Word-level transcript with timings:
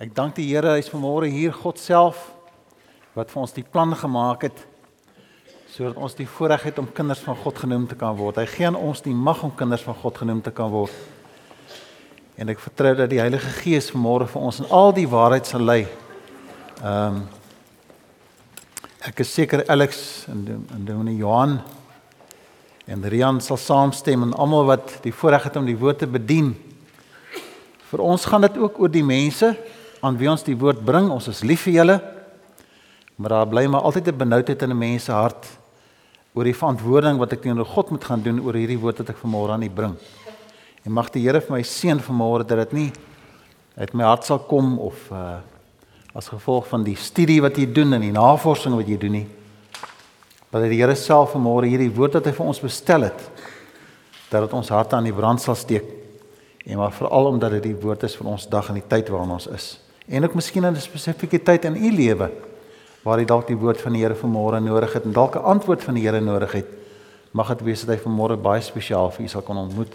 Ek 0.00 0.14
dank 0.16 0.32
die 0.38 0.46
Here, 0.48 0.78
hy's 0.78 0.86
vanmôre 0.88 1.26
hier 1.28 1.52
God 1.52 1.76
self 1.76 2.30
wat 3.12 3.28
vir 3.28 3.40
ons 3.42 3.52
die 3.52 3.64
plan 3.68 3.90
gemaak 3.92 4.46
het 4.46 4.60
sodat 5.68 5.98
ons 6.00 6.14
die 6.16 6.24
voorreg 6.24 6.62
het 6.70 6.78
om 6.80 6.86
kinders 6.88 7.20
van 7.20 7.36
God 7.36 7.58
genoem 7.60 7.82
te 7.90 7.98
kan 8.00 8.14
word. 8.16 8.38
Hy 8.40 8.46
gee 8.48 8.64
aan 8.70 8.78
ons 8.80 9.02
die 9.04 9.12
mag 9.12 9.42
om 9.44 9.52
kinders 9.52 9.84
van 9.84 9.98
God 10.00 10.16
genoem 10.22 10.40
te 10.40 10.54
kan 10.56 10.70
word. 10.72 10.94
En 12.40 12.48
ek 12.48 12.62
vertrou 12.64 12.94
dat 12.96 13.10
die 13.12 13.20
Heilige 13.20 13.52
Gees 13.58 13.90
vanmôre 13.92 14.24
vir 14.32 14.46
ons 14.48 14.62
in 14.64 14.70
al 14.72 14.88
die 14.96 15.04
waarheid 15.10 15.50
sal 15.50 15.66
lei. 15.68 15.82
Ehm 16.80 17.18
um, 17.20 17.20
ek 19.04 19.20
is 19.20 19.34
seker 19.36 19.66
Alex 19.68 20.00
en 20.32 20.46
en 20.48 20.86
Dominee 20.88 21.20
Johan 21.20 21.58
en 22.88 23.04
Rian 23.04 23.42
sal 23.44 23.60
saamstem 23.60 24.24
en 24.24 24.32
almal 24.32 24.64
wat 24.72 24.96
die 25.04 25.12
voorreg 25.12 25.44
het 25.50 25.60
om 25.60 25.68
die 25.68 25.76
woord 25.76 26.00
te 26.00 26.08
bedien. 26.08 26.54
Vir 27.92 28.04
ons 28.06 28.24
gaan 28.24 28.48
dit 28.48 28.56
ook 28.64 28.80
oor 28.80 28.92
die 28.96 29.04
mense 29.04 29.52
aan 30.00 30.16
wie 30.16 30.30
ons 30.30 30.44
die 30.46 30.56
woord 30.56 30.80
bring. 30.84 31.10
Ons 31.12 31.28
is 31.28 31.42
lief 31.44 31.66
vir 31.68 31.80
julle. 31.80 31.96
Maar 33.20 33.34
daar 33.34 33.48
bly 33.48 33.66
maar 33.68 33.84
altyd 33.84 34.08
'n 34.08 34.16
benoudheid 34.16 34.62
in 34.62 34.70
'n 34.70 34.78
mens 34.78 35.04
se 35.04 35.12
hart 35.12 35.46
oor 36.34 36.44
die 36.44 36.54
verantwoording 36.54 37.18
wat 37.18 37.32
ek 37.32 37.42
teenoor 37.42 37.66
God 37.66 37.90
moet 37.90 38.04
gaan 38.04 38.22
doen 38.22 38.40
oor 38.40 38.54
hierdie 38.54 38.78
woord 38.78 38.98
wat 38.98 39.08
ek 39.10 39.18
vanmôre 39.18 39.50
aan 39.50 39.62
u 39.62 39.70
bring. 39.70 39.96
En 40.84 40.92
mag 40.92 41.10
die 41.10 41.22
Here 41.22 41.40
vir 41.40 41.56
my 41.56 41.62
seën 41.62 42.00
vanmôre 42.00 42.46
dat 42.46 42.58
dit 42.58 42.72
nie 42.72 42.92
uit 43.76 43.92
my 43.94 44.04
hart 44.04 44.24
sal 44.24 44.38
kom 44.38 44.78
of 44.78 45.10
uh 45.10 45.38
as 46.12 46.28
gevolg 46.28 46.66
van 46.66 46.82
die 46.82 46.96
studie 46.96 47.40
wat 47.40 47.56
jy 47.56 47.72
doen 47.72 47.92
en 47.92 48.00
die 48.00 48.10
navorsing 48.10 48.74
wat 48.74 48.88
jy 48.88 48.96
doen 48.98 49.12
nie. 49.12 49.28
Maar 50.50 50.62
dat 50.62 50.70
die 50.70 50.80
Here 50.80 50.94
self 50.94 51.34
vanmôre 51.34 51.66
hierdie 51.66 51.94
woord 51.94 52.14
wat 52.14 52.24
hy 52.24 52.32
vir 52.32 52.46
ons 52.46 52.60
bestel 52.60 53.02
het 53.02 53.30
dat 54.30 54.42
dit 54.42 54.52
ons 54.52 54.68
harte 54.68 54.96
aan 54.96 55.04
die 55.04 55.12
brand 55.12 55.40
sal 55.40 55.54
steek. 55.54 55.84
En 56.66 56.76
maar 56.76 56.92
veral 56.92 57.26
omdat 57.26 57.50
dit 57.50 57.62
die 57.62 57.74
woord 57.74 58.02
is 58.02 58.16
vir 58.16 58.26
ons 58.26 58.46
dag 58.46 58.68
en 58.68 58.74
die 58.74 58.88
tyd 58.88 59.08
waarin 59.08 59.30
ons 59.30 59.46
is 59.46 59.78
en 60.10 60.24
ook 60.24 60.34
miskien 60.34 60.64
in 60.64 60.74
'n 60.74 60.80
spesifieke 60.80 61.42
tyd 61.42 61.64
in 61.64 61.76
u 61.76 61.90
lewe 61.92 62.30
waar 63.02 63.18
jy 63.18 63.24
dalk 63.24 63.46
die 63.48 63.56
woord 63.56 63.80
van 63.80 63.92
die 63.92 64.02
Here 64.02 64.14
vanmôre 64.14 64.60
nodig 64.60 64.92
het 64.92 65.04
en 65.04 65.12
dalk 65.12 65.34
'n 65.36 65.44
antwoord 65.44 65.84
van 65.84 65.94
die 65.94 66.04
Here 66.04 66.20
nodig 66.20 66.52
het, 66.52 66.66
mag 67.30 67.48
dit 67.48 67.60
wees 67.60 67.84
dat 67.84 67.96
hy 67.96 68.02
vanmôre 68.02 68.36
baie 68.36 68.60
spesiaal 68.60 69.10
vir 69.10 69.24
u 69.24 69.28
sal 69.28 69.42
kon 69.42 69.56
ontmoet. 69.56 69.92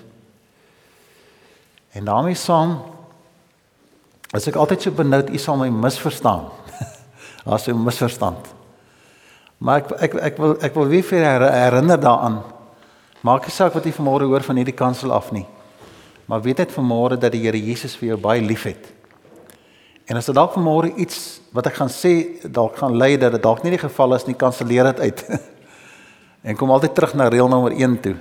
En 1.91 2.05
daarmee 2.05 2.35
saam 2.35 2.81
as 4.33 4.47
ek 4.47 4.55
altyd 4.55 4.81
so 4.81 4.91
benoud 4.91 5.29
u 5.29 5.37
sal 5.37 5.57
my 5.57 5.69
misverstaan. 5.69 6.49
As 7.45 7.67
'n 7.67 7.83
misverstand. 7.83 8.53
Maar 9.57 9.77
ek 9.77 9.91
ek 10.01 10.13
ek 10.13 10.37
wil 10.37 10.57
ek 10.61 10.73
wil 10.73 10.87
weer 10.87 11.03
vir 11.03 11.19
herinner 11.51 11.99
daaraan. 11.99 12.41
Maak 13.21 13.45
nie 13.45 13.51
saak 13.51 13.73
wat 13.73 13.85
jy 13.85 13.93
vanmôre 13.93 14.25
hoor 14.25 14.41
van 14.41 14.55
hierdie 14.55 14.73
kansel 14.73 15.11
af 15.11 15.31
nie. 15.31 15.45
Maar 16.25 16.41
weet 16.41 16.57
net 16.57 16.71
vanmôre 16.71 17.17
dat 17.17 17.31
die 17.31 17.41
Here 17.41 17.57
Jesus 17.57 17.95
vir 17.95 18.07
jou 18.07 18.17
baie 18.17 18.41
liefhet. 18.41 18.94
En 20.05 20.19
as 20.19 20.27
dit 20.29 20.37
dalk 20.37 20.53
vanmôre 20.53 20.91
iets 21.01 21.39
wat 21.55 21.65
ek 21.71 21.79
gaan 21.79 21.89
sê 21.89 22.13
dalk 22.45 22.77
gaan 22.77 22.97
lei 22.97 23.15
dat 23.17 23.33
dit 23.33 23.41
dalk 23.41 23.63
nie 23.65 23.73
die 23.73 23.81
geval 23.81 24.13
is 24.17 24.27
nie, 24.27 24.37
kanselleer 24.37 24.91
dit 24.91 25.01
uit. 25.07 25.23
en 26.47 26.57
kom 26.59 26.73
altyd 26.75 26.93
terug 26.93 27.15
na 27.17 27.29
reël 27.33 27.49
nommer 27.49 27.73
1 27.73 27.97
toe 28.03 28.13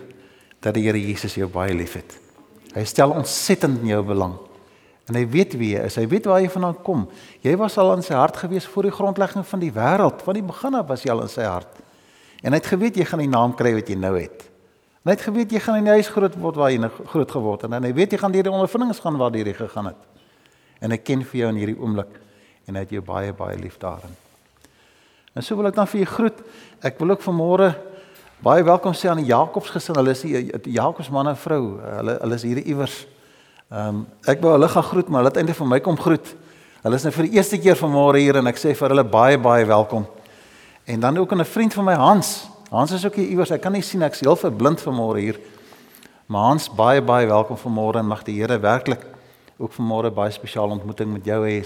dat 0.64 0.72
die 0.78 0.86
Here 0.86 1.00
Jesus 1.00 1.36
jou 1.36 1.48
baie 1.52 1.74
liefhet. 1.76 2.16
Hy 2.72 2.86
stel 2.88 3.12
ontsettend 3.12 3.82
in 3.84 3.92
jou 3.92 4.00
belang. 4.06 4.38
En 5.04 5.18
hy 5.18 5.26
weet 5.28 5.58
wie 5.60 5.74
jy 5.74 5.82
is. 5.84 5.98
Hy 6.00 6.06
weet 6.08 6.24
waar 6.30 6.40
jy 6.40 6.48
vandaan 6.48 6.78
kom. 6.86 7.04
Jy 7.44 7.52
was 7.60 7.76
al 7.78 7.92
in 7.98 8.06
sy 8.06 8.16
hart 8.16 8.40
gewees 8.40 8.64
voor 8.72 8.88
die 8.88 8.94
grondlegging 8.94 9.44
van 9.44 9.60
die 9.60 9.68
wêreld. 9.74 10.24
Van 10.24 10.38
die 10.38 10.46
begin 10.46 10.78
af 10.80 10.88
was 10.88 11.04
jy 11.04 11.12
al 11.12 11.26
in 11.26 11.32
sy 11.32 11.44
hart. 11.44 11.82
En 12.40 12.56
hy 12.56 12.62
het 12.62 12.72
geweet 12.72 12.96
jy 12.96 13.04
gaan 13.10 13.20
die 13.20 13.28
naam 13.28 13.52
kry 13.58 13.74
wat 13.76 13.92
jy 13.92 13.98
nou 14.00 14.14
het. 14.16 14.48
En 15.04 15.12
hy 15.12 15.18
het 15.18 15.26
geweet 15.28 15.52
jy 15.52 15.60
gaan 15.60 15.82
in 15.82 15.90
die 15.90 15.98
huis 16.00 16.08
groot 16.08 16.40
word 16.40 16.56
waar 16.56 16.72
jy 16.72 16.80
nou 16.80 16.90
groot 17.12 17.36
geword 17.36 17.68
het. 17.68 17.76
En 17.76 17.84
hy 17.84 17.92
weet 17.92 18.16
jy 18.16 18.24
gaan 18.24 18.32
deur 18.32 18.48
die 18.48 18.56
ondervindings 18.56 19.04
gaan 19.04 19.20
waar 19.20 19.36
jy 19.36 19.52
gegaan 19.52 19.92
het 19.92 20.13
en 20.84 20.92
ek 20.92 21.06
ken 21.08 21.24
vir 21.24 21.40
jou 21.40 21.48
in 21.54 21.62
hierdie 21.62 21.80
oomblik 21.80 22.20
en 22.68 22.76
hy 22.76 22.84
het 22.84 22.92
jou 22.92 23.02
baie 23.04 23.32
baie 23.36 23.56
lief 23.60 23.78
daarin. 23.80 24.12
En 25.34 25.42
so 25.42 25.56
wil 25.56 25.68
ek 25.70 25.76
dan 25.76 25.88
vir 25.90 26.04
jou 26.04 26.10
groet. 26.12 26.38
Ek 26.84 27.00
wil 27.00 27.14
ook 27.14 27.24
vanmôre 27.24 27.72
baie 28.44 28.64
welkom 28.66 28.94
sê 28.96 29.08
aan 29.08 29.22
die 29.22 29.30
Jakobs 29.30 29.72
gesin. 29.72 29.96
Hulle 29.96 30.12
is 30.12 30.22
die 30.22 30.74
Jakobs 30.76 31.10
man 31.12 31.32
en 31.32 31.38
vrou. 31.40 31.78
Hulle 31.80 32.18
hulle 32.20 32.38
is 32.38 32.44
hier 32.46 32.60
iewers. 32.62 33.04
Ehm 33.72 34.02
um, 34.02 34.02
ek 34.28 34.42
wou 34.44 34.52
hulle 34.52 34.68
gaan 34.68 34.86
groet, 34.90 35.08
maar 35.08 35.22
hulle 35.22 35.32
het 35.32 35.40
eintlik 35.40 35.58
vir 35.58 35.70
my 35.72 35.80
kom 35.84 35.96
groet. 36.00 36.34
Hulle 36.84 37.00
is 37.00 37.06
nou 37.08 37.14
vir 37.16 37.30
die 37.30 37.38
eerste 37.38 37.58
keer 37.58 37.80
vanmôre 37.80 38.20
hier 38.20 38.36
en 38.40 38.52
ek 38.52 38.60
sê 38.60 38.74
vir 38.76 38.92
hulle 38.92 39.06
baie 39.08 39.40
baie 39.40 39.64
welkom. 39.66 40.04
En 40.84 41.00
dan 41.00 41.18
ook 41.18 41.32
'n 41.32 41.44
vriend 41.44 41.74
van 41.74 41.84
my 41.84 41.94
Hans. 41.94 42.48
Hans 42.70 42.92
is 42.92 43.06
ook 43.06 43.14
hier 43.14 43.28
iewers. 43.28 43.50
Ek 43.50 43.62
kan 43.62 43.72
nie 43.72 43.82
sien 43.82 44.02
ek's 44.02 44.20
heel 44.20 44.36
verblind 44.36 44.80
vanmôre 44.80 45.18
hier. 45.18 45.40
Maar 46.26 46.42
Hans, 46.42 46.68
baie 46.68 47.02
baie 47.02 47.26
welkom 47.26 47.56
vanmôre 47.56 47.98
en 47.98 48.06
mag 48.06 48.22
die 48.22 48.40
Here 48.40 48.58
werklik 48.58 49.13
ook 49.58 49.72
vanmôre 49.76 50.10
baie 50.14 50.32
spesiale 50.34 50.74
ontmoeting 50.74 51.12
met 51.12 51.26
jou 51.26 51.40
hê 51.46 51.62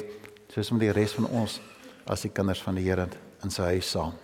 soos 0.53 0.71
met 0.72 0.87
die 0.87 0.94
res 0.97 1.15
van 1.16 1.28
ons 1.41 1.59
as 2.09 2.25
die 2.25 2.32
kinders 2.32 2.62
van 2.65 2.76
die 2.76 2.84
Here 2.84 3.09
in 3.44 3.53
sy 3.53 3.75
huis 3.75 3.91
saam. 3.93 4.15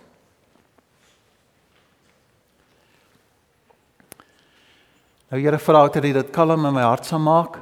Nou 5.31 5.41
Here 5.41 5.59
vra 5.61 5.85
ek 5.85 5.97
dat 5.97 6.05
jy 6.05 6.13
dit 6.17 6.33
kalm 6.33 6.65
in 6.65 6.75
my 6.75 6.85
hart 6.85 7.07
sal 7.07 7.21
maak. 7.21 7.59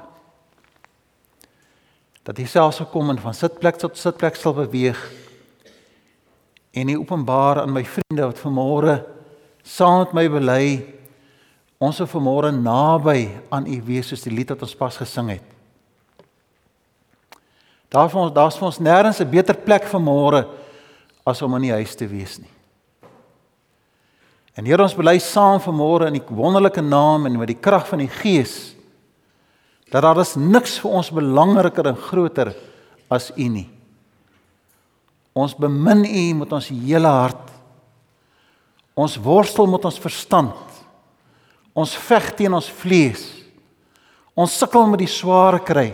Dat 2.23 2.39
jy 2.39 2.47
selfs 2.47 2.81
gekom 2.83 3.11
en 3.11 3.19
van 3.19 3.35
sitplek 3.35 3.79
tot 3.81 3.99
sitplek 3.99 4.39
sal 4.39 4.55
beweeg 4.57 4.99
en 6.73 6.87
nie 6.89 6.97
openbaar 6.97 7.61
aan 7.61 7.73
my 7.73 7.83
vriende 7.85 8.25
wat 8.25 8.39
vanmôre 8.41 8.95
saam 9.63 9.99
met 10.01 10.15
my 10.17 10.23
bely 10.31 10.65
ons 11.83 11.99
is 11.99 12.09
vanmôre 12.09 12.49
naby 12.55 13.27
aan 13.53 13.67
u 13.69 13.77
wees 13.85 14.09
soos 14.09 14.23
die 14.25 14.33
lied 14.33 14.55
wat 14.55 14.63
ons 14.65 14.77
pas 14.79 14.97
gesing 14.97 15.35
het. 15.35 15.52
Daar 17.93 18.09
vir 18.09 18.23
ons 18.23 18.33
daar's 18.33 18.57
vir 18.57 18.65
ons 18.71 18.81
nêrens 18.81 19.21
'n 19.21 19.29
beter 19.29 19.53
plek 19.53 19.85
vir 19.85 19.99
môre 20.01 20.47
as 21.25 21.41
om 21.41 21.55
in 21.55 21.61
die 21.61 21.71
huis 21.77 21.95
te 21.95 22.07
wees 22.07 22.39
nie. 22.39 22.49
En 24.57 24.65
Here 24.65 24.81
ons 24.81 24.93
bely 24.93 25.19
saam 25.19 25.59
vir 25.59 25.73
môre 25.73 26.07
in 26.07 26.13
die 26.13 26.27
wonderlike 26.29 26.81
naam 26.81 27.25
en 27.25 27.37
met 27.37 27.47
die 27.47 27.61
krag 27.61 27.87
van 27.87 27.99
die 27.99 28.11
Gees 28.11 28.73
dat 29.91 30.01
daar 30.01 30.19
is 30.19 30.35
niks 30.35 30.79
vir 30.79 30.91
ons 30.91 31.11
belangriker 31.13 31.87
en 31.87 31.95
groter 31.95 32.55
as 33.09 33.31
U 33.37 33.47
nie. 33.47 33.69
Ons 35.33 35.53
bemin 35.53 36.05
U 36.05 36.33
met 36.33 36.53
ons 36.53 36.67
hele 36.67 37.07
hart. 37.07 37.51
Ons 38.95 39.17
worstel 39.17 39.67
met 39.69 39.85
ons 39.85 39.99
verstand. 39.99 40.81
Ons 41.73 41.93
veg 41.97 42.31
teen 42.37 42.53
ons 42.53 42.69
vlees. 42.69 43.21
Ons 44.33 44.57
sukkel 44.57 44.87
met 44.89 44.99
die 44.99 45.09
sware 45.09 45.59
kry. 45.61 45.93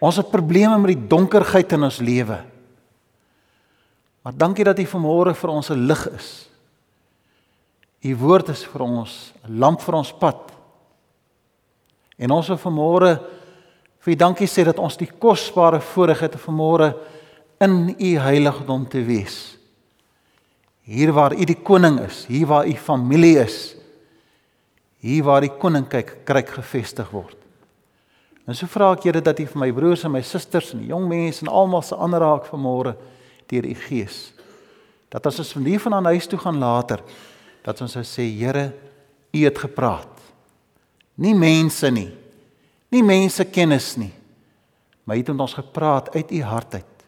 Ons 0.00 0.16
het 0.16 0.30
probleme 0.32 0.78
met 0.80 0.94
die 0.94 1.08
donkerheid 1.12 1.72
in 1.76 1.84
ons 1.84 2.00
lewe. 2.00 2.38
Maar 4.24 4.36
dankie 4.36 4.64
dat 4.64 4.78
U 4.80 4.86
vanmôre 4.88 5.34
vir 5.36 5.50
ons 5.50 5.70
'n 5.70 5.86
lig 5.86 6.06
is. 6.16 6.48
U 8.04 8.16
woord 8.16 8.48
is 8.48 8.64
vir 8.64 8.82
ons 8.82 9.32
'n 9.44 9.58
lamp 9.58 9.80
vir 9.80 9.94
ons 9.94 10.12
pad. 10.12 10.52
En 12.18 12.30
ons 12.30 12.48
wil 12.48 12.58
vanmôre 12.58 13.20
vir 13.98 14.12
U 14.12 14.16
dankie 14.16 14.46
sê 14.46 14.64
dat 14.64 14.78
ons 14.78 14.96
die 14.96 15.10
kosbare 15.18 15.80
voorreg 15.80 16.20
het 16.20 16.34
om 16.34 16.54
vanmôre 16.54 16.94
in 17.60 17.94
U 17.98 18.18
heiligdom 18.18 18.88
te 18.88 19.04
wees. 19.04 19.56
Hier 20.82 21.12
waar 21.12 21.32
U 21.32 21.44
die 21.44 21.62
koning 21.62 22.00
is, 22.00 22.24
hier 22.26 22.46
waar 22.46 22.66
U 22.66 22.72
familie 22.72 23.38
is, 23.38 23.76
hier 25.00 25.24
waar 25.24 25.40
die 25.40 25.56
koninkryk 25.58 26.24
kryk 26.24 26.48
gevestig 26.48 27.10
word. 27.10 27.39
En 28.50 28.56
so 28.58 28.66
vra 28.66 28.88
ek 28.96 29.04
Here 29.06 29.20
dat 29.22 29.38
U 29.38 29.44
vir 29.46 29.60
my 29.62 29.70
broers 29.70 30.02
en 30.02 30.10
my 30.10 30.24
susters 30.26 30.72
en 30.74 30.80
die 30.82 30.90
jong 30.90 31.04
mense 31.06 31.44
en 31.44 31.50
almal 31.54 31.84
se 31.86 31.94
aanraak 31.94 32.48
vanmôre 32.50 32.96
deur 33.50 33.68
U 33.68 33.74
Gees. 33.84 34.32
Dat 35.10 35.28
as 35.30 35.38
ons 35.38 35.52
van 35.54 35.68
hier 35.70 35.82
van 35.82 35.94
aan 35.94 36.08
huis 36.10 36.26
toe 36.26 36.38
gaan 36.38 36.58
later, 36.58 36.98
dat 37.62 37.78
ons 37.84 37.94
sou 37.94 38.02
sê 38.02 38.26
Here, 38.26 38.72
U 39.30 39.44
het 39.44 39.60
gepraat. 39.62 40.10
Nie 41.22 41.36
mense 41.38 41.92
nie. 41.94 42.08
Nie 42.90 43.04
mense 43.06 43.46
kennis 43.46 43.92
nie. 44.02 44.10
Maar 45.06 45.20
U 45.20 45.22
het 45.22 45.30
met 45.30 45.46
ons 45.46 45.54
gepraat 45.60 46.10
uit 46.16 46.34
U 46.34 46.42
hart 46.42 46.74
uit. 46.80 47.06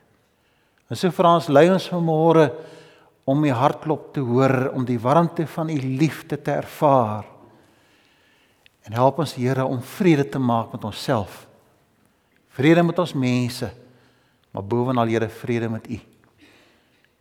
En 0.95 1.01
so 1.01 1.11
vra 1.11 1.35
ons 1.41 1.51
lei 1.51 1.67
ons 1.75 1.91
vanmôre 1.91 2.53
om 3.27 3.43
U 3.43 3.51
hartklop 3.51 4.13
te 4.15 4.23
hoor, 4.23 4.71
om 4.79 4.87
die 4.87 5.01
warmte 5.03 5.49
van 5.51 5.75
U 5.75 5.79
liefde 5.99 6.39
te 6.39 6.55
ervaar 6.55 7.32
En 8.83 8.93
help 8.93 9.19
ons 9.23 9.35
Here 9.35 9.65
om 9.65 9.83
vrede 9.83 10.29
te 10.29 10.39
maak 10.39 10.73
met 10.73 10.85
onsself. 10.85 11.47
Vrede 12.53 12.83
met 12.83 12.99
ons 12.99 13.13
mense, 13.13 13.71
maar 14.51 14.65
bovenal 14.65 15.07
Here 15.07 15.29
vrede 15.29 15.69
met 15.69 15.89
U. 15.89 16.01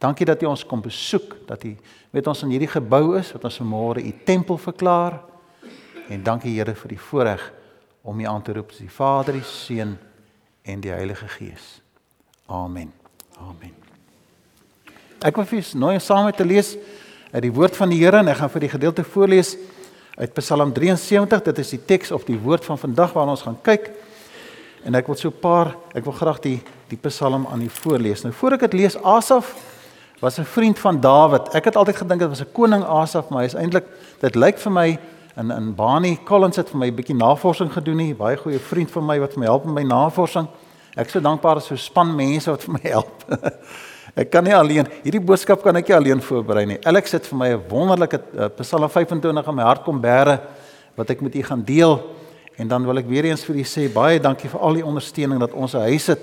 Dankie 0.02 0.26
dat 0.26 0.42
U 0.42 0.46
ons 0.50 0.66
kom 0.66 0.82
besoek, 0.82 1.36
dat 1.48 1.64
U 1.64 1.76
met 2.10 2.28
ons 2.28 2.42
in 2.44 2.56
hierdie 2.56 2.72
gebou 2.72 3.18
is 3.20 3.32
wat 3.36 3.44
ons 3.46 3.60
vanmôre 3.62 4.02
U 4.02 4.14
tempel 4.26 4.58
verklaar. 4.58 5.20
En 6.10 6.24
dankie 6.24 6.56
Here 6.58 6.74
vir 6.76 6.96
die 6.96 7.00
voorreg 7.00 7.44
om 8.02 8.20
U 8.20 8.26
aan 8.26 8.42
te 8.42 8.56
roep 8.58 8.74
as 8.74 8.82
die 8.82 8.90
Vader, 8.90 9.38
die 9.38 9.46
Seun 9.46 9.98
en 10.66 10.82
die 10.82 10.92
Heilige 10.92 11.28
Gees. 11.38 11.78
Amen. 12.50 12.90
Amen. 13.38 13.78
Ek 15.22 15.38
wil 15.38 15.46
vir 15.46 15.62
julle 15.62 15.80
nou 15.80 15.94
saam 16.02 16.26
met 16.26 16.38
te 16.38 16.46
lees 16.46 16.74
uit 17.32 17.44
die 17.46 17.54
woord 17.54 17.78
van 17.78 17.94
die 17.94 18.02
Here 18.02 18.20
en 18.20 18.32
ek 18.34 18.42
gaan 18.42 18.52
vir 18.52 18.66
die 18.66 18.74
gedeelte 18.74 19.06
voorlees 19.06 19.54
uit 20.22 20.34
Psalm 20.38 20.74
73. 20.74 21.42
Dit 21.42 21.58
is 21.58 21.70
die 21.74 21.82
teks 21.86 22.12
of 22.12 22.24
die 22.28 22.38
woord 22.40 22.66
van 22.66 22.78
vandag 22.78 23.14
waarna 23.18 23.34
ons 23.38 23.46
gaan 23.48 23.58
kyk. 23.66 23.90
en 24.82 24.96
ek 24.98 25.06
wil 25.08 25.16
so 25.16 25.30
'n 25.30 25.40
paar 25.40 25.76
ek 25.94 26.04
wil 26.04 26.14
graag 26.14 26.40
die 26.42 26.62
die 26.90 26.98
Psalm 26.98 27.46
aan 27.52 27.62
u 27.62 27.70
voorlees. 27.70 28.24
Nou 28.24 28.34
voor 28.34 28.52
ek 28.54 28.60
dit 28.60 28.74
lees, 28.74 28.98
Asaf 29.04 29.56
was 30.20 30.40
'n 30.40 30.44
vriend 30.44 30.80
van 30.80 31.00
Dawid. 31.00 31.54
Ek 31.54 31.66
het 31.66 31.76
altyd 31.76 31.96
gedink 31.96 32.20
dit 32.20 32.30
was 32.30 32.42
'n 32.42 32.52
koning 32.52 32.84
Asaf, 32.84 33.30
maar 33.30 33.40
hy 33.40 33.46
is 33.46 33.54
eintlik 33.54 33.86
dit 34.20 34.36
lyk 34.36 34.58
vir 34.58 34.72
my 34.72 35.00
in 35.38 35.52
in 35.52 35.76
Bani 35.76 36.20
Collins 36.26 36.56
het 36.56 36.70
vir 36.70 36.80
my 36.80 36.88
'n 36.88 36.96
bietjie 36.96 37.16
navorsing 37.16 37.72
gedoen 37.72 37.98
nie. 37.98 38.16
Baie 38.16 38.38
goeie 38.38 38.60
vriend 38.60 38.92
van 38.92 39.06
my 39.06 39.20
wat 39.20 39.34
vir 39.34 39.40
my 39.40 39.46
help 39.46 39.66
met 39.66 39.74
my 39.74 39.84
navorsing. 39.84 40.48
Ek 40.96 41.08
is 41.08 41.14
so 41.16 41.24
dankbaar 41.24 41.56
dat 41.62 41.64
so 41.64 41.76
span 41.80 42.10
mense 42.16 42.52
wat 42.52 42.64
vir 42.66 42.74
my 42.76 42.82
help. 42.84 43.24
ek 44.22 44.32
kan 44.34 44.44
nie 44.44 44.56
alleen 44.56 44.90
hierdie 45.06 45.24
boodskap 45.24 45.62
kan 45.64 45.78
ek 45.80 45.88
nie 45.88 45.96
alleen 45.96 46.24
voorberei 46.24 46.66
nie. 46.68 46.80
Alex 46.84 47.16
het 47.16 47.30
vir 47.30 47.38
my 47.40 47.50
'n 47.54 47.62
wonderlike 47.70 48.20
uh, 48.36 48.50
Psalm 48.60 48.90
25 48.90 49.48
in 49.48 49.56
my 49.56 49.64
hart 49.64 49.86
kom 49.86 50.02
bære 50.02 50.42
wat 50.98 51.10
ek 51.10 51.22
met 51.22 51.36
u 51.36 51.44
gaan 51.44 51.64
deel. 51.64 51.96
En 52.60 52.68
dan 52.68 52.86
wil 52.86 52.98
ek 52.98 53.08
weer 53.08 53.26
eens 53.26 53.46
vir 53.48 53.56
u 53.56 53.64
sê 53.64 53.88
baie 53.88 54.20
dankie 54.20 54.50
vir 54.50 54.60
al 54.60 54.74
die 54.74 54.86
ondersteuning 54.86 55.40
dat 55.40 55.54
ons 55.54 55.74
'n 55.74 55.88
huis 55.88 56.08
het, 56.08 56.22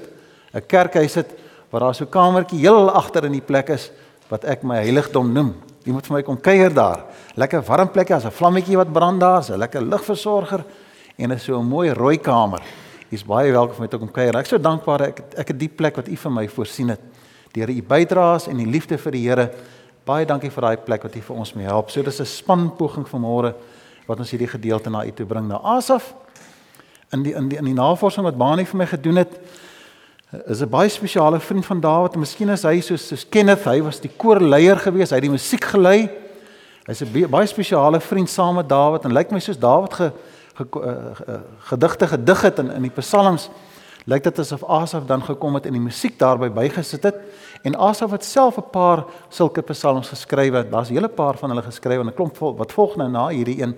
'n 0.52 0.66
kerkhuis 0.66 1.14
het 1.14 1.32
waar 1.70 1.80
daar 1.80 1.94
so 1.94 2.04
'n 2.04 2.10
kamertjie 2.10 2.60
heel 2.60 2.90
agter 2.90 3.24
in 3.24 3.32
die 3.32 3.40
plek 3.40 3.70
is 3.70 3.90
wat 4.28 4.44
ek 4.44 4.62
my 4.62 4.76
heiligdom 4.76 5.32
noem. 5.32 5.54
Jy 5.84 5.92
moet 5.92 6.06
vir 6.06 6.16
my 6.16 6.22
kom 6.22 6.36
kuier 6.36 6.74
daar. 6.74 7.04
Lekker 7.34 7.62
warm 7.62 7.88
plekke, 7.88 8.14
as 8.14 8.24
'n 8.24 8.30
vlammetjie 8.30 8.76
wat 8.76 8.92
brand 8.92 9.20
daar, 9.20 9.42
'n 9.42 9.58
lekker 9.58 9.82
ligversorger 9.82 10.64
en 11.16 11.30
is 11.30 11.44
so 11.44 11.58
'n 11.58 11.64
mooi 11.64 11.90
rooi 11.90 12.18
kamer. 12.18 12.60
Jy's 13.08 13.22
baie 13.24 13.48
welkom 13.48 13.72
om 13.72 13.80
met 13.80 13.90
te 13.90 13.96
kom 13.96 14.10
kuier. 14.12 14.36
Ek 14.36 14.44
is 14.44 14.50
so 14.52 14.60
dankbaar 14.60 15.06
ek 15.06 15.20
ek 15.40 15.52
het 15.54 15.56
die 15.56 15.70
plek 15.72 15.96
wat 15.96 16.10
u 16.12 16.16
vir 16.20 16.32
my 16.34 16.42
voorsien 16.52 16.92
het. 16.92 17.00
Deur 17.56 17.70
u 17.72 17.76
bydraes 17.88 18.50
en 18.52 18.58
die 18.60 18.68
liefde 18.68 18.98
vir 19.00 19.14
die 19.16 19.22
Here. 19.24 19.46
Baie 20.04 20.26
dankie 20.28 20.50
vir 20.52 20.66
daai 20.66 20.82
plek 20.84 21.06
wat 21.06 21.16
u 21.16 21.22
vir 21.24 21.38
ons 21.40 21.54
mee 21.56 21.64
help. 21.64 21.88
So 21.88 22.02
dis 22.02 22.20
'n 22.20 22.26
spanpoging 22.26 23.08
vanmôre 23.08 23.54
wat 24.06 24.18
ons 24.18 24.30
hierdie 24.30 24.50
gedeelte 24.52 24.90
na 24.90 25.06
u 25.06 25.10
toe 25.10 25.24
bring 25.24 25.48
na 25.48 25.56
Asaf. 25.56 26.14
In 27.12 27.22
die 27.22 27.32
in 27.32 27.48
die 27.48 27.56
in 27.56 27.64
die 27.64 27.74
navorsing 27.74 28.24
wat 28.24 28.36
Bani 28.36 28.66
vir 28.66 28.76
my 28.76 28.86
gedoen 28.86 29.16
het, 29.16 29.40
is 30.46 30.60
'n 30.60 30.68
baie 30.68 30.88
spesiale 30.88 31.40
vriend 31.40 31.64
van 31.64 31.80
Dawid. 31.80 32.16
Miskien 32.16 32.50
is 32.50 32.62
hy 32.62 32.80
soos 32.80 33.08
soos 33.08 33.24
Kenneth, 33.24 33.64
hy 33.64 33.80
was 33.80 34.00
die 34.00 34.10
koorleier 34.16 34.76
gewees, 34.76 35.10
hy 35.10 35.16
het 35.16 35.24
die 35.24 35.30
musiek 35.30 35.64
gelei. 35.64 36.10
Hy's 36.86 37.00
'n 37.00 37.30
baie 37.30 37.46
spesiale 37.46 38.00
vriend 38.00 38.28
saam 38.28 38.56
met 38.56 38.68
Dawid 38.68 39.04
en 39.04 39.12
lyk 39.12 39.30
my 39.30 39.38
soos 39.40 39.58
Dawid 39.58 39.94
ge 39.94 40.12
gedigte 41.70 42.06
gedig 42.06 42.40
het 42.42 42.58
in 42.58 42.70
in 42.70 42.82
die 42.82 42.94
psalms. 42.94 43.48
Lyk 44.04 44.24
dit 44.24 44.38
asof 44.38 44.64
Asaf 44.64 45.04
dan 45.04 45.22
gekom 45.22 45.54
het 45.54 45.66
en 45.66 45.72
die 45.72 45.80
musiek 45.80 46.18
daarbey 46.18 46.52
bygesit 46.52 47.02
het 47.02 47.16
en 47.62 47.76
Asaf 47.76 48.10
het 48.10 48.24
self 48.24 48.56
'n 48.56 48.70
paar 48.70 49.04
sulke 49.28 49.62
psalms 49.62 50.08
geskrywe. 50.08 50.68
Daar's 50.68 50.90
'n 50.90 50.94
hele 50.94 51.08
paar 51.08 51.36
van 51.36 51.50
hulle 51.50 51.62
geskrywe 51.62 52.00
en 52.00 52.08
'n 52.08 52.14
klomp 52.14 52.36
vol, 52.36 52.56
wat 52.56 52.72
volg 52.72 52.96
nou 52.96 53.10
na 53.10 53.28
hierdie 53.28 53.62
een. 53.62 53.76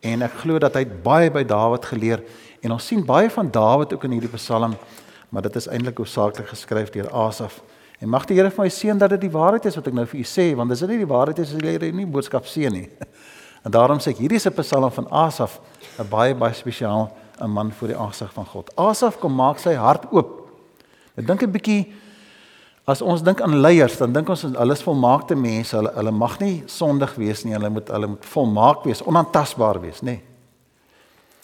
En 0.00 0.22
ek 0.22 0.32
glo 0.32 0.58
dat 0.58 0.74
hy 0.74 0.86
baie 1.02 1.30
by 1.30 1.44
Dawid 1.44 1.84
geleer 1.84 2.22
en 2.60 2.72
ons 2.72 2.86
sien 2.86 3.04
baie 3.04 3.30
van 3.30 3.50
Dawid 3.50 3.92
ook 3.92 4.04
in 4.04 4.10
hierdie 4.10 4.34
psalm 4.34 4.74
maar 5.30 5.42
dit 5.42 5.56
is 5.56 5.66
eintlik 5.66 5.96
hoofsaaklik 5.96 6.48
geskryf 6.48 6.90
deur 6.90 7.10
Asaf. 7.10 7.62
En 7.98 8.08
mag 8.08 8.24
die 8.26 8.36
Here 8.36 8.50
vir 8.50 8.64
my 8.64 8.70
seën 8.72 8.98
dat 8.98 9.10
dit 9.14 9.20
die 9.20 9.30
waarheid 9.30 9.66
is 9.68 9.76
wat 9.78 9.86
ek 9.86 9.94
nou 9.94 10.06
vir 10.08 10.20
u 10.20 10.24
sê, 10.26 10.46
want 10.56 10.72
as 10.72 10.82
dit 10.82 10.88
nie 10.88 11.02
die 11.02 11.10
waarheid 11.10 11.38
is, 11.42 11.52
as 11.54 11.60
jy 11.62 11.90
nie 11.94 12.06
boodskap 12.06 12.48
seën 12.48 12.72
nie. 12.72 12.88
En 13.62 13.70
daarom 13.70 13.98
sê 13.98 14.14
ek 14.14 14.22
hierdie 14.22 14.36
is 14.36 14.46
'n 14.46 14.54
Psalm 14.54 14.90
van 14.90 15.10
Asaf, 15.10 15.60
'n 15.98 16.08
baie 16.08 16.34
baie 16.34 16.54
spesiaal 16.54 17.10
'n 17.40 17.50
man 17.50 17.72
voor 17.72 17.88
die 17.88 17.96
aangesig 17.96 18.32
van 18.32 18.46
God. 18.46 18.76
Asaf 18.76 19.18
kom 19.18 19.34
maak 19.34 19.58
sy 19.58 19.74
hart 19.74 20.06
oop. 20.12 20.50
Ek 21.16 21.26
dink 21.26 21.42
'n 21.42 21.50
bietjie 21.50 21.92
as 22.86 23.02
ons 23.02 23.22
dink 23.22 23.40
aan 23.40 23.60
leiers, 23.60 23.96
dan 23.98 24.12
dink 24.12 24.28
ons 24.28 24.42
hulle 24.42 24.72
is 24.72 24.82
volmaakte 24.82 25.34
mense. 25.34 25.76
Hulle 25.76 25.92
hulle 25.94 26.10
mag 26.10 26.38
nie 26.40 26.62
sondig 26.66 27.14
wees 27.14 27.44
nie. 27.44 27.52
Hulle 27.52 27.70
moet 27.70 27.88
hulle 27.88 28.06
moet 28.06 28.24
volmaak 28.24 28.84
wees, 28.84 29.02
onaantastbaar 29.02 29.80
wees, 29.80 30.00
nê. 30.00 30.04
Nee. 30.04 30.22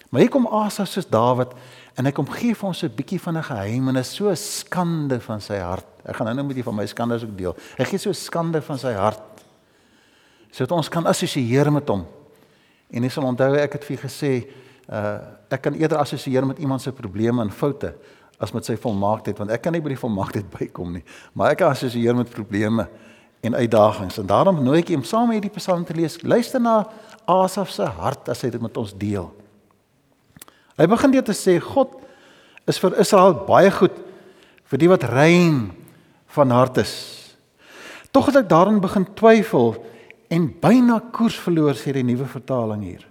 Maar 0.09 0.21
hier 0.21 0.29
kom 0.29 0.47
Asaf 0.47 0.87
soos 0.87 1.05
Dawid 1.09 1.53
En 1.97 2.05
hy 2.05 2.13
kom 2.13 2.27
gee 2.29 2.53
vir 2.53 2.67
ons 2.69 2.83
'n 2.83 2.93
bietjie 2.93 3.19
van 3.19 3.37
'n 3.37 3.43
geheimenis, 3.43 4.13
so 4.15 4.29
'n 4.29 4.35
skande 4.35 5.19
van 5.19 5.41
sy 5.41 5.57
hart. 5.57 5.85
Ek 6.05 6.15
gaan 6.15 6.27
nou-nou 6.27 6.45
met 6.45 6.55
julle 6.55 6.69
van 6.69 6.75
my 6.75 6.85
skandes 6.85 7.23
ook 7.23 7.37
deel. 7.37 7.55
Hy 7.77 7.85
gee 7.85 7.97
so 7.97 8.11
skande 8.11 8.61
van 8.61 8.77
sy 8.77 8.93
hart 8.93 9.21
sodat 10.51 10.77
ons 10.77 10.89
kan 10.89 11.05
assosieer 11.09 11.71
met 11.71 11.89
hom. 11.89 12.05
En 12.91 13.03
jy 13.03 13.11
sal 13.11 13.27
onthou 13.27 13.51
ek 13.59 13.79
het 13.79 13.87
vir 13.87 14.05
gesê, 14.07 14.31
uh 14.87 15.17
ek 15.47 15.61
kan 15.63 15.75
eerder 15.79 16.01
assosieer 16.01 16.43
met 16.43 16.57
iemand 16.59 16.81
se 16.83 16.91
probleme 16.91 17.39
en 17.39 17.51
foute 17.51 17.93
as 18.37 18.51
met 18.51 18.65
sy 18.67 18.75
volmaaktheid 18.75 19.37
want 19.39 19.51
ek 19.55 19.61
kan 19.63 19.71
nie 19.71 19.79
by 19.79 19.93
die 19.93 19.99
volmaaktheid 19.99 20.49
bykom 20.57 20.97
nie. 20.97 21.03
Maar 21.33 21.53
ek 21.53 21.61
kan 21.63 21.71
assosieer 21.71 22.15
met 22.17 22.29
probleme 22.33 22.87
en 23.47 23.55
uitdagings 23.55 24.19
en 24.19 24.27
daarom 24.27 24.59
nooi 24.63 24.81
ek 24.81 24.91
hom 24.91 25.05
saam 25.07 25.29
met 25.31 25.39
hierdie 25.39 25.55
psalm 25.55 25.85
te 25.87 25.95
lees. 25.95 26.19
Luister 26.23 26.59
na 26.59 26.81
Asaf 27.27 27.71
se 27.71 27.85
hart 27.85 28.29
as 28.31 28.43
hy 28.43 28.51
dit 28.53 28.63
met 28.63 28.77
ons 28.79 28.93
deel. 28.97 29.29
Hy 30.77 30.85
begin 30.87 31.15
dit 31.15 31.25
te 31.25 31.35
sê 31.35 31.57
God 31.63 31.95
is 32.67 32.79
vir 32.83 32.99
Israel 33.01 33.37
baie 33.47 33.71
goed 33.73 33.95
vir 34.67 34.81
die 34.81 34.89
wat 34.91 35.07
rein 35.07 35.69
van 36.35 36.51
hart 36.51 36.81
is. 36.83 36.93
Tog 38.11 38.29
het 38.29 38.43
ek 38.43 38.51
daarin 38.51 38.81
begin 38.83 39.07
twyfel 39.17 39.77
en 40.27 40.47
byna 40.61 40.99
koers 41.11 41.37
verloor 41.39 41.77
sê 41.79 41.93
die 41.95 42.03
nuwe 42.03 42.27
vertaling 42.29 42.83
hier. 42.83 43.05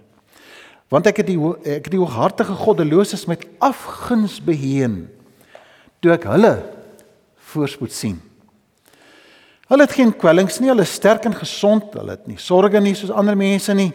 Want 0.91 1.07
ek 1.09 1.21
het 1.23 1.27
die 1.27 1.37
ek 1.65 1.87
het 1.87 1.93
die 1.93 2.01
hooghartige 2.01 2.55
goddeloses 2.55 3.25
met 3.27 3.45
afguns 3.59 4.39
beheen 4.43 5.07
toe 5.99 6.13
ek 6.13 6.27
hulle 6.29 6.53
voorspoed 7.51 7.91
sien. 7.91 8.19
Hulle 9.67 9.83
het 9.83 9.95
geen 9.97 10.13
kwellings 10.15 10.61
nie, 10.61 10.69
hulle 10.71 10.85
is 10.87 10.93
sterk 10.95 11.25
en 11.27 11.35
gesond, 11.35 11.91
hulle 11.97 12.15
het 12.15 12.27
nie 12.29 12.39
sorges 12.39 12.83
nie 12.83 12.95
soos 12.95 13.11
ander 13.11 13.35
mense 13.35 13.73
nie. 13.75 13.91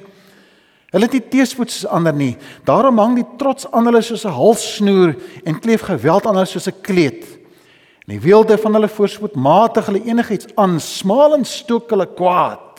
Hulle 0.92 1.08
het 1.08 1.14
nie 1.16 1.24
teespoed 1.32 1.72
soos 1.72 1.88
ander 1.88 2.12
nie. 2.12 2.34
Daarom 2.68 3.00
hang 3.00 3.14
die 3.16 3.28
trots 3.40 3.64
aan 3.72 3.88
hulle 3.88 4.02
soos 4.04 4.26
'n 4.26 4.36
halssnoer 4.36 5.16
en 5.46 5.60
kleef 5.60 5.88
geweld 5.88 6.26
aan 6.26 6.36
hulle 6.36 6.46
soos 6.46 6.68
'n 6.68 6.82
kleed. 6.82 7.24
En 8.04 8.18
die 8.18 8.20
weelde 8.20 8.58
van 8.58 8.74
hulle 8.74 8.88
voorspoed 8.88 9.34
matig 9.34 9.86
hulle 9.86 10.04
enigiets 10.04 10.46
aan, 10.54 10.80
smaal 10.80 11.34
en 11.34 11.44
stook 11.44 11.90
hulle 11.90 12.06
kwaad. 12.06 12.71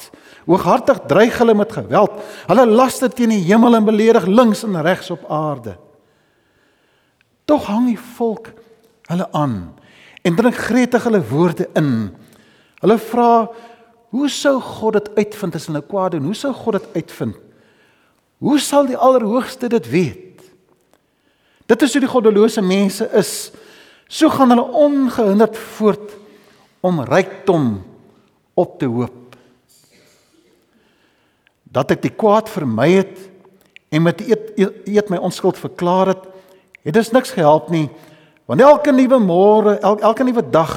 Hooghartig 0.46 1.00
dreig 1.08 1.38
hulle 1.38 1.56
met 1.56 1.72
geweld. 1.72 2.12
Hulle 2.48 2.66
laster 2.68 3.12
teen 3.14 3.32
die 3.32 3.44
hemel 3.46 3.76
en 3.76 3.86
beledig 3.88 4.26
links 4.26 4.64
en 4.64 4.82
regs 4.82 5.12
op 5.14 5.24
aarde. 5.32 5.78
Tog 7.46 7.66
hang 7.68 7.88
die 7.92 8.00
volk 8.18 8.52
hulle 9.12 9.28
aan 9.32 9.74
en 10.24 10.36
drink 10.36 10.56
gretig 10.56 11.04
hulle 11.04 11.24
woorde 11.28 11.68
in. 11.76 12.14
Hulle 12.80 12.98
vra: 12.98 13.50
"Hoe 14.10 14.30
sou 14.30 14.60
God 14.62 14.94
dit 14.94 15.10
uitvind 15.16 15.56
as 15.56 15.68
hulle 15.68 15.82
kwaad 15.82 16.12
doen? 16.12 16.24
Hoe 16.24 16.36
sou 16.36 16.54
God 16.54 16.80
dit 16.80 16.88
uitvind?" 16.94 17.36
Hoe 18.44 18.60
sal 18.60 18.90
die 18.90 18.98
Allerhoogste 19.00 19.70
dit 19.72 19.90
weet? 19.90 20.42
Dit 21.66 21.82
is 21.82 21.94
hoe 21.96 22.02
die 22.04 22.12
goddelose 22.12 22.62
mense 22.62 23.08
is. 23.16 23.52
So 24.12 24.30
gaan 24.30 24.52
hulle 24.52 24.66
ongehinderd 24.84 25.58
voort 25.78 26.12
om 26.84 27.00
rykdom 27.08 27.70
op 28.60 28.80
te 28.80 28.86
hoop. 28.92 29.23
Dat 31.74 31.92
ek 31.96 32.04
die 32.06 32.14
kwaad 32.14 32.52
vermy 32.54 32.92
het 32.94 33.18
en 33.94 34.06
met 34.06 34.22
eet, 34.22 34.54
eet, 34.58 34.88
eet 34.90 35.10
my 35.10 35.20
onskuld 35.22 35.58
verklaar 35.58 36.14
het, 36.14 36.24
het 36.84 36.94
dit 36.94 37.14
niks 37.16 37.34
gehelp 37.34 37.70
nie. 37.74 37.88
Want 38.50 38.62
elke 38.62 38.92
nuwe 38.92 39.20
môre, 39.24 39.78
elke, 39.80 40.04
elke 40.04 40.26
nuwe 40.28 40.44
dag 40.54 40.74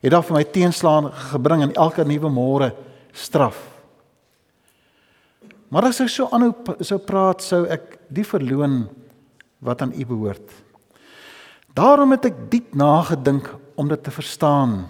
het 0.00 0.12
daar 0.12 0.24
vir 0.24 0.36
my 0.38 0.44
teenslaan 0.54 1.08
gebring 1.32 1.64
en 1.66 1.74
elke 1.74 2.04
nuwe 2.06 2.30
môre 2.30 2.70
straf. 3.16 3.58
Maar 5.72 5.88
as 5.90 6.00
ek 6.04 6.12
so 6.12 6.28
aanhou 6.30 6.52
sou 6.84 6.98
praat, 7.02 7.42
sou 7.42 7.64
ek 7.66 7.96
die 8.12 8.24
verloon 8.24 8.84
wat 9.64 9.82
aan 9.82 9.94
U 9.96 10.06
behoort. 10.06 10.46
Daarom 11.76 12.14
het 12.14 12.30
ek 12.30 12.38
diep 12.52 12.76
nagedink 12.78 13.50
om 13.76 13.88
dit 13.90 14.02
te 14.02 14.14
verstaan. 14.14 14.86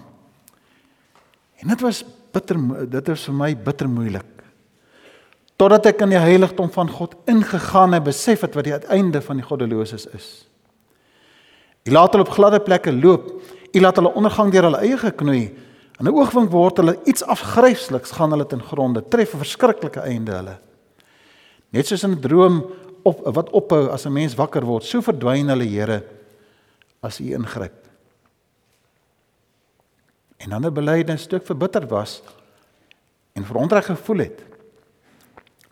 En 1.57 1.73
dit 1.73 1.81
was 1.81 2.03
bitter 2.31 2.59
dit 2.93 3.09
is 3.09 3.25
vir 3.27 3.39
my 3.41 3.51
bitter 3.57 3.89
moeilik. 3.89 4.36
Totdat 5.57 5.85
ek 5.89 6.03
in 6.05 6.13
die 6.13 6.21
heiligdom 6.21 6.69
van 6.69 6.89
God 6.93 7.15
ingegaan 7.25 7.95
en 7.97 8.03
besef 8.05 8.43
het 8.45 8.53
wat 8.57 8.67
die 8.67 8.75
uiteinde 8.77 9.21
van 9.25 9.39
die 9.39 9.45
goddeloses 9.45 10.05
is. 10.13 10.27
U 11.87 11.91
laat 11.91 12.13
hulle 12.13 12.27
op 12.27 12.35
gladde 12.35 12.59
plekke 12.61 12.93
loop. 12.93 13.31
U 13.73 13.79
laat 13.81 13.97
hulle 13.97 14.13
ondergang 14.13 14.51
deur 14.53 14.67
hulle 14.69 14.83
eie 14.85 14.97
geknoei. 15.01 15.45
In 15.97 16.05
'n 16.05 16.13
oogwink 16.13 16.51
word 16.51 16.77
hulle 16.77 16.99
iets 17.05 17.23
afgrysliks 17.23 18.11
gaan 18.11 18.31
hulle 18.31 18.45
ten 18.45 18.61
gronde. 18.61 19.01
Tref 19.01 19.33
'n 19.33 19.37
verskriklike 19.37 19.99
einde 19.99 20.31
hulle. 20.31 20.57
Net 21.71 21.87
soos 21.87 22.03
in 22.03 22.11
'n 22.11 22.21
droom 22.21 22.65
op 23.03 23.25
wat 23.35 23.49
ophou 23.49 23.89
as 23.89 24.05
'n 24.05 24.13
mens 24.13 24.35
wakker 24.35 24.65
word, 24.65 24.83
so 24.83 25.01
verdwyn 25.01 25.49
hulle 25.49 25.65
Here 25.65 26.03
as 27.01 27.19
U 27.19 27.33
ingryp. 27.33 27.87
En 30.37 30.49
dan 30.49 30.65
'n 30.65 30.73
belydenis 30.73 31.21
stuk 31.21 31.45
verbitter 31.45 31.87
was 31.87 32.21
en 33.33 33.45
verontreg 33.45 33.85
gevoel 33.85 34.17
het. 34.17 34.46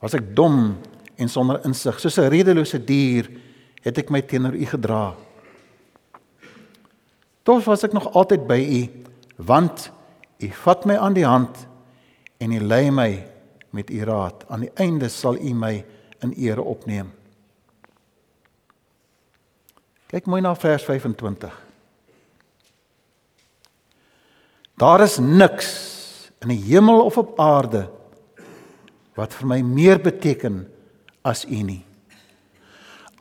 Was 0.06 0.14
ek 0.14 0.36
dom 0.38 0.76
en 1.18 1.32
sonder 1.32 1.64
insig, 1.66 1.98
soos 2.00 2.20
'n 2.20 2.30
redelose 2.30 2.78
dier, 2.78 3.26
het 3.82 3.98
ek 3.98 4.12
my 4.14 4.22
teenoor 4.22 4.54
U 4.54 4.66
gedra. 4.66 5.16
Tog 7.44 7.66
was 7.66 7.84
ek 7.84 7.94
nog 7.94 8.14
altyd 8.14 8.48
by 8.48 8.60
U, 8.62 8.82
want 9.38 9.92
U 10.40 10.50
vat 10.50 10.86
my 10.86 10.98
aan 10.98 11.14
die 11.14 11.26
hand 11.26 11.68
en 12.38 12.52
U 12.52 12.60
lei 12.60 12.92
my 12.92 13.36
met 13.76 13.90
u 13.90 14.04
raad. 14.04 14.46
Aan 14.48 14.66
die 14.66 14.72
einde 14.74 15.10
sal 15.12 15.36
u 15.36 15.54
my 15.54 15.76
in 16.24 16.34
ere 16.40 16.64
opneem. 16.64 17.12
Kyk 20.08 20.30
mooi 20.32 20.42
na 20.42 20.54
vers 20.56 20.86
25. 20.88 21.62
Daar 24.80 25.04
is 25.04 25.18
niks 25.20 25.70
in 26.44 26.54
die 26.54 26.62
hemel 26.70 27.04
of 27.04 27.18
op 27.18 27.40
aarde 27.40 27.88
wat 29.16 29.34
vir 29.34 29.48
my 29.48 29.60
meer 29.64 30.00
beteken 30.04 30.66
as 31.26 31.46
U 31.48 31.60
nie. 31.64 31.82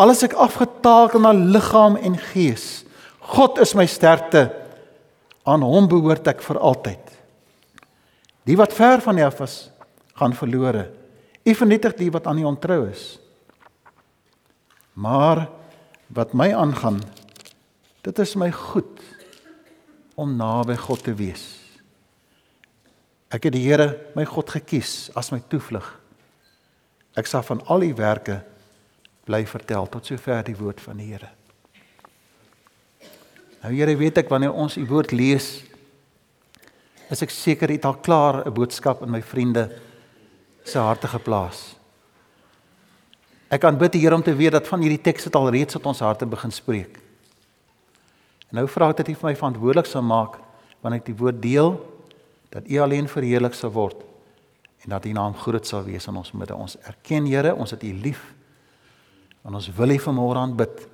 Alles 0.01 0.25
ek 0.27 0.35
afgetakel 0.35 1.23
na 1.23 1.31
liggaam 1.33 1.97
en 1.97 2.19
gees. 2.33 2.83
God 3.35 3.61
is 3.63 3.77
my 3.79 3.87
sterkte. 3.87 4.49
Aan 5.47 5.63
hom 5.63 5.87
behoort 5.89 6.27
ek 6.29 6.43
vir 6.43 6.59
altyd. 6.59 7.13
Die 8.45 8.59
wat 8.59 8.75
ver 8.77 9.01
van 9.05 9.19
U 9.21 9.25
af 9.25 9.41
is, 9.45 9.57
gaan 10.19 10.35
verlore. 10.37 10.89
U 11.45 11.55
vernietig 11.55 11.97
die 11.99 12.11
wat 12.13 12.27
aan 12.27 12.43
U 12.43 12.49
ontrou 12.51 12.85
is. 12.91 13.15
Maar 14.95 15.47
wat 16.15 16.35
my 16.35 16.51
aangaan, 16.55 17.01
dit 18.05 18.19
is 18.19 18.35
my 18.39 18.51
goed 18.53 19.01
om 20.15 20.37
naby 20.37 20.77
God 20.79 21.03
te 21.07 21.15
wees. 21.15 21.64
Ek 23.35 23.49
het 23.49 23.55
die 23.57 23.65
Here, 23.67 23.89
my 24.15 24.23
God 24.29 24.53
gekies 24.55 25.09
as 25.19 25.33
my 25.35 25.41
toevlug. 25.51 25.87
Ek 27.19 27.27
sal 27.27 27.43
van 27.47 27.63
al 27.71 27.83
u 27.83 27.91
werke 27.99 28.41
bly 29.27 29.43
vertel 29.49 29.89
tot 29.91 30.07
sover 30.07 30.45
die 30.47 30.57
woord 30.59 30.83
van 30.85 31.01
die 31.01 31.09
Here. 31.11 31.31
Nou 33.65 33.73
Here, 33.75 33.97
weet 33.99 34.21
ek 34.23 34.31
wanneer 34.31 34.55
ons 34.55 34.77
u 34.79 34.85
woord 34.87 35.15
lees, 35.17 35.65
is 37.11 37.23
ek 37.25 37.33
seker 37.35 37.73
dit 37.73 37.85
al 37.85 37.99
klaar 38.05 38.45
'n 38.47 38.55
boodskap 38.55 39.03
in 39.03 39.11
my 39.11 39.23
vriende 39.23 39.71
se 40.65 40.79
harte 40.79 41.09
geplaas. 41.09 41.77
Ek 43.51 43.65
aanbid 43.65 43.93
die 43.93 44.01
Here 44.01 44.15
om 44.15 44.23
te 44.23 44.35
weet 44.35 44.53
dat 44.53 44.69
van 44.69 44.81
hierdie 44.81 45.03
teks 45.03 45.25
het 45.25 45.35
al 45.35 45.51
reeds 45.51 45.73
tot 45.75 45.87
ons 45.87 46.01
harte 46.01 46.27
begin 46.27 46.51
spreek. 46.51 46.99
En 48.51 48.61
nou 48.61 48.69
vra 48.69 48.91
ek 48.91 48.97
dat 48.97 49.09
U 49.09 49.15
vir 49.15 49.31
my 49.31 49.35
verantwoordelik 49.35 49.87
sal 49.87 50.03
maak 50.03 50.39
wanneer 50.81 51.01
ek 51.01 51.07
die 51.07 51.19
woord 51.19 51.43
deel 51.43 51.94
dat 52.55 52.69
U 52.71 52.79
alleen 52.79 53.11
verheerlik 53.11 53.57
sal 53.59 53.73
word 53.75 54.05
en 54.85 54.95
dat 54.95 55.07
U 55.09 55.13
naam 55.17 55.35
groot 55.35 55.67
sal 55.67 55.85
wees 55.87 56.07
in 56.07 56.17
ons 56.17 56.33
midde. 56.37 56.55
Ons 56.55 56.77
erken 56.87 57.27
Here, 57.27 57.55
ons 57.55 57.73
het 57.73 57.83
U 57.83 57.93
lief. 57.93 58.23
En 59.45 59.57
ons 59.57 59.71
wil 59.77 59.97
U 59.97 59.99
vanmôre 60.07 60.43
aanbid 60.45 60.85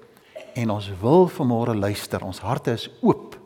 en 0.54 0.70
ons 0.70 0.90
wil 1.00 1.28
vanmôre 1.28 1.74
luister. 1.76 2.24
Ons 2.24 2.42
harte 2.42 2.72
is 2.78 2.88
oop 3.02 3.36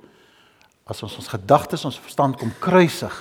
as 0.84 1.00
ons 1.02 1.16
ons 1.16 1.30
gedagtes, 1.32 1.84
ons 1.88 2.00
verstand 2.04 2.36
kom 2.36 2.52
kruisig 2.60 3.14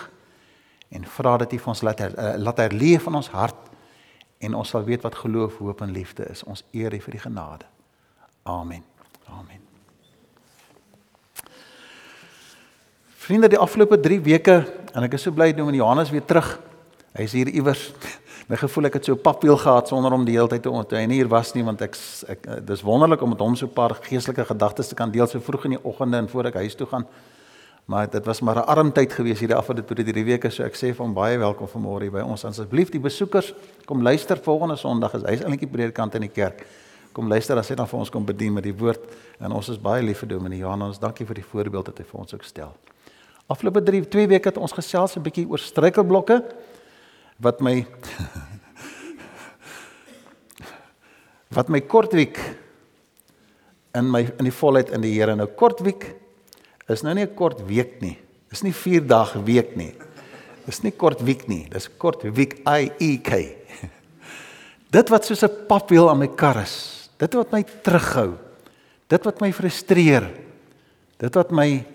en 0.94 1.06
vra 1.16 1.38
dat 1.42 1.54
U 1.56 1.62
vir 1.64 1.74
ons 1.74 1.84
laat 1.88 2.04
her, 2.04 2.16
uh, 2.20 2.36
laat 2.44 2.60
herleef 2.66 3.08
in 3.08 3.20
ons 3.24 3.32
hart 3.34 3.72
en 4.44 4.60
ons 4.60 4.76
sal 4.76 4.84
weet 4.84 5.06
wat 5.08 5.22
geloof, 5.24 5.58
hoop 5.64 5.82
en 5.82 5.96
liefde 5.96 6.28
is. 6.30 6.44
Ons 6.44 6.66
eer 6.76 6.94
U 6.94 7.00
vir 7.08 7.20
die 7.20 7.26
genade. 7.30 7.70
Amen. 8.44 8.84
Amen. 9.32 9.63
Vriende, 13.24 13.48
die 13.48 13.58
afgelope 13.58 13.96
3 14.04 14.18
weke 14.20 14.54
en 14.92 15.06
ek 15.06 15.14
is 15.16 15.24
so 15.24 15.32
bly 15.32 15.54
nou 15.56 15.70
in 15.72 15.78
Johannes 15.78 16.10
weer 16.12 16.26
terug. 16.28 16.48
Hy 17.16 17.24
is 17.24 17.32
hier 17.38 17.48
iewers. 17.54 17.86
My 18.50 18.58
gevoel 18.60 18.90
ek 18.90 18.98
het 18.98 19.08
so 19.08 19.16
papwiel 19.16 19.56
gehad 19.62 19.88
sonder 19.88 20.12
om 20.12 20.26
die 20.28 20.34
hele 20.36 20.52
tyd 20.52 20.66
te 20.66 20.74
onthou. 20.74 20.98
Hy 21.00 21.06
hier 21.08 21.30
was 21.32 21.54
nie 21.56 21.64
want 21.64 21.80
ek 21.86 21.96
ek 22.34 22.50
dis 22.68 22.84
wonderlik 22.84 23.24
om 23.24 23.32
met 23.32 23.40
hom 23.40 23.56
so 23.56 23.70
'n 23.70 23.72
paar 23.78 23.96
geestelike 24.10 24.44
gedagtes 24.50 24.92
te 24.92 25.00
kan 25.00 25.14
deel 25.14 25.24
so 25.32 25.40
vroeg 25.40 25.70
in 25.70 25.78
die 25.78 25.80
oggende 25.88 26.20
en 26.20 26.28
voor 26.28 26.52
ek 26.52 26.60
huis 26.66 26.76
toe 26.76 26.90
gaan. 26.92 27.08
Maar 27.88 28.12
dit 28.12 28.26
was 28.28 28.42
maar 28.42 28.60
'n 28.60 28.68
arm 28.68 28.92
tyd 28.92 29.14
gewees 29.14 29.40
hierdie 29.40 29.56
afgelope 29.56 29.96
3 29.96 30.26
weke, 30.26 30.52
so 30.52 30.64
ek 30.64 30.76
sê 30.76 30.92
hom 30.92 31.14
baie 31.14 31.40
welkom 31.40 31.68
vanmôre 31.68 32.12
by 32.12 32.28
ons. 32.28 32.44
Asseblief 32.44 32.92
die 32.92 33.00
besoekers, 33.00 33.54
kom 33.86 34.04
luister 34.04 34.36
volgende 34.36 34.76
Sondag. 34.76 35.12
Hy 35.14 35.32
is 35.32 35.42
eintlik 35.42 35.64
die 35.64 35.72
predikant 35.72 36.16
in 36.16 36.28
die 36.28 36.34
kerk. 36.36 36.66
Kom 37.14 37.30
luister 37.30 37.58
as 37.58 37.70
hy 37.70 37.76
dan 37.76 37.88
vir 37.88 38.00
ons 38.00 38.10
kom 38.10 38.26
bedien 38.26 38.54
met 38.54 38.64
die 38.64 38.76
woord 38.76 39.00
en 39.40 39.52
ons 39.52 39.70
is 39.70 39.80
baie 39.80 40.04
lief 40.04 40.20
vir 40.20 40.28
Dominee 40.28 40.60
Johan. 40.60 40.82
Ons 40.82 41.00
dankie 41.00 41.26
vir 41.26 41.36
die 41.36 41.46
voorbeeld 41.46 41.88
wat 41.88 41.98
hy 41.98 42.04
vir 42.04 42.20
ons 42.20 42.34
ook 42.34 42.44
stel. 42.44 42.74
Afgelope 43.52 43.84
3 43.84 44.08
2 44.08 44.28
weke 44.28 44.50
het 44.50 44.58
ons 44.58 44.72
gesels 44.72 45.18
'n 45.18 45.24
bietjie 45.24 45.50
oor 45.50 45.60
struikelblokke 45.60 46.44
wat 47.40 47.60
my 47.60 47.84
wat 51.58 51.70
my 51.70 51.82
kortweek 51.82 52.40
in 53.94 54.10
my 54.10 54.22
in 54.40 54.48
die 54.48 54.60
volheid 54.60 54.90
in 54.90 55.02
die 55.02 55.14
Here 55.14 55.36
nou 55.36 55.48
kortweek 55.48 56.16
is 56.88 57.04
nou 57.04 57.14
nie 57.14 57.26
'n 57.26 57.36
kort 57.36 57.68
week 57.68 58.02
nie. 58.02 58.18
Dis 58.50 58.64
nie 58.64 58.74
4 58.74 59.08
dae 59.08 59.44
week 59.44 59.76
nie. 59.76 59.94
Dis 60.66 60.84
nie 60.84 60.92
kort 60.92 61.22
week 61.22 61.48
nie. 61.48 61.68
Dis 61.70 61.90
kort 61.98 62.24
week 62.24 62.62
I 62.68 62.92
E 63.00 63.18
K. 63.18 63.56
Dit 64.96 65.10
wat 65.10 65.26
soos 65.26 65.44
'n 65.44 65.68
papwiel 65.68 66.10
aan 66.10 66.20
my 66.20 66.28
kar 66.28 66.62
is. 66.62 67.10
Dit 67.18 67.34
wat 67.34 67.52
my 67.52 67.64
terughou. 67.64 68.38
Dit 69.08 69.24
wat 69.24 69.42
my 69.42 69.52
frustreer. 69.52 70.32
Dit 71.18 71.36
wat 71.36 71.52
my 71.52 71.86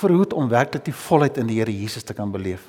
verhoed 0.00 0.34
om 0.36 0.48
werklik 0.50 0.84
die 0.88 0.96
volheid 0.96 1.38
in 1.40 1.48
die 1.50 1.60
Here 1.60 1.72
Jesus 1.72 2.06
te 2.06 2.16
kan 2.16 2.32
beleef. 2.32 2.68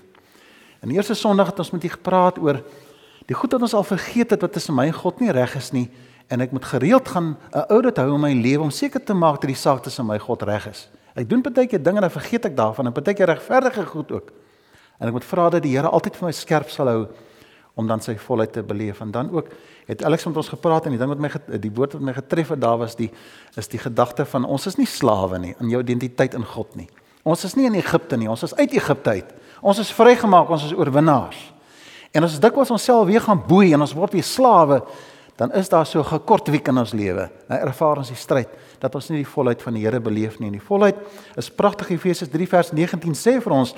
In 0.82 0.90
die 0.90 0.98
eerste 0.98 1.16
Sondag 1.16 1.52
het 1.52 1.60
ons 1.62 1.72
met 1.72 1.84
u 1.84 1.92
gepraat 1.94 2.40
oor 2.42 2.62
die 3.30 3.38
goed 3.38 3.54
wat 3.54 3.62
ons 3.68 3.76
al 3.78 3.86
vergeet 3.86 4.34
het 4.34 4.42
wat 4.42 4.54
tussen 4.56 4.76
my 4.76 4.88
en 4.90 4.98
God 4.98 5.22
nie 5.22 5.32
reg 5.32 5.54
is 5.56 5.72
nie 5.76 5.88
en 6.32 6.42
ek 6.42 6.54
moet 6.56 6.66
gereeld 6.66 7.08
gaan 7.08 7.38
'n 7.52 7.66
audit 7.70 7.98
hou 7.98 8.16
in 8.16 8.22
my 8.22 8.34
lewe 8.34 8.64
om 8.64 8.72
seker 8.72 9.04
te 9.04 9.14
maak 9.14 9.42
dat 9.42 9.52
die 9.52 9.56
saak 9.56 9.84
tussen 9.84 10.06
my 10.06 10.16
en 10.16 10.26
God 10.26 10.42
reg 10.42 10.68
is. 10.68 10.90
Ek 11.16 11.30
doen 11.30 11.42
baie 11.42 11.68
keer 11.68 11.84
dinge 11.84 11.98
en 12.00 12.08
dan 12.08 12.12
vergeet 12.12 12.46
ek 12.46 12.56
daarvan 12.56 12.88
en 12.88 12.94
baie 12.94 13.14
keer 13.14 13.28
regverdige 13.28 13.86
goed 13.86 14.12
ook. 14.12 14.32
En 15.00 15.08
ek 15.08 15.14
moet 15.14 15.26
vra 15.26 15.50
dat 15.50 15.64
die 15.64 15.76
Here 15.76 15.90
altyd 15.90 16.16
vir 16.16 16.26
my 16.26 16.32
skerp 16.32 16.70
sal 16.70 16.88
hou 16.88 17.08
om 17.76 17.88
dan 17.88 18.02
sy 18.02 18.18
volheid 18.18 18.52
te 18.54 18.64
beleef 18.64 19.02
en 19.02 19.12
dan 19.12 19.32
ook 19.32 19.50
het 19.88 20.04
Alex 20.04 20.26
met 20.26 20.38
ons 20.38 20.50
gepraat 20.50 20.86
en 20.86 20.92
die 20.92 21.00
ding 21.00 21.10
wat 21.10 21.20
my 21.20 21.60
die 21.60 21.72
woord 21.72 21.94
wat 21.94 22.02
my 22.02 22.14
getref 22.14 22.50
het 22.50 22.62
daar 22.62 22.78
was 22.78 22.96
die 22.96 23.12
is 23.58 23.68
die 23.68 23.80
gedagte 23.80 24.26
van 24.26 24.46
ons 24.46 24.68
is 24.68 24.78
nie 24.78 24.88
slawe 24.88 25.40
nie 25.40 25.56
in 25.60 25.70
jou 25.70 25.82
identiteit 25.82 26.34
in 26.34 26.46
God 26.46 26.76
nie. 26.76 26.88
Ons 27.24 27.46
is 27.46 27.56
nie 27.56 27.68
in 27.70 27.78
Egipte 27.78 28.18
nie, 28.18 28.30
ons 28.30 28.44
is 28.44 28.56
uit 28.58 28.74
Egipte 28.74 29.10
uit. 29.10 29.34
Ons 29.62 29.80
is 29.84 29.92
vrygemaak, 29.94 30.50
ons 30.50 30.66
is 30.66 30.74
oorwinnaars. 30.74 31.40
En 32.12 32.26
as 32.26 32.34
ons 32.36 32.44
dikwels 32.44 32.72
onsself 32.74 33.06
weer 33.08 33.22
gaan 33.24 33.40
boei 33.48 33.72
en 33.76 33.86
ons 33.86 33.94
word 33.96 34.18
weer 34.18 34.26
slawe, 34.26 34.82
dan 35.38 35.54
is 35.58 35.70
daar 35.70 35.86
so 35.86 36.00
'n 36.00 36.06
gekort 36.06 36.48
week 36.48 36.68
in 36.68 36.78
ons 36.78 36.94
lewe. 36.94 37.30
Nou 37.48 37.60
ervaar 37.60 37.98
ons 37.98 38.08
die 38.08 38.18
stryd 38.18 38.50
dat 38.80 38.96
ons 38.96 39.10
nie 39.10 39.24
die 39.24 39.32
volheid 39.32 39.62
van 39.62 39.74
die 39.74 39.82
Here 39.82 40.00
beleef 40.00 40.40
nie. 40.40 40.48
En 40.48 40.54
die 40.54 40.68
volheid 40.68 40.96
is 41.36 41.50
pragtig 41.50 41.90
Efesiërs 41.90 42.30
3 42.30 42.48
vers 42.48 42.72
19 42.72 43.14
sê 43.14 43.42
vir 43.42 43.52
ons: 43.52 43.76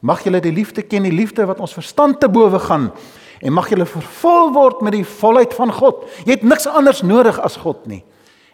Mag 0.00 0.22
julle 0.24 0.40
die 0.40 0.52
liefde 0.52 0.82
ken, 0.82 1.02
die 1.02 1.12
liefde 1.12 1.46
wat 1.46 1.60
ons 1.60 1.72
verstand 1.72 2.20
te 2.20 2.28
bowe 2.28 2.58
gaan 2.58 2.92
en 3.40 3.52
mag 3.52 3.68
julle 3.68 3.86
vervul 3.86 4.52
word 4.52 4.80
met 4.80 4.92
die 4.92 5.04
volheid 5.04 5.54
van 5.54 5.72
God. 5.72 6.04
Jy 6.24 6.30
het 6.30 6.42
niks 6.42 6.66
anders 6.66 7.02
nodig 7.02 7.40
as 7.40 7.56
God 7.56 7.86
nie. 7.86 8.04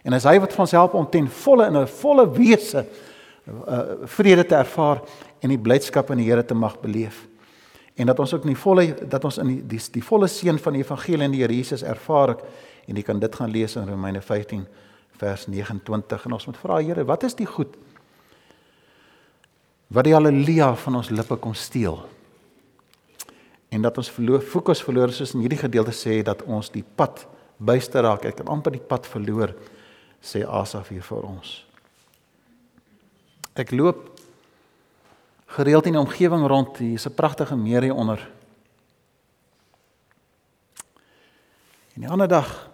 En 0.03 0.13
as 0.13 0.25
hy 0.25 0.39
wat 0.41 0.53
van 0.53 0.65
ons 0.65 0.71
help 0.71 0.95
om 0.95 1.07
ten 1.11 1.29
volle 1.29 1.67
in 1.67 1.77
'n 1.77 1.87
volle 1.87 2.27
wese 2.31 2.87
uh, 3.51 4.07
vrede 4.17 4.47
te 4.47 4.55
ervaar 4.55 5.03
en 5.41 5.53
die 5.53 5.61
blydskap 5.61 6.11
in 6.11 6.23
die 6.23 6.29
Here 6.29 6.45
te 6.45 6.55
mag 6.55 6.79
beleef. 6.81 7.27
En 8.01 8.07
dat 8.07 8.19
ons 8.19 8.35
ook 8.35 8.47
in 8.47 8.55
die 8.55 8.61
volle 8.61 8.87
dat 9.09 9.25
ons 9.25 9.39
in 9.43 9.51
die 9.55 9.61
die, 9.75 9.81
die 9.93 10.05
volle 10.05 10.29
seën 10.31 10.59
van 10.59 10.77
die 10.77 10.85
evangelie 10.85 11.27
in 11.27 11.35
die 11.35 11.43
Here 11.43 11.57
Jesus 11.57 11.83
ervaar 11.83 12.37
ek 12.37 12.45
en 12.89 12.97
jy 12.97 13.05
kan 13.07 13.21
dit 13.21 13.37
gaan 13.37 13.53
lees 13.53 13.77
in 13.77 13.89
Romeine 13.89 14.23
15 14.25 14.65
vers 15.21 15.47
29 15.47 16.27
en 16.27 16.37
ons 16.39 16.47
moet 16.49 16.61
vra 16.63 16.81
Here, 16.81 17.05
wat 17.05 17.27
is 17.29 17.37
die 17.39 17.49
goed 17.49 17.77
wat 19.91 20.07
die 20.07 20.15
haleluja 20.15 20.71
van 20.79 21.01
ons 21.01 21.11
lippe 21.11 21.35
kom 21.43 21.55
steel? 21.59 21.99
En 23.71 23.83
dat 23.83 23.97
ons 23.99 24.11
verloor 24.11 24.43
fokus 24.43 24.83
verloor 24.83 25.11
soos 25.15 25.35
in 25.35 25.43
hierdie 25.43 25.59
gedeelte 25.59 25.95
sê 25.95 26.21
dat 26.27 26.43
ons 26.47 26.71
die 26.71 26.85
pad 26.85 27.25
byster 27.59 28.07
raak. 28.07 28.25
Ek 28.27 28.41
kan 28.41 28.51
amper 28.51 28.75
die 28.75 28.83
pad 28.83 29.07
verloor 29.07 29.55
sê 30.23 30.43
Asaf 30.47 30.91
hier 30.95 31.05
vir 31.07 31.27
ons. 31.27 31.70
Ek 33.55 33.71
loop 33.71 34.11
gereeld 35.47 35.87
in 35.87 35.93
die 35.93 36.01
omgewing 36.01 36.47
rond. 36.47 36.79
Hier 36.79 36.95
is 36.95 37.07
'n 37.07 37.15
pragtige 37.15 37.57
meer 37.57 37.83
hier 37.83 37.95
onder. 37.95 38.31
En 41.95 42.01
die 42.01 42.09
ander 42.09 42.29
dag 42.29 42.71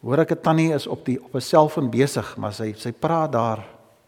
hoor 0.00 0.18
ek 0.18 0.32
'n 0.32 0.42
tannie 0.42 0.72
is 0.74 0.86
op 0.86 1.04
die 1.04 1.22
op 1.22 1.34
'n 1.34 1.40
selfoon 1.40 1.90
besig, 1.90 2.36
maar 2.36 2.52
sy 2.52 2.72
sy 2.76 2.92
praat 2.92 3.32
daar 3.32 3.66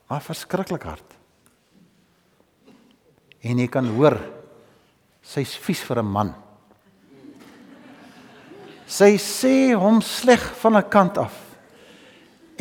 maar 0.09 0.21
verskriklik 0.21 0.83
hard. 0.83 1.15
En 3.41 3.59
jy 3.59 3.69
kan 3.69 3.87
hoor 3.87 4.19
sy's 5.23 5.57
vies 5.57 5.81
vir 5.81 5.99
'n 5.99 6.07
man. 6.07 6.35
Sy 8.87 9.17
sê 9.17 9.75
hom 9.75 10.01
sleg 10.01 10.55
van 10.61 10.77
'n 10.77 10.89
kant 10.89 11.19
af. 11.19 11.51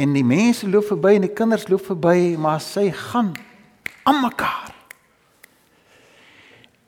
En 0.02 0.16
die 0.16 0.26
mense 0.26 0.70
loop 0.70 0.88
verby 0.90 1.16
en 1.20 1.28
die 1.28 1.36
kinders 1.36 1.68
loop 1.70 1.84
verby, 1.86 2.34
maar 2.42 2.62
sy 2.64 2.88
gaan 2.96 3.36
aan 4.10 4.22
mekaar. 4.24 4.72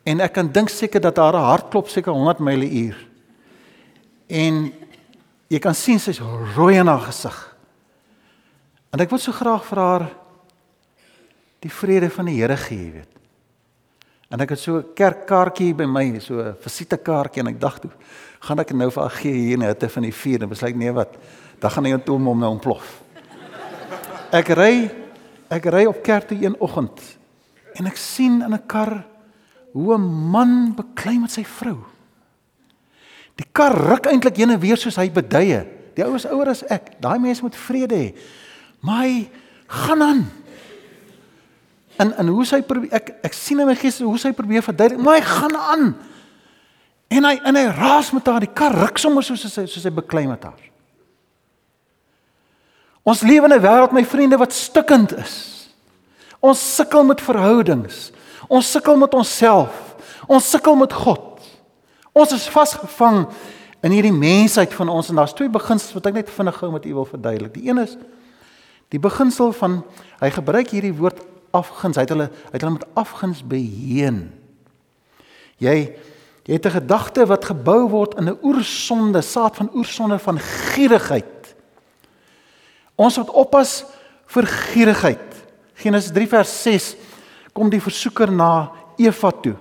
En 0.04 0.24
ek 0.24 0.34
kan 0.36 0.50
dink 0.52 0.72
seker 0.74 1.04
dat 1.04 1.20
haar 1.22 1.38
hart 1.38 1.70
klop 1.72 1.92
seker 1.92 2.12
100 2.12 2.42
myle 2.44 2.68
uur. 2.68 2.98
En 4.28 4.66
jy 5.54 5.60
kan 5.62 5.78
sien 5.78 6.02
sy's 6.02 6.20
rooi 6.56 6.80
in 6.80 6.90
haar 6.90 7.06
gesig. 7.06 7.38
En 8.94 9.02
ek 9.04 9.14
wil 9.14 9.22
so 9.22 9.36
graag 9.36 9.64
vir 9.70 9.82
haar 9.82 10.08
die 11.64 11.72
vrede 11.72 12.10
van 12.12 12.28
die 12.28 12.40
Here 12.42 12.58
gee, 12.60 12.90
weet. 12.98 13.10
En 14.34 14.42
ek 14.42 14.56
het 14.56 14.60
so 14.60 14.78
'n 14.80 14.94
kerkkaartjie 14.96 15.74
by 15.76 15.86
my, 15.86 16.20
so 16.20 16.42
'n 16.42 16.56
visitekaartjie 16.60 17.42
en 17.42 17.48
ek 17.48 17.62
dink 17.62 17.80
toe, 17.80 17.92
gaan 18.42 18.60
ek 18.60 18.74
nou 18.74 18.90
vir 18.90 19.02
haar 19.04 19.18
gee 19.22 19.34
hier 19.34 19.54
in 19.54 19.62
hitte 19.62 19.90
van 19.90 20.04
die 20.04 20.12
vuur 20.12 20.42
en 20.42 20.50
besluit 20.50 20.76
nee 20.76 20.92
wat, 20.92 21.16
dan 21.60 21.72
gaan 21.72 21.84
die 21.84 21.94
atoom 21.94 22.28
om 22.28 22.40
nou 22.40 22.52
ontplof. 22.52 23.03
Ek 24.34 24.50
ry 24.58 24.90
ek 25.54 25.68
ry 25.70 25.84
op 25.86 26.02
kerk 26.02 26.32
toe 26.32 26.40
een 26.42 26.56
oggend 26.58 26.98
en 27.78 27.86
ek 27.90 27.98
sien 27.98 28.42
in 28.42 28.54
'n 28.54 28.66
kar 28.66 29.06
hoe 29.74 29.94
'n 29.98 30.02
man 30.32 30.74
beklei 30.76 31.20
met 31.20 31.32
sy 31.32 31.44
vrou. 31.44 31.86
Die 33.36 33.46
kar 33.52 33.74
ruk 33.74 34.06
eintlik 34.06 34.38
heen 34.38 34.50
en 34.50 34.60
weer 34.60 34.78
soos 34.78 34.96
hy 34.96 35.10
beduie. 35.10 35.66
Die 35.96 36.06
ou 36.06 36.16
is 36.16 36.26
ouer 36.26 36.50
as 36.50 36.64
ek. 36.70 37.00
Daai 37.02 37.20
mense 37.20 37.42
moet 37.42 37.56
vrede 37.56 37.96
hê. 37.96 38.16
Maar 38.82 39.02
hy 39.06 39.30
gaan 39.68 40.02
aan. 40.02 40.22
En 41.98 42.14
en 42.18 42.28
hoe 42.28 42.46
sy 42.46 42.62
probeer 42.62 42.94
ek 42.94 43.14
ek 43.24 43.34
sien 43.34 43.60
in 43.60 43.68
my 43.68 43.76
gees 43.76 44.00
hoe 44.00 44.18
sy 44.18 44.32
probeer 44.34 44.66
verduidelik, 44.66 45.04
maar 45.04 45.20
hy 45.20 45.26
gaan 45.26 45.56
aan. 45.56 45.96
En 47.14 47.24
hy 47.24 47.40
en 47.46 47.56
hy 47.56 47.66
raas 47.70 48.12
met 48.12 48.26
haar, 48.26 48.40
die 48.40 48.54
kar 48.54 48.74
ruk 48.74 48.98
sommer 48.98 49.24
soos 49.24 49.46
sy 49.46 49.66
soos 49.66 49.84
hy 49.84 49.94
beklei 49.94 50.26
met 50.28 50.44
haar. 50.44 50.73
Ons 53.04 53.22
lewe 53.22 53.46
in 53.46 53.54
'n 53.54 53.62
wêreld 53.62 53.92
my 53.92 54.06
vriende 54.06 54.38
wat 54.38 54.54
stikkend 54.54 55.16
is. 55.16 55.68
Ons 56.40 56.76
sukkel 56.76 57.04
met 57.04 57.22
verhoudings. 57.22 58.12
Ons 58.48 58.72
sukkel 58.72 58.96
met 58.96 59.14
onsself. 59.14 59.96
Ons 60.28 60.50
sukkel 60.50 60.76
met 60.76 60.94
God. 60.94 61.40
Ons 62.12 62.32
is 62.32 62.48
vasgevang 62.48 63.28
in 63.82 63.92
hierdie 63.92 64.14
mensheid 64.14 64.74
van 64.74 64.90
ons 64.90 65.10
en 65.10 65.16
daar's 65.16 65.34
twee 65.34 65.50
beginsels 65.50 65.94
wat 65.94 66.06
ek 66.06 66.14
net 66.14 66.30
vinnig 66.30 66.56
gou 66.56 66.72
met 66.72 66.86
u 66.86 66.94
wil 66.94 67.06
verduidelik. 67.06 67.54
Die 67.54 67.68
een 67.70 67.82
is 67.84 67.98
die 68.94 69.00
beginsel 69.00 69.52
van 69.52 69.82
hy 70.20 70.30
gebruik 70.30 70.70
hierdie 70.70 70.94
woord 70.94 71.20
afguns. 71.52 71.98
Hy 71.98 72.06
het 72.06 72.14
hulle 72.14 72.30
hy 72.30 72.54
het 72.54 72.62
hulle 72.62 72.78
met 72.78 72.88
afguns 72.94 73.44
beheen. 73.44 74.32
Jy 75.58 75.96
jy 76.44 76.54
het 76.54 76.66
'n 76.66 76.80
gedagte 76.80 77.26
wat 77.26 77.46
gebou 77.46 77.90
word 77.90 78.18
in 78.20 78.30
'n 78.30 78.40
oersonde, 78.44 79.22
saad 79.22 79.56
van 79.56 79.70
oersonde 79.74 80.20
van 80.20 80.40
gierigheid 80.40 81.33
Ons 82.96 83.18
moet 83.18 83.30
oppas 83.30 83.82
vir 84.36 84.48
gierigheid. 84.48 85.30
Genesis 85.82 86.14
3 86.14 86.30
vers 86.30 86.56
6 86.64 86.90
kom 87.54 87.70
die 87.70 87.82
versoeker 87.82 88.32
na 88.32 88.72
Eva 89.02 89.32
toe. 89.44 89.56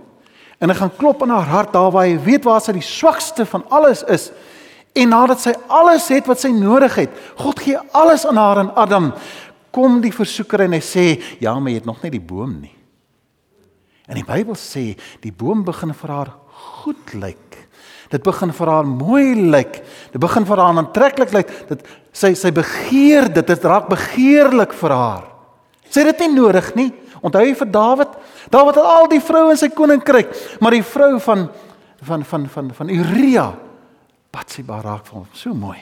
En 0.62 0.70
hy 0.70 0.76
gaan 0.78 0.96
klop 0.96 1.24
aan 1.24 1.32
haar 1.34 1.48
hart 1.50 1.72
daar 1.74 1.90
waar 1.90 2.06
hy 2.06 2.18
weet 2.22 2.44
waar 2.46 2.60
sy 2.62 2.74
die 2.76 2.84
swakste 2.84 3.46
van 3.48 3.64
alles 3.72 4.04
is. 4.06 4.30
En 4.94 5.10
nadat 5.10 5.40
sy 5.40 5.54
alles 5.72 6.06
het 6.12 6.28
wat 6.28 6.42
sy 6.42 6.52
nodig 6.54 6.94
het, 7.00 7.16
God 7.40 7.62
gee 7.64 7.80
alles 7.96 8.26
aan 8.28 8.38
haar 8.38 8.60
en 8.60 8.74
Adam, 8.76 9.10
kom 9.72 10.02
die 10.04 10.12
versoeker 10.12 10.66
en 10.66 10.76
hy 10.76 10.82
sê, 10.84 11.22
"Ja, 11.40 11.58
maar 11.58 11.72
jy 11.72 11.78
het 11.80 11.86
nog 11.86 12.02
net 12.02 12.12
die 12.12 12.20
boom 12.20 12.60
nie." 12.60 12.76
En 14.06 14.14
die 14.14 14.24
Bybel 14.24 14.54
sê 14.54 14.98
die 15.20 15.32
boom 15.32 15.64
begin 15.64 15.94
vir 15.94 16.10
haar 16.10 16.32
goed 16.52 17.14
lyk. 17.14 17.51
Dit 18.12 18.24
begin 18.26 18.52
vir 18.52 18.68
haar 18.68 18.88
mooi 18.88 19.34
lyk. 19.54 19.78
Dit 20.12 20.20
begin 20.20 20.46
vir 20.48 20.60
haar 20.60 20.78
aantreklik 20.82 21.32
lyk. 21.32 21.52
Dit 21.70 21.86
sy 22.12 22.34
sy 22.36 22.52
begeer 22.54 23.30
dit. 23.32 23.46
Dit 23.48 23.64
raak 23.64 23.88
begeerlik 23.88 24.76
vir 24.76 24.96
haar. 24.96 25.28
Sy 25.88 26.04
het 26.04 26.12
dit 26.12 26.26
nie 26.26 26.36
nodig 26.36 26.72
nie. 26.76 26.90
Onthou 27.22 27.44
jy 27.46 27.54
vir 27.56 27.70
Dawid? 27.72 28.14
Dawid 28.52 28.78
het 28.78 28.92
al 28.92 29.08
die 29.12 29.22
vroue 29.22 29.54
in 29.54 29.60
sy 29.60 29.68
koninkryk, 29.72 30.32
maar 30.60 30.74
die 30.74 30.84
vrou 30.84 31.14
van 31.22 31.46
van 32.02 32.24
van 32.26 32.48
van 32.50 32.72
van 32.74 32.88
Uria 32.90 33.52
Batsheba 34.34 34.80
raak 34.82 35.06
vir 35.06 35.20
hom 35.20 35.28
so 35.36 35.54
mooi. 35.54 35.78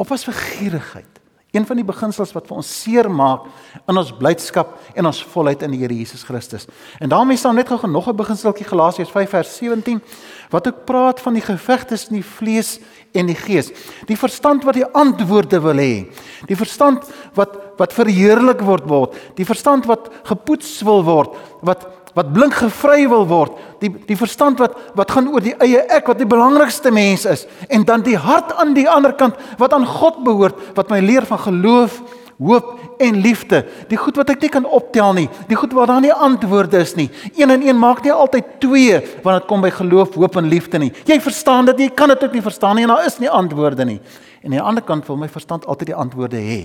Op 0.00 0.12
as 0.14 0.24
vergierigheid. 0.28 1.09
Een 1.50 1.66
van 1.66 1.80
die 1.80 1.84
beginsels 1.84 2.30
wat 2.32 2.46
vir 2.46 2.60
ons 2.60 2.68
seer 2.82 3.08
maak 3.10 3.48
in 3.90 3.98
ons 3.98 4.12
blydskap 4.14 4.76
en 4.94 5.08
ons 5.10 5.22
volheid 5.32 5.62
in 5.66 5.72
die 5.74 5.80
Here 5.80 5.96
Jesus 5.96 6.22
Christus. 6.22 6.68
En 7.02 7.10
daarmee 7.10 7.40
staan 7.40 7.58
net 7.58 7.68
gou 7.68 7.90
nog 7.90 8.08
'n 8.08 8.16
beginseltjie 8.16 8.66
Galasiërs 8.66 9.10
5 9.10 9.30
vers 9.30 9.56
17 9.56 10.02
wat 10.50 10.66
ook 10.66 10.84
praat 10.84 11.20
van 11.20 11.34
die 11.34 11.42
geveg 11.42 11.84
tussen 11.84 12.14
die 12.14 12.24
vlees 12.24 12.78
en 13.12 13.26
die 13.26 13.34
gees. 13.34 13.70
Die 14.06 14.16
verstand 14.16 14.64
wat 14.64 14.74
die 14.74 14.86
antwoorde 14.86 15.60
wil 15.60 15.76
hê. 15.76 16.06
Die 16.46 16.56
verstand 16.56 17.04
wat 17.34 17.58
wat 17.80 17.92
verheerlik 17.96 18.60
word 18.60 18.84
word. 18.88 19.14
Die 19.34 19.46
verstand 19.48 19.86
wat 19.88 20.10
gepoets 20.28 20.82
wil 20.82 21.04
word, 21.04 21.36
wat 21.64 21.86
wat 22.14 22.32
blink 22.34 22.54
gevry 22.58 23.04
wil 23.08 23.26
word, 23.30 23.58
die 23.82 23.90
die 24.08 24.18
verstand 24.18 24.60
wat 24.62 24.76
wat 24.98 25.10
gaan 25.14 25.28
oor 25.30 25.44
die 25.44 25.54
eie 25.62 25.82
ek 25.92 26.10
wat 26.10 26.18
die 26.18 26.28
belangrikste 26.28 26.92
mens 26.94 27.26
is 27.28 27.46
en 27.68 27.84
dan 27.86 28.02
die 28.06 28.18
hart 28.18 28.52
aan 28.58 28.74
die 28.74 28.88
ander 28.90 29.14
kant 29.14 29.38
wat 29.58 29.74
aan 29.76 29.86
God 29.86 30.24
behoort 30.26 30.58
wat 30.74 30.90
my 30.90 31.00
leer 31.04 31.26
van 31.28 31.38
geloof, 31.46 32.00
hoop 32.40 33.00
en 33.00 33.20
liefde. 33.20 33.62
Die 33.88 33.98
goed 34.00 34.16
wat 34.20 34.32
ek 34.32 34.42
nie 34.44 34.52
kan 34.52 34.66
optel 34.66 35.12
nie, 35.16 35.26
die 35.48 35.58
goed 35.58 35.74
waar 35.76 35.90
daar 35.90 36.02
nie 36.04 36.12
antwoorde 36.12 36.80
is 36.80 36.94
nie. 36.96 37.08
Een 37.36 37.52
en 37.52 37.64
een 37.66 37.78
maak 37.78 38.02
nie 38.04 38.12
altyd 38.12 38.56
twee 38.64 38.98
wanneer 39.22 39.42
dit 39.42 39.48
kom 39.52 39.64
by 39.64 39.72
geloof, 39.76 40.16
hoop 40.16 40.36
en 40.40 40.48
liefde 40.48 40.80
nie. 40.80 40.92
Jy 41.08 41.20
verstaan 41.20 41.68
dit, 41.70 41.86
jy 41.86 41.90
kan 41.96 42.12
dit 42.12 42.24
ook 42.24 42.36
nie 42.36 42.44
verstaan 42.44 42.80
nie 42.80 42.88
en 42.88 42.94
daar 42.94 43.08
is 43.08 43.20
nie 43.20 43.30
antwoorde 43.30 43.84
nie. 43.88 44.00
En 44.40 44.52
aan 44.52 44.58
die 44.58 44.68
ander 44.72 44.84
kant 44.84 45.08
wil 45.08 45.20
my 45.20 45.28
verstand 45.28 45.68
altyd 45.68 45.92
die 45.92 46.00
antwoorde 46.00 46.40
hê. 46.40 46.62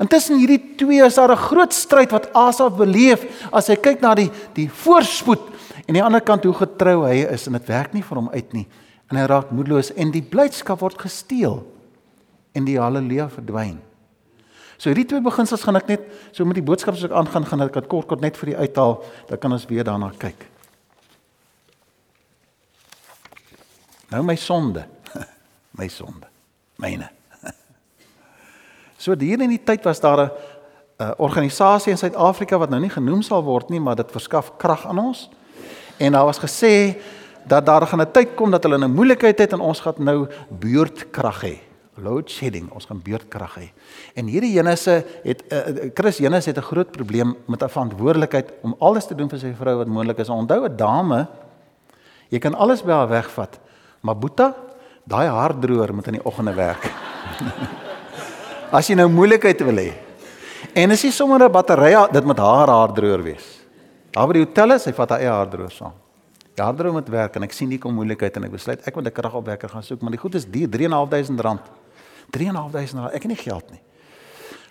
Intussen 0.00 0.38
hierdie 0.40 0.74
twee 0.80 1.04
is 1.04 1.14
daar 1.14 1.32
'n 1.32 1.46
groot 1.48 1.72
stryd 1.72 2.10
wat 2.10 2.32
Asaf 2.34 2.76
beleef 2.76 3.24
as 3.52 3.68
hy 3.68 3.76
kyk 3.76 4.00
na 4.00 4.14
die 4.14 4.30
die 4.54 4.68
voorspoed 4.68 5.40
en 5.86 5.88
aan 5.88 5.94
die 5.94 6.02
ander 6.02 6.20
kant 6.20 6.44
hoe 6.44 6.54
getrou 6.54 7.06
hy 7.06 7.26
is 7.28 7.46
en 7.46 7.52
dit 7.52 7.68
werk 7.68 7.92
nie 7.92 8.02
vir 8.02 8.16
hom 8.16 8.28
uit 8.28 8.52
nie 8.52 8.66
en 9.10 9.16
hy 9.16 9.26
raak 9.26 9.50
moedeloos 9.50 9.92
en 9.96 10.10
die 10.10 10.22
blydskap 10.22 10.80
word 10.80 10.98
gesteel 10.98 11.62
en 12.54 12.64
die 12.64 12.78
haleluja 12.78 13.28
verdwyn. 13.28 13.78
So 14.78 14.90
hierdie 14.90 15.06
twee 15.06 15.22
beginsels 15.22 15.62
gaan 15.62 15.76
ek 15.76 15.88
net 15.88 16.08
so 16.32 16.44
met 16.44 16.58
die 16.58 16.66
boodskap 16.66 16.94
as 16.94 17.04
ek 17.04 17.14
aangaan 17.14 17.46
gaan 17.46 17.60
ek 17.60 17.72
dit 17.72 17.88
kort 17.88 18.08
kort 18.10 18.20
net 18.20 18.36
vir 18.36 18.54
u 18.54 18.56
uithaal 18.64 18.98
dan 19.28 19.38
kan 19.38 19.52
ons 19.52 19.66
weer 19.70 19.84
daarna 19.84 20.10
kyk. 20.18 20.48
Nou 24.10 24.22
my 24.22 24.36
sonde. 24.36 24.86
My 25.78 25.88
sonde. 25.88 26.28
Myne. 26.78 27.08
So 29.04 29.12
hier 29.20 29.42
in 29.44 29.52
die 29.52 29.60
tyd 29.60 29.84
was 29.84 30.00
daar 30.00 30.20
'n 30.24 30.30
'n 30.98 31.14
organisasie 31.18 31.92
in 31.92 31.98
Suid-Afrika 31.98 32.58
wat 32.58 32.70
nou 32.70 32.80
nie 32.80 32.90
genoem 32.90 33.22
sal 33.22 33.42
word 33.42 33.68
nie, 33.68 33.80
maar 33.80 33.96
dit 33.96 34.10
verskaf 34.10 34.56
krag 34.56 34.86
aan 34.86 34.98
ons. 34.98 35.28
En 35.98 36.12
daar 36.12 36.24
was 36.24 36.38
gesê 36.38 36.96
dat 37.46 37.66
daar 37.66 37.86
gaan 37.86 38.00
'n 38.00 38.12
tyd 38.12 38.34
kom 38.34 38.50
dat 38.50 38.62
hulle 38.62 38.78
'n 38.78 38.94
moeilikheid 38.94 39.38
het 39.38 39.52
en 39.52 39.60
ons 39.60 39.80
gaan 39.80 39.94
nou 39.98 40.26
beurtkrag 40.48 41.42
hê. 41.42 41.58
Load 41.96 42.30
shedding, 42.30 42.70
ons 42.70 42.84
gaan 42.84 43.02
beurtkrag 43.02 43.54
hê. 43.58 43.72
En 44.14 44.26
hierdie 44.26 44.52
Jenese 44.52 45.04
het 45.22 45.44
uh, 45.48 45.90
Chris 45.94 46.18
Jenese 46.18 46.48
het 46.48 46.58
'n 46.58 46.62
groot 46.62 46.90
probleem 46.90 47.36
met 47.46 47.62
'n 47.62 47.68
verantwoordelikheid 47.68 48.52
om 48.62 48.74
alles 48.78 49.06
te 49.06 49.14
doen 49.14 49.28
vir 49.28 49.38
sy 49.38 49.54
vrou 49.54 49.76
wat 49.76 49.86
moontlik 49.86 50.18
is. 50.18 50.28
Onthou 50.28 50.64
'n 50.64 50.76
dame, 50.76 51.26
jy 52.28 52.38
kan 52.38 52.54
alles 52.54 52.82
by 52.82 52.92
haar 52.92 53.08
wegvat, 53.08 53.58
maar 54.00 54.16
Boeta, 54.16 54.54
daai 55.04 55.28
haardroër 55.28 55.94
moet 55.94 56.06
in 56.06 56.12
die 56.12 56.24
oggende 56.24 56.54
werk. 56.54 56.92
As 58.72 58.88
jy 58.88 58.94
nou 58.94 59.08
moeilikheid 59.08 59.60
wil 59.60 59.76
hê. 59.76 59.92
En 60.74 60.90
as 60.90 61.02
jy 61.02 61.10
sommer 61.10 61.42
'n 61.42 61.52
battery 61.52 61.94
dit 62.12 62.24
met 62.24 62.38
haar 62.38 62.68
haardroër 62.68 63.22
wees. 63.22 63.60
Daar 64.10 64.26
by 64.26 64.32
die 64.32 64.44
hotel 64.44 64.72
is, 64.72 64.84
hy 64.84 64.92
vat 64.92 65.10
haar 65.10 65.20
eie 65.20 65.30
haardroër 65.30 65.70
saam. 65.70 65.92
Die 66.54 66.62
haardroër 66.62 66.92
moet 66.92 67.08
werk 67.08 67.36
en 67.36 67.42
ek 67.42 67.52
sien 67.52 67.68
nie 67.68 67.78
kom 67.78 67.94
moeilikheid 67.94 68.36
en 68.36 68.44
ek 68.44 68.52
besluit 68.52 68.86
ek 68.86 68.94
moet 68.94 69.06
'n 69.06 69.12
kragopwekker 69.12 69.68
gaan 69.68 69.82
soek, 69.82 70.00
maar 70.00 70.10
die 70.10 70.20
goed 70.20 70.34
is 70.34 70.44
duur, 70.44 70.68
3.500 70.68 71.40
rand. 71.40 71.60
3.500 72.30 72.94
rand. 72.94 73.14
Ek 73.14 73.22
het 73.22 73.26
nie 73.26 73.36
geld 73.36 73.70
nie. 73.70 73.80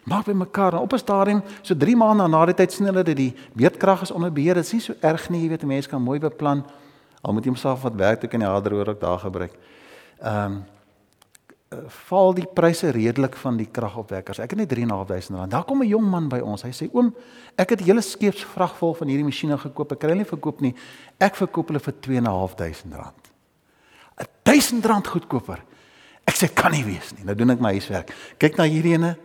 Maak 0.05 0.25
by 0.25 0.33
mekaar 0.33 0.81
op 0.81 0.93
'n 0.93 0.97
stadium 0.97 1.43
so 1.61 1.75
3 1.75 1.95
maande 1.95 2.27
na 2.27 2.45
die 2.45 2.53
tyd 2.53 2.71
sien 2.71 2.85
hulle 2.85 3.03
dat 3.03 3.15
die 3.15 3.35
beerdkrag 3.55 4.01
is 4.01 4.11
onder 4.11 4.31
beheer. 4.31 4.55
Dit 4.55 4.65
is 4.65 4.73
nie 4.73 4.81
so 4.81 4.93
erg 5.01 5.29
nie, 5.29 5.41
jy 5.41 5.49
weet, 5.49 5.63
'n 5.63 5.67
mens 5.67 5.87
kan 5.87 6.01
mooi 6.01 6.19
beplan. 6.19 6.63
Al 7.21 7.33
moet 7.33 7.43
jy 7.43 7.49
homself 7.49 7.81
wat 7.81 7.95
werk 7.95 8.19
toe 8.19 8.29
kan 8.29 8.39
die 8.39 8.47
haardroër 8.47 8.89
ook 8.89 8.99
daar 8.99 9.19
gebruik. 9.19 9.53
Ehm 10.21 10.45
um, 10.45 10.65
val 12.07 12.33
die 12.33 12.47
pryse 12.47 12.89
redelik 12.91 13.35
van 13.41 13.57
die 13.57 13.67
kragopwekkers. 13.71 14.39
Ek 14.43 14.53
het 14.53 14.59
net 14.59 14.71
3.500 14.71 15.37
rand. 15.37 15.51
Daar 15.51 15.63
kom 15.63 15.81
'n 15.81 15.87
jong 15.87 16.05
man 16.09 16.29
by 16.29 16.39
ons. 16.39 16.63
Hy 16.63 16.71
sê: 16.71 16.89
"Oom, 16.93 17.13
ek 17.57 17.69
het 17.69 17.81
'n 17.81 17.83
hele 17.83 18.01
skeepsvrag 18.01 18.77
vol 18.77 18.93
van 18.93 19.07
hierdie 19.07 19.25
masjiene 19.25 19.57
gekoop. 19.57 19.91
Ek 19.91 19.99
kan 19.99 20.09
hulle 20.09 20.21
nie 20.21 20.29
verkoop 20.29 20.61
nie. 20.61 20.75
Ek 21.19 21.35
verkoop 21.35 21.67
hulle 21.67 21.79
vir 21.79 21.93
2.500 21.99 22.95
rand." 22.95 23.31
'n 24.19 24.25
1000 24.43 24.85
rand 24.85 25.07
goedkoper. 25.07 25.63
Ek 26.25 26.35
sê 26.35 26.53
kan 26.53 26.71
nie 26.71 26.83
wees 26.83 27.13
nie. 27.15 27.23
Nou 27.25 27.35
doen 27.35 27.49
ek 27.49 27.59
my 27.59 27.71
huiswerk. 27.71 28.13
Kyk 28.37 28.57
na 28.57 28.63
hierdie 28.63 28.93
ene. 28.93 29.17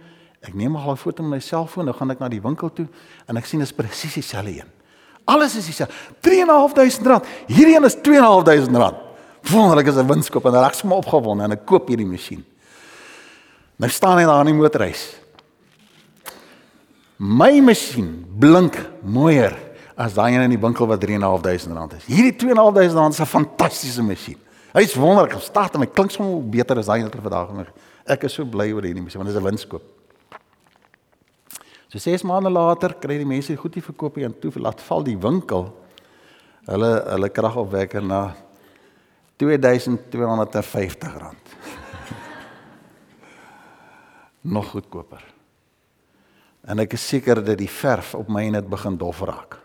Ek 0.42 0.54
neem 0.54 0.72
maar 0.72 0.88
'n 0.88 0.96
foto 0.96 1.22
met 1.22 1.30
my 1.30 1.40
selfoon. 1.40 1.84
Nou 1.84 1.96
gaan 1.96 2.10
ek 2.10 2.18
na 2.18 2.28
die 2.28 2.42
winkel 2.42 2.72
toe 2.72 2.88
en 3.26 3.36
ek 3.36 3.44
sien 3.44 3.60
dit 3.60 3.68
is 3.68 3.74
presies 3.74 4.14
dieselfde 4.14 4.50
een. 4.50 4.68
Alles 5.24 5.56
is 5.56 5.66
dieselfde. 5.66 5.94
3.500 6.20 7.06
rand. 7.06 7.24
Hierdie 7.46 7.76
een 7.76 7.84
is 7.84 7.96
2.500 7.96 8.76
rand 8.76 9.07
wonderlik 9.42 9.86
is 9.86 9.96
'n 9.96 10.06
winskoop 10.06 10.44
en 10.44 10.54
ek 10.54 10.74
het 10.74 10.84
opgewonde 10.84 11.44
en 11.44 11.52
ek 11.52 11.66
koop 11.66 11.88
hierdie 11.88 12.06
masjien. 12.06 12.44
Nou 13.76 13.90
staan 13.90 14.18
hy 14.18 14.24
daar 14.24 14.40
in 14.40 14.52
die 14.52 14.62
motorhuis. 14.62 15.16
My 17.16 17.60
masjien 17.60 18.26
blink 18.38 18.78
mooier 19.02 19.56
as 19.96 20.14
daai 20.14 20.34
een 20.34 20.42
in 20.42 20.50
die 20.50 20.60
winkel 20.60 20.86
wat 20.86 21.00
3.500 21.00 21.74
rand 21.74 21.92
is. 21.92 22.04
Hierdie 22.06 22.36
2.500 22.36 22.94
rand 22.94 23.14
is 23.14 23.20
'n 23.20 23.26
fantastiese 23.26 24.02
masjien. 24.02 24.38
Hy's 24.72 24.94
wonderlik. 24.94 25.32
Hy 25.32 25.40
staat 25.40 25.74
en 25.74 25.80
hy 25.80 25.86
klink 25.86 26.10
sommer 26.10 26.42
beter 26.42 26.78
as 26.78 26.86
daai 26.86 27.02
wat 27.02 27.14
vandag 27.14 27.52
nog. 27.52 27.66
Ek 28.06 28.24
is 28.24 28.32
so 28.32 28.44
bly 28.44 28.72
oor 28.72 28.82
hierdie 28.82 29.02
masjien 29.02 29.22
want 29.22 29.34
dit 29.34 29.36
is 29.36 29.42
'n 29.42 29.44
winskoop. 29.44 29.82
So 31.88 31.98
6 31.98 32.22
maande 32.22 32.50
later 32.50 32.94
kry 32.94 33.16
die 33.16 33.26
mense 33.26 33.56
goed 33.56 33.72
die 33.72 33.82
verkoop 33.82 34.18
en 34.18 34.34
toe 34.38 34.52
laat 34.60 34.80
val 34.80 35.02
die 35.02 35.16
winkel 35.16 35.72
hulle 36.66 36.90
hulle 37.08 37.28
kragopwekker 37.28 38.02
na 38.04 38.34
R2250. 39.44 41.34
nog 44.54 44.70
goedkoper. 44.70 45.24
En 46.68 46.78
ek 46.82 46.92
is 46.98 47.08
seker 47.08 47.44
dat 47.44 47.58
die 47.58 47.70
verf 47.70 48.14
op 48.18 48.28
my 48.28 48.48
net 48.52 48.68
begin 48.68 48.96
dof 49.00 49.20
raak. 49.24 49.58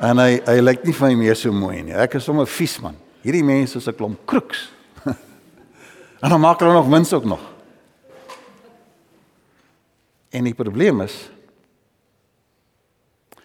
En 0.00 0.18
hy 0.18 0.40
hy 0.46 0.58
lyk 0.62 0.84
nie 0.86 0.96
vir 0.96 1.08
my 1.08 1.14
meer 1.20 1.36
so 1.36 1.52
mooi 1.52 1.82
nie. 1.84 1.94
Ek 1.94 2.14
is 2.16 2.24
sommer 2.24 2.48
vies 2.48 2.78
man. 2.80 2.96
Hierdie 3.20 3.44
mense 3.44 3.78
is 3.78 3.88
'n 3.88 3.94
klomp 3.94 4.26
kroeks. 4.26 4.72
en 6.24 6.28
dan 6.30 6.40
maak 6.40 6.60
hulle 6.60 6.72
nog 6.72 6.88
wins 6.88 7.12
ook 7.12 7.24
nog. 7.24 7.40
En 10.30 10.44
die 10.44 10.54
probleem 10.54 11.00
is 11.00 11.30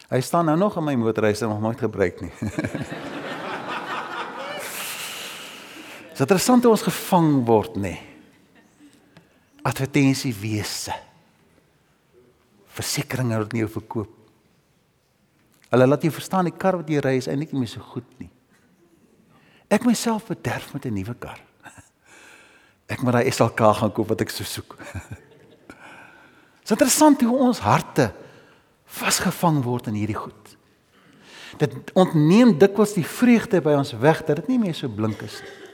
hy 0.10 0.22
staan 0.22 0.46
nou 0.46 0.58
nog 0.58 0.78
in 0.78 0.84
my 0.84 0.96
motor, 0.96 1.24
hy 1.26 1.32
is 1.34 1.40
nog 1.42 1.62
nooit 1.62 1.80
gebruik 1.80 2.22
nie. 2.22 2.32
Dis 6.15 6.23
interessant 6.23 6.63
hoe 6.63 6.71
ons 6.71 6.86
gevang 6.86 7.41
word, 7.43 7.73
nê. 7.75 7.89
Nee. 7.91 8.62
Advertensie 9.67 10.32
wese. 10.32 10.93
Versekerings 12.71 13.36
word 13.36 13.56
nie 13.58 13.65
verkoop. 13.67 14.13
Hulle 15.73 15.88
laat 15.89 16.06
jy 16.08 16.12
verstaan 16.15 16.47
die 16.47 16.56
kar 16.56 16.78
wat 16.80 16.88
jy 16.88 17.01
ry 17.04 17.17
is 17.19 17.28
eintlik 17.28 17.51
nie 17.51 17.67
so 17.67 17.84
goed 17.84 18.08
nie. 18.21 18.30
Ek 19.67 19.84
myself 19.84 20.30
bederf 20.30 20.71
met 20.71 20.86
'n 20.86 20.93
nuwe 20.95 21.15
kar. 21.19 21.41
Ek 22.88 23.01
moet 23.01 23.13
daai 23.13 23.32
SLK 23.32 23.60
gaan 23.75 23.91
koop 23.91 24.08
wat 24.08 24.21
ek 24.21 24.30
so 24.30 24.43
soek. 24.43 24.78
Dis 26.62 26.71
interessant 26.71 27.21
hoe 27.21 27.38
ons 27.38 27.60
harte 27.60 28.13
vasgevang 28.86 29.63
word 29.63 29.88
in 29.88 29.95
hierdie 29.95 30.15
goed. 30.15 30.58
Dit 31.58 31.91
ontneem 31.93 32.58
dikwels 32.58 32.93
die 32.93 33.04
vreugde 33.04 33.60
by 33.62 33.73
ons 33.73 33.91
weg 33.91 34.23
dat 34.23 34.36
dit 34.36 34.47
nie 34.47 34.60
meer 34.60 34.75
so 34.75 34.88
blink 34.88 35.21
is 35.21 35.41
nie. 35.41 35.64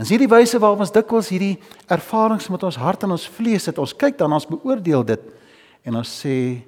En 0.00 0.08
hierdie 0.08 0.30
wyse 0.30 0.58
waarop 0.58 0.80
ons 0.80 0.94
dikwels 0.94 1.28
hierdie 1.32 1.58
ervarings 1.92 2.48
met 2.52 2.62
ons 2.64 2.78
hart 2.80 3.04
en 3.04 3.12
ons 3.12 3.28
vlees 3.36 3.66
het, 3.68 3.78
ons 3.78 3.92
kyk 3.92 4.16
dan 4.20 4.32
ons 4.32 4.48
beoordeel 4.48 5.04
dit 5.04 5.28
en 5.84 5.98
ons 6.00 6.14
sê 6.22 6.62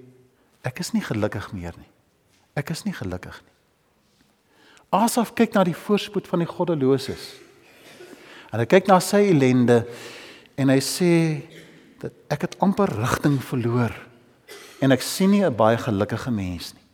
ek 0.64 0.80
is 0.84 0.92
nie 0.92 1.04
gelukkig 1.04 1.50
meer 1.56 1.74
nie. 1.78 1.88
Ek 2.58 2.70
is 2.74 2.84
nie 2.84 2.94
gelukkig 2.94 3.36
nie. 3.40 3.52
Asaf 4.94 5.32
kyk 5.34 5.56
na 5.56 5.64
die 5.66 5.74
voorspoed 5.74 6.28
van 6.30 6.44
die 6.44 6.50
goddeloses. 6.50 7.32
En 8.52 8.60
hy 8.62 8.66
kyk 8.70 8.86
na 8.86 9.00
sy 9.02 9.24
ellende 9.32 9.82
en 10.60 10.70
hy 10.70 10.78
sê 10.84 11.12
dat 12.02 12.14
ek 12.30 12.46
het 12.46 12.58
amper 12.62 12.92
rigting 13.00 13.40
verloor 13.42 13.94
en 14.84 14.92
ek 14.92 15.02
sien 15.02 15.30
nie 15.30 15.42
'n 15.42 15.56
baie 15.56 15.78
gelukkige 15.78 16.30
mens 16.30 16.74
nie. 16.74 16.84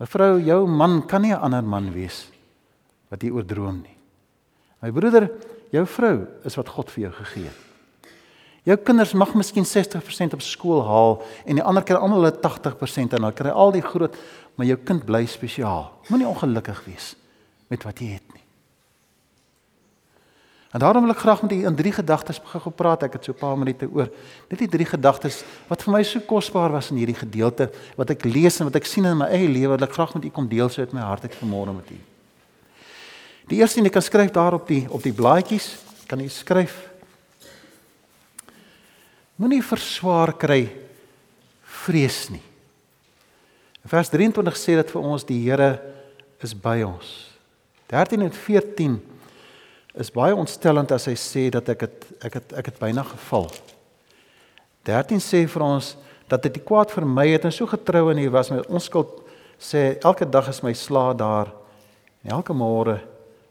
Mevrou, 0.00 0.38
jou 0.38 0.66
man 0.66 1.06
kan 1.06 1.22
nie 1.22 1.32
'n 1.32 1.40
ander 1.40 1.62
man 1.62 1.92
wees 1.92 2.30
wat 3.10 3.22
jy 3.22 3.30
oordroom 3.30 3.82
nie. 3.82 3.97
My 4.82 4.92
broeder, 4.94 5.30
jou 5.74 5.84
vrou 5.86 6.26
is 6.46 6.56
wat 6.58 6.68
God 6.68 6.92
vir 6.94 7.08
jou 7.08 7.12
gegee 7.18 7.48
het. 7.48 7.64
Jou 8.68 8.76
kinders 8.84 9.14
mag 9.16 9.32
miskien 9.38 9.64
60% 9.64 10.34
op 10.36 10.42
skool 10.44 10.82
haal 10.84 11.14
en 11.48 11.56
die 11.56 11.64
ander 11.64 11.84
kry 11.86 11.96
almal 11.96 12.20
hulle 12.20 12.34
80% 12.36 13.16
en 13.16 13.24
dan 13.24 13.36
kry 13.36 13.54
al 13.54 13.72
die 13.72 13.84
groot, 13.84 14.16
maar 14.58 14.68
jou 14.68 14.76
kind 14.90 15.06
bly 15.08 15.22
spesiaal. 15.30 15.86
Moenie 16.10 16.28
ongelukkig 16.28 16.82
wees 16.84 17.14
met 17.72 17.86
wat 17.86 18.02
jy 18.02 18.12
het 18.18 18.34
nie. 18.34 18.44
En 20.76 20.82
daarom 20.84 21.06
wil 21.06 21.14
ek 21.14 21.22
graag 21.24 21.42
met 21.42 21.52
u 21.56 21.62
in 21.64 21.76
drie 21.78 21.94
gedagtes 21.96 22.42
begin 22.44 22.60
gepraat. 22.60 23.06
Ek 23.06 23.16
het 23.16 23.24
so 23.24 23.32
'n 23.32 23.40
paar 23.40 23.56
minute 23.56 23.88
oor. 23.88 24.10
Net 24.50 24.58
die 24.58 24.68
drie 24.68 24.84
gedagtes 24.84 25.44
wat 25.68 25.82
vir 25.82 25.92
my 25.92 26.02
so 26.02 26.20
kosbaar 26.20 26.70
was 26.70 26.90
in 26.90 26.96
hierdie 26.96 27.16
gedeelte 27.16 27.70
wat 27.96 28.10
ek 28.10 28.24
lees 28.24 28.60
en 28.60 28.66
wat 28.66 28.76
ek 28.76 28.84
sien 28.84 29.04
in 29.04 29.16
my 29.16 29.26
eie 29.26 29.48
lewe 29.48 29.78
wat 29.78 29.88
ek 29.88 29.92
graag 29.92 30.14
met 30.14 30.24
u 30.24 30.30
kom 30.30 30.48
deel 30.48 30.68
so 30.68 30.80
uit 30.80 30.92
my 30.92 31.00
hart 31.00 31.22
uit 31.22 31.34
vanmôre 31.34 31.74
met 31.74 31.90
u. 31.90 32.17
Die 33.48 33.62
eerste 33.62 33.80
een 33.80 33.88
jy 33.88 33.94
kan 33.94 34.04
skryf 34.04 34.30
daar 34.34 34.58
op 34.58 34.68
die 34.68 34.84
op 34.92 35.02
die 35.02 35.14
blaadjies, 35.14 35.72
kan 36.06 36.20
jy 36.20 36.28
skryf 36.32 36.88
Moenie 39.38 39.62
verswaar 39.62 40.32
kry 40.34 40.64
vrees 41.84 42.24
nie. 42.34 42.42
Vers 43.86 44.10
23 44.10 44.56
sê 44.58 44.74
dit 44.80 44.88
vir 44.90 45.04
ons 45.06 45.24
die 45.28 45.38
Here 45.44 45.68
is 46.42 46.56
by 46.58 46.80
ons. 46.82 47.12
13 47.88 48.24
en 48.26 48.34
14 48.34 48.96
is 50.02 50.10
baie 50.10 50.34
ontstellend 50.34 50.90
as 50.92 51.06
hy 51.06 51.14
sê 51.14 51.44
dat 51.54 51.70
ek 51.70 51.86
het 51.86 52.08
ek 52.18 52.40
het 52.40 52.56
ek 52.58 52.72
het 52.72 52.80
byna 52.82 53.06
geval. 53.06 53.46
13 54.90 55.22
sê 55.22 55.44
vir 55.46 55.64
ons 55.64 55.94
dat 56.28 56.42
dit 56.42 56.58
die 56.58 56.64
kwaad 56.66 56.90
vermy 56.90 57.28
het 57.30 57.46
en 57.46 57.54
so 57.54 57.70
getrou 57.70 58.08
en 58.10 58.18
hy 58.18 58.26
was 58.34 58.50
my 58.50 58.58
onskuld 58.66 59.22
sê 59.54 60.00
elke 60.02 60.26
dag 60.26 60.50
is 60.50 60.64
my 60.66 60.74
sla 60.74 61.12
daar 61.14 61.54
en 62.26 62.34
elke 62.40 62.52
môre 62.52 62.98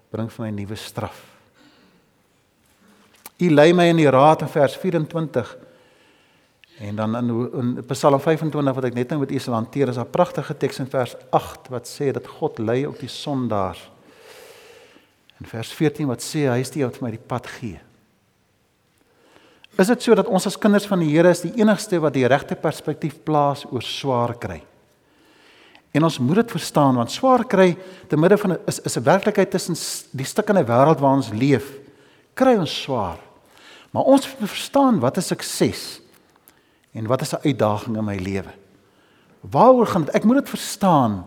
bring 0.10 0.32
vir 0.32 0.46
my 0.46 0.52
'n 0.52 0.56
nuwe 0.56 0.76
straf. 0.76 1.24
U 3.40 3.50
lei 3.50 3.74
my 3.74 3.90
in 3.90 3.98
die 3.98 4.10
raad 4.10 4.42
in 4.42 4.48
vers 4.48 4.76
24 4.76 5.58
en 6.80 6.96
dan 6.96 7.16
in, 7.16 7.30
in 7.54 7.86
Psalm 7.88 8.20
25 8.20 8.76
wat 8.76 8.86
ek 8.86 8.94
net 8.94 9.10
nou 9.10 9.20
met 9.20 9.32
u 9.32 9.40
sal 9.40 9.54
hanteer 9.54 9.90
is 9.90 9.98
'n 9.98 10.10
pragtige 10.12 10.58
teks 10.58 10.80
in 10.80 10.88
vers 10.88 11.16
8 11.32 11.70
wat 11.70 11.88
sê 11.88 12.12
dat 12.12 12.28
God 12.28 12.60
lei 12.60 12.86
op 12.86 13.00
die 13.00 13.10
sondaars 13.10 13.90
In 15.38 15.46
vers 15.46 15.72
14 15.74 16.10
wat 16.10 16.24
sê 16.26 16.48
hy 16.50 16.62
is 16.64 16.74
die 16.74 16.84
wat 16.86 16.98
vir 16.98 17.06
my 17.06 17.12
die 17.14 17.28
pad 17.34 17.50
gee. 17.60 17.78
Is 19.78 19.92
dit 19.92 20.08
so 20.08 20.18
dat 20.18 20.30
ons 20.34 20.48
as 20.50 20.58
kinders 20.58 20.88
van 20.90 21.04
die 21.04 21.12
Here 21.12 21.30
is 21.30 21.44
die 21.46 21.54
enigste 21.62 22.00
wat 22.02 22.16
die 22.16 22.26
regte 22.26 22.58
perspektief 22.58 23.20
plaas 23.26 23.62
oor 23.70 23.86
swaar 23.86 24.34
kry? 24.42 24.64
En 25.92 26.04
ons 26.04 26.20
moet 26.20 26.36
dit 26.36 26.52
verstaan 26.52 26.96
want 26.96 27.12
swaar 27.12 27.46
kry 27.46 27.78
te 28.08 28.18
midde 28.18 28.38
van 28.38 28.58
is 28.66 28.80
is 28.80 28.98
'n 28.98 29.04
werklikheid 29.04 29.52
tussen 29.52 29.76
die 30.12 30.26
stukkende 30.26 30.66
wêreld 30.66 31.00
waar 31.00 31.16
ons 31.16 31.30
leef. 31.30 31.72
Kry 32.34 32.56
ons 32.56 32.82
swaar. 32.82 33.18
Maar 33.92 34.04
ons 34.04 34.28
moet 34.28 34.50
verstaan 34.50 35.00
wat 35.00 35.18
is 35.18 35.28
sukses 35.28 36.02
en 36.92 37.08
wat 37.08 37.22
is 37.22 37.34
'n 37.34 37.44
uitdaging 37.44 37.98
in 37.98 38.06
my 38.06 38.18
lewe. 38.18 38.54
Waaroor 39.42 39.88
gaan 39.88 40.06
dit? 40.06 40.14
Ek 40.14 40.24
moet 40.24 40.36
dit 40.36 40.50
verstaan. 40.50 41.26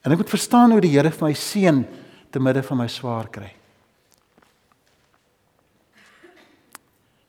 En 0.00 0.10
ek 0.10 0.16
moet 0.16 0.30
verstaan 0.30 0.70
hoe 0.70 0.80
die 0.80 0.90
Here 0.90 1.10
vir 1.10 1.26
my 1.26 1.34
seën 1.34 1.86
te 2.30 2.40
midde 2.40 2.62
van 2.62 2.76
my 2.76 2.88
swaar 2.88 3.28
kry. 3.28 3.52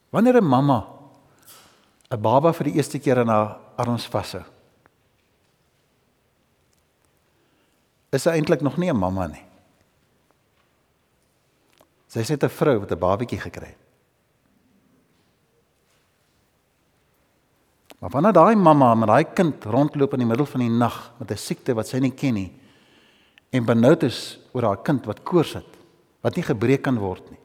Wanneer 0.10 0.42
'n 0.42 0.48
mamma 0.48 0.88
'n 2.12 2.22
baba 2.22 2.54
vir 2.54 2.64
die 2.64 2.76
eerste 2.76 3.00
keer 3.00 3.18
in 3.18 3.28
haar 3.28 3.58
arms 3.76 4.06
vashou, 4.06 4.44
is 8.12 8.26
sy 8.28 8.36
eintlik 8.36 8.62
nog 8.62 8.78
nie 8.78 8.92
'n 8.92 8.98
mamma 8.98 9.28
nie. 9.28 9.46
Sy 12.08 12.20
is 12.20 12.30
net 12.30 12.44
'n 12.44 12.50
vrou 12.50 12.80
wat 12.80 12.92
'n 12.92 13.00
babatjie 13.00 13.40
gekry 13.40 13.68
het. 13.68 13.78
Maar 18.00 18.10
wanneer 18.10 18.34
daai 18.34 18.56
mamma 18.56 18.96
met 18.96 19.08
daai 19.08 19.26
kind 19.34 19.64
rondloop 19.64 20.14
in 20.14 20.20
die 20.20 20.28
middel 20.28 20.46
van 20.46 20.60
die 20.60 20.70
nag 20.70 21.12
met 21.20 21.32
'n 21.32 21.38
siekte 21.38 21.74
wat 21.74 21.88
sy 21.88 22.00
nie 22.00 22.12
ken 22.12 22.34
nie, 22.34 22.52
en 23.52 23.66
benoud 23.66 24.04
is 24.04 24.40
oor 24.52 24.64
haar 24.64 24.82
kind 24.84 25.06
wat 25.06 25.24
koors 25.24 25.54
het 25.54 25.78
wat 26.22 26.36
nie 26.36 26.46
gebreek 26.46 26.84
kan 26.86 26.98
word 27.02 27.24
nie. 27.32 27.40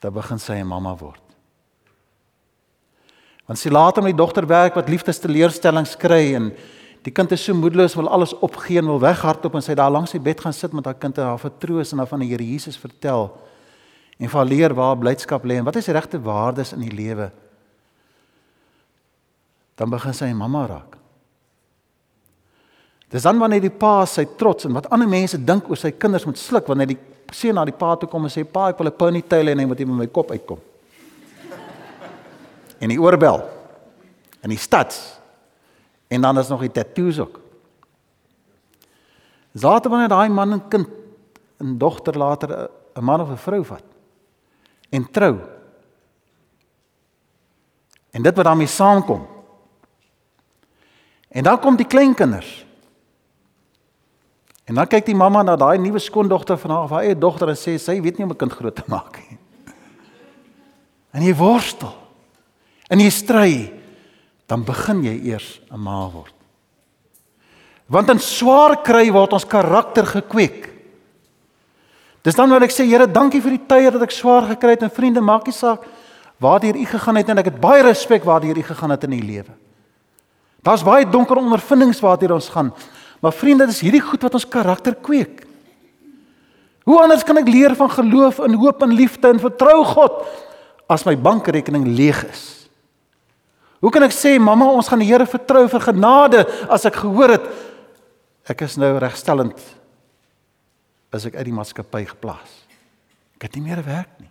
Dan 0.00 0.12
begin 0.12 0.38
sy 0.38 0.52
'n 0.52 0.66
mamma 0.66 0.94
word. 0.96 1.20
Want 3.46 3.58
sy 3.58 3.68
laat 3.68 3.96
hom 3.96 4.04
die 4.04 4.14
dogter 4.14 4.46
werk 4.46 4.74
wat 4.74 4.88
liefdesteleurstellings 4.88 5.96
kry 5.96 6.34
en 6.34 6.52
die 7.06 7.14
kind 7.14 7.30
is 7.32 7.44
so 7.46 7.54
moedeloos 7.54 7.94
wil 7.94 8.08
alles 8.10 8.34
opgee 8.42 8.80
en 8.80 8.88
wil 8.90 8.98
weghardop 9.02 9.54
en 9.54 9.62
sy 9.62 9.76
daar 9.78 9.92
langs 9.94 10.14
die 10.16 10.22
bed 10.22 10.40
gaan 10.42 10.54
sit 10.54 10.72
met 10.74 10.88
haar 10.88 10.98
kind 10.98 11.18
en 11.20 11.30
haar 11.30 11.42
vertroos 11.42 11.92
en 11.94 12.02
haar 12.02 12.10
van 12.10 12.24
die 12.24 12.32
Here 12.32 12.42
Jesus 12.44 12.78
vertel 12.82 13.28
en 14.18 14.30
vir 14.32 14.38
haar 14.40 14.48
leer 14.50 14.74
waar 14.74 14.96
blydskap 14.98 15.44
lê 15.46 15.60
en 15.60 15.66
wat 15.68 15.78
is 15.78 15.90
regte 15.94 16.18
waardes 16.18 16.72
in 16.74 16.82
die 16.82 16.94
lewe. 16.94 17.28
Dan 19.76 19.92
begin 19.92 20.14
sy 20.16 20.30
mamma 20.32 20.64
raak. 20.66 20.96
Dis 23.12 23.22
dan 23.22 23.38
wanneer 23.38 23.62
die 23.62 23.70
pa 23.70 24.00
sy 24.08 24.24
trots 24.40 24.66
en 24.66 24.74
wat 24.74 24.88
ander 24.90 25.06
mense 25.06 25.38
dink 25.38 25.68
oor 25.70 25.78
sy 25.78 25.92
kinders 25.94 26.26
moet 26.26 26.40
sluk 26.40 26.66
wanneer 26.66 26.90
die 26.90 26.98
seun 27.30 27.54
na 27.54 27.66
die 27.68 27.76
pa 27.76 27.92
toe 28.00 28.08
kom 28.10 28.26
en 28.26 28.32
sê 28.32 28.42
pa 28.42 28.70
ek 28.72 28.80
wil 28.80 28.90
'n 28.90 28.98
ponytail 28.98 29.46
hê 29.46 29.52
en 29.52 29.58
hy 29.62 29.66
moet 29.66 29.78
hier 29.78 29.86
met 29.86 29.98
my 29.98 30.06
kop 30.06 30.30
uitkom. 30.30 30.58
En 32.80 32.88
die 32.88 32.98
oorbel. 33.00 33.44
En 34.42 34.50
die 34.50 34.58
stads. 34.58 35.20
En 36.08 36.20
dan 36.20 36.38
is 36.38 36.48
nog 36.48 36.60
die 36.60 36.70
tattoos 36.70 37.18
ook. 37.18 37.40
Later 39.52 39.90
wanneer 39.90 40.08
daai 40.08 40.28
man 40.28 40.52
en 40.52 40.68
kind 40.68 40.88
en 41.56 41.78
dogter 41.78 42.18
later 42.18 42.70
'n 42.94 43.04
man 43.04 43.20
of 43.20 43.30
'n 43.30 43.36
vrou 43.36 43.64
vat 43.64 43.84
en 44.90 45.10
trou. 45.10 45.38
En 48.10 48.22
dit 48.22 48.36
wat 48.36 48.44
daarmee 48.44 48.66
saamkom. 48.66 49.26
En 51.28 51.42
dan 51.42 51.58
kom 51.60 51.76
die 51.76 51.86
kleinkinders. 51.86 52.66
En 54.64 54.74
dan 54.74 54.86
kyk 54.86 55.06
die 55.06 55.14
mamma 55.14 55.42
na 55.42 55.56
daai 55.56 55.78
nuwe 55.78 55.98
skoondogter 55.98 56.58
van 56.58 56.70
haar, 56.70 56.88
haar 56.88 57.04
eie 57.06 57.18
dogter 57.18 57.48
en 57.48 57.58
sê 57.58 57.76
sy 57.78 58.00
weet 58.00 58.18
nie 58.18 58.24
om 58.26 58.32
'n 58.32 58.36
kind 58.36 58.52
groot 58.52 58.74
te 58.74 58.82
maak 58.86 59.18
nie. 59.18 59.38
En 61.16 61.22
jy 61.22 61.34
worstel. 61.34 61.94
En 62.88 62.98
jy 62.98 63.10
stry, 63.10 63.75
dan 64.46 64.64
begin 64.64 65.02
jy 65.04 65.20
eers 65.32 65.60
'n 65.70 65.78
ma 65.78 66.08
word. 66.10 66.34
Want 67.86 68.10
in 68.10 68.18
swaar 68.18 68.82
kry 68.82 69.10
word 69.10 69.32
ons 69.32 69.46
karakter 69.46 70.06
gekweek. 70.06 70.72
Dis 72.22 72.34
dan 72.34 72.50
wat 72.50 72.62
ek 72.62 72.70
sê 72.74 72.84
Here, 72.84 73.06
dankie 73.06 73.40
vir 73.40 73.50
die 73.50 73.66
tye 73.66 73.90
dat 73.90 74.02
ek 74.02 74.10
swaar 74.10 74.42
gekry 74.42 74.70
het 74.70 74.82
en 74.82 74.90
vriende, 74.90 75.20
maak 75.20 75.46
nie 75.46 75.54
saak 75.54 75.84
waardeur 76.38 76.76
u 76.76 76.84
gegaan 76.84 77.16
het 77.16 77.28
en 77.28 77.38
ek 77.38 77.44
het 77.44 77.60
baie 77.60 77.82
respek 77.82 78.24
waardeur 78.24 78.58
u 78.58 78.62
gegaan 78.62 78.90
het 78.90 79.04
in 79.04 79.12
u 79.12 79.20
lewe. 79.22 79.54
Daar's 80.62 80.82
baie 80.82 81.06
donker 81.08 81.36
ondervindings 81.36 82.00
waardeur 82.00 82.34
ons 82.34 82.48
gaan. 82.48 82.72
Maar 83.20 83.32
vriende, 83.32 83.66
dis 83.66 83.80
hierdie 83.80 84.02
goed 84.02 84.22
wat 84.22 84.34
ons 84.34 84.48
karakter 84.48 84.94
kweek. 84.94 85.46
Hoe 86.84 87.00
anders 87.02 87.24
kan 87.24 87.38
ek 87.38 87.48
leer 87.48 87.74
van 87.74 87.90
geloof 87.90 88.38
en 88.44 88.54
hoop 88.54 88.82
en 88.82 88.92
liefde 88.94 89.28
en 89.28 89.40
vertrou 89.40 89.84
God 89.84 90.20
as 90.90 91.06
my 91.06 91.16
bankrekening 91.18 91.86
leeg 91.96 92.20
is? 92.28 92.65
Hoe 93.86 93.92
kan 93.94 94.02
ek 94.02 94.14
sê 94.16 94.32
mamma, 94.42 94.66
ons 94.74 94.88
gaan 94.90 94.98
die 94.98 95.06
Here 95.06 95.22
vertrou 95.30 95.60
vir 95.70 95.84
genade 95.84 96.40
as 96.66 96.88
ek 96.88 96.96
gehoor 97.04 97.36
het 97.36 97.44
ek 98.50 98.64
is 98.66 98.74
nou 98.82 98.88
regstellend 98.98 99.60
as 101.14 101.28
ek 101.28 101.36
uit 101.38 101.44
die 101.46 101.54
maatskappy 101.54 102.00
geplaas. 102.08 102.64
Ek 103.38 103.46
het 103.46 103.54
nie 103.54 103.62
meer 103.68 103.84
werk 103.86 104.10
nie. 104.18 104.26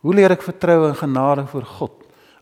Hoe 0.00 0.14
leer 0.16 0.32
ek 0.32 0.46
vertrou 0.46 0.86
en 0.86 0.96
genade 0.96 1.44
voor 1.50 1.66
God 1.74 1.98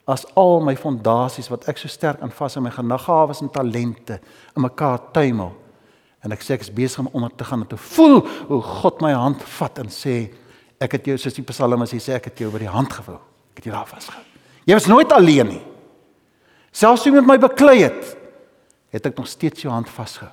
as 0.07 0.23
al 0.39 0.63
my 0.63 0.77
fondasies 0.79 1.51
wat 1.51 1.67
ek 1.67 1.83
so 1.83 1.91
sterk 1.91 2.23
aan 2.23 2.31
vas 2.31 2.55
in 2.55 2.63
my 2.69 2.71
genagawes 2.77 3.43
en 3.43 3.51
talente 3.51 4.21
in 4.55 4.63
mekaar 4.63 5.11
tuimel 5.11 5.51
en 6.23 6.37
ek 6.37 6.47
sê 6.47 6.55
ek 6.55 6.69
is 6.69 6.71
besig 6.79 7.03
om 7.03 7.11
onder 7.19 7.35
te 7.35 7.49
gaan 7.51 7.67
om 7.67 7.73
te 7.75 7.81
voel 7.97 8.21
hoe 8.47 8.63
God 8.79 9.03
my 9.03 9.11
hand 9.11 9.43
vat 9.59 9.83
en 9.83 9.91
sê 9.91 10.21
ek 10.79 11.01
het 11.01 11.11
jou 11.11 11.19
soos 11.19 11.35
die 11.35 11.47
Psalm 11.51 11.83
as 11.83 11.99
hy 11.99 11.99
sê 11.99 12.15
ek 12.21 12.31
het 12.31 12.47
jou 12.47 12.55
by 12.55 12.63
die 12.63 12.71
hand 12.71 12.95
gehou. 12.95 13.19
Ek 13.61 13.67
het 13.67 13.75
jou 13.75 13.77
daar 13.77 13.89
vasgehou. 13.93 14.23
Jy 14.65 14.77
was 14.79 14.87
nooit 14.89 15.11
alleen 15.13 15.51
nie. 15.53 15.63
Selfs 16.73 17.03
toe 17.05 17.11
jy 17.11 17.19
met 17.19 17.27
my 17.29 17.35
beklei 17.43 17.83
het, 17.83 18.15
het 18.89 19.09
ek 19.11 19.19
nog 19.21 19.27
steeds 19.29 19.67
jou 19.67 19.73
hand 19.75 19.91
vasgehou. 19.93 20.33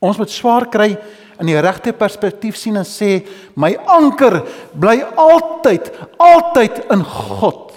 Ons 0.00 0.16
moet 0.16 0.32
swaar 0.32 0.64
kry 0.72 0.94
in 1.36 1.50
die 1.50 1.58
regte 1.60 1.92
perspektief 1.92 2.56
sien 2.56 2.80
en 2.80 2.88
sê 2.88 3.26
my 3.60 3.74
anker 3.92 4.38
bly 4.72 5.02
altyd 5.20 5.90
altyd 6.16 6.80
in 6.96 7.04
God. 7.04 7.76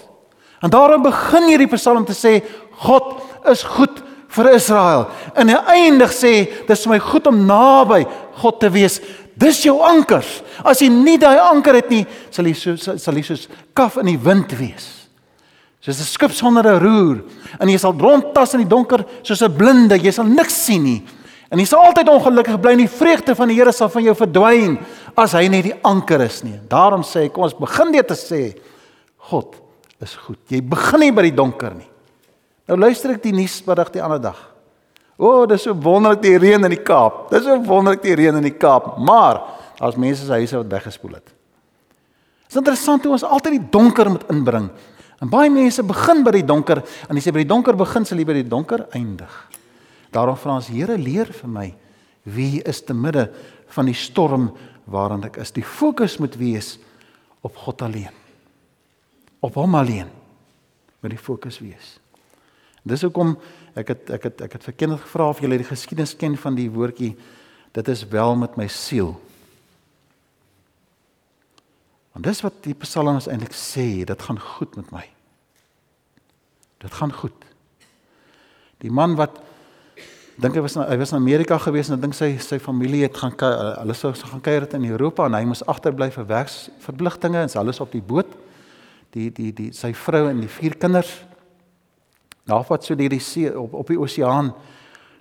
En 0.63 0.71
daarom 0.71 1.03
begin 1.03 1.49
hierdie 1.51 1.67
Psalm 1.75 2.07
te 2.07 2.15
sê 2.15 2.37
God 2.85 3.17
is 3.51 3.65
goed 3.67 3.99
vir 4.33 4.53
Israel. 4.55 5.09
En 5.35 5.51
hy 5.51 5.59
eindig 5.75 6.15
sê 6.15 6.33
dis 6.69 6.87
my 6.87 7.03
goed 7.03 7.27
om 7.27 7.43
naby 7.51 8.05
God 8.39 8.63
te 8.63 8.71
wees. 8.71 9.01
Dis 9.35 9.63
jou 9.65 9.79
anker. 9.81 10.25
As 10.63 10.81
jy 10.81 10.89
nie 10.89 11.17
daai 11.17 11.39
anker 11.39 11.75
het 11.79 11.89
nie, 11.89 12.05
sal 12.29 12.45
jy 12.45 12.53
so 12.53 12.75
sal 12.77 13.17
jy 13.17 13.23
soos 13.23 13.47
kaf 13.73 13.97
in 13.97 14.11
die 14.11 14.19
wind 14.19 14.53
wees. 14.59 15.07
Soos 15.83 15.99
'n 15.99 16.05
skip 16.05 16.31
sonder 16.31 16.63
'n 16.65 16.79
roer. 16.79 17.23
En 17.59 17.67
jy 17.67 17.77
sal 17.77 17.93
rondtas 17.93 18.53
in 18.53 18.61
die 18.61 18.69
donker 18.69 19.05
soos 19.23 19.41
'n 19.41 19.51
blinde. 19.51 19.97
Jy 19.97 20.11
sal 20.11 20.25
niks 20.25 20.53
sien 20.65 20.83
nie. 20.83 21.03
En 21.51 21.59
jy 21.59 21.65
sal 21.65 21.85
altyd 21.85 22.09
ongelukkig 22.09 22.61
bly 22.61 22.71
en 22.71 22.77
die 22.77 22.87
vreugde 22.87 23.35
van 23.35 23.47
die 23.47 23.55
Here 23.55 23.71
sal 23.71 23.89
van 23.89 24.03
jou 24.03 24.15
verdwyn 24.15 24.79
as 25.15 25.33
hy 25.33 25.47
net 25.47 25.63
die 25.63 25.79
anker 25.83 26.21
is 26.21 26.43
nie. 26.43 26.59
Daarom 26.67 27.03
sê 27.03 27.25
ek, 27.25 27.33
kom 27.33 27.43
ons 27.43 27.53
begin 27.53 27.91
dit 27.91 28.07
te 28.07 28.15
sê 28.15 28.55
God 29.17 29.55
is 30.01 30.15
goed. 30.15 30.39
Jy 30.49 30.61
begin 30.61 30.99
nie 30.99 31.11
by 31.11 31.21
die 31.21 31.35
donker 31.35 31.73
nie. 31.75 31.87
Nou 32.67 32.77
luister 32.77 33.11
ek 33.11 33.21
die 33.23 33.31
nuusberig 33.31 33.91
die 33.91 34.01
ander 34.01 34.19
dag. 34.19 34.52
O, 35.17 35.28
oh, 35.28 35.43
dis 35.49 35.62
so 35.67 35.76
wonderlik 35.78 36.23
die 36.23 36.38
reën 36.41 36.63
in 36.65 36.73
die 36.73 36.82
Kaap. 36.82 37.28
Dis 37.32 37.45
so 37.45 37.58
wonderlik 37.67 38.02
die 38.02 38.15
reën 38.17 38.39
in 38.39 38.47
die 38.47 38.56
Kaap, 38.58 38.95
maar 38.97 39.43
daar's 39.78 39.99
mense 39.99 40.26
se 40.26 40.34
huise 40.34 40.58
wat 40.58 40.71
weggespoel 40.71 41.19
het. 41.19 41.28
Dit 41.28 42.56
is 42.56 42.62
interessant 42.62 43.06
hoe 43.06 43.13
ons 43.15 43.26
altyd 43.26 43.60
die 43.60 43.69
donker 43.73 44.10
moet 44.13 44.26
inbring. 44.34 44.67
En 45.21 45.30
baie 45.32 45.52
mense 45.54 45.86
begin 45.88 46.23
by 46.26 46.34
die 46.36 46.45
donker 46.45 46.82
en 47.08 47.17
as 47.17 47.26
jy 47.26 47.34
by 47.34 47.43
die 47.45 47.52
donker 47.54 47.78
begin, 47.80 48.06
sal 48.06 48.19
jy 48.19 48.26
by 48.28 48.36
die 48.41 48.49
donker 48.49 48.88
eindig. 48.97 49.32
Daarom 50.13 50.38
vra 50.38 50.58
ons 50.60 50.69
Here 50.69 50.97
leer 50.99 51.32
vir 51.34 51.49
my 51.49 51.69
wie 52.23 52.62
is 52.67 52.82
te 52.86 52.95
midde 52.95 53.28
van 53.76 53.89
die 53.89 53.97
storm 53.97 54.52
waarin 54.89 55.23
ek 55.28 55.39
is. 55.43 55.54
Die 55.56 55.65
fokus 55.65 56.17
moet 56.21 56.36
wees 56.39 56.76
op 57.43 57.58
God 57.65 57.82
alleen. 57.88 58.13
Op 59.43 59.58
hom 59.60 59.76
alleen. 59.76 60.12
Moet 61.04 61.15
die 61.15 61.19
fokus 61.19 61.60
wees. 61.63 61.97
Dis 62.84 63.04
hoekom 63.04 63.36
ek 63.75 63.93
het 63.93 64.09
ek 64.17 64.23
het 64.29 64.41
ek 64.47 64.57
het 64.57 64.63
vir 64.69 64.75
kinders 64.77 65.01
gevra 65.05 65.29
of 65.29 65.39
julle 65.41 65.57
die 65.57 65.67
geskiedenis 65.67 66.15
ken 66.17 66.38
van 66.38 66.55
die 66.55 66.69
woordjie 66.71 67.15
dit 67.73 67.88
is 67.88 68.03
wel 68.07 68.36
met 68.36 68.57
my 68.57 68.67
siel. 68.69 69.15
Want 72.13 72.27
dis 72.29 72.43
wat 72.45 72.59
die 72.62 72.75
psalms 72.77 73.25
eintlik 73.25 73.55
sê, 73.57 74.05
dit 74.05 74.27
gaan 74.27 74.38
goed 74.39 74.75
met 74.77 74.91
my. 74.93 75.07
Dit 76.83 76.93
gaan 76.93 77.13
goed. 77.13 77.47
Die 78.86 78.91
man 78.93 79.17
wat 79.17 79.39
dink 80.41 80.57
hy 80.57 80.63
was 80.65 80.75
na, 80.77 80.86
hy 80.89 80.97
was 80.97 81.13
in 81.13 81.19
Amerika 81.21 81.57
gewees 81.62 81.91
en 81.93 82.01
dink 82.01 82.15
sy 82.17 82.31
sy 82.41 82.57
familie 82.62 83.03
het 83.05 83.17
gaan 83.17 83.33
hulle 83.38 83.95
sou 83.97 84.09
gaan 84.17 84.41
kuier 84.41 84.65
in 84.77 84.88
Europa 84.89 85.27
en 85.29 85.38
hy 85.38 85.43
moes 85.45 85.62
agterbly 85.69 86.09
vir 86.13 86.25
werksverpligtinge 86.29 87.43
en 87.45 87.53
sy 87.53 87.62
alles 87.62 87.81
op 87.81 87.93
die 87.93 88.01
boot. 88.01 88.29
Die 89.13 89.29
die 89.33 89.51
die 89.53 89.69
sy 89.77 89.93
vrou 89.97 90.27
en 90.29 90.41
die 90.41 90.51
vier 90.51 90.77
kinders. 90.77 91.13
Daar 92.45 92.65
wat 92.67 92.84
so 92.84 92.95
deur 92.95 93.10
die 93.10 93.23
see 93.23 93.51
op 93.60 93.73
op 93.73 93.88
die 93.88 93.99
oseaan 93.99 94.53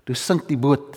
toe 0.05 0.17
sink 0.19 0.49
die 0.49 0.59
boot. 0.59 0.97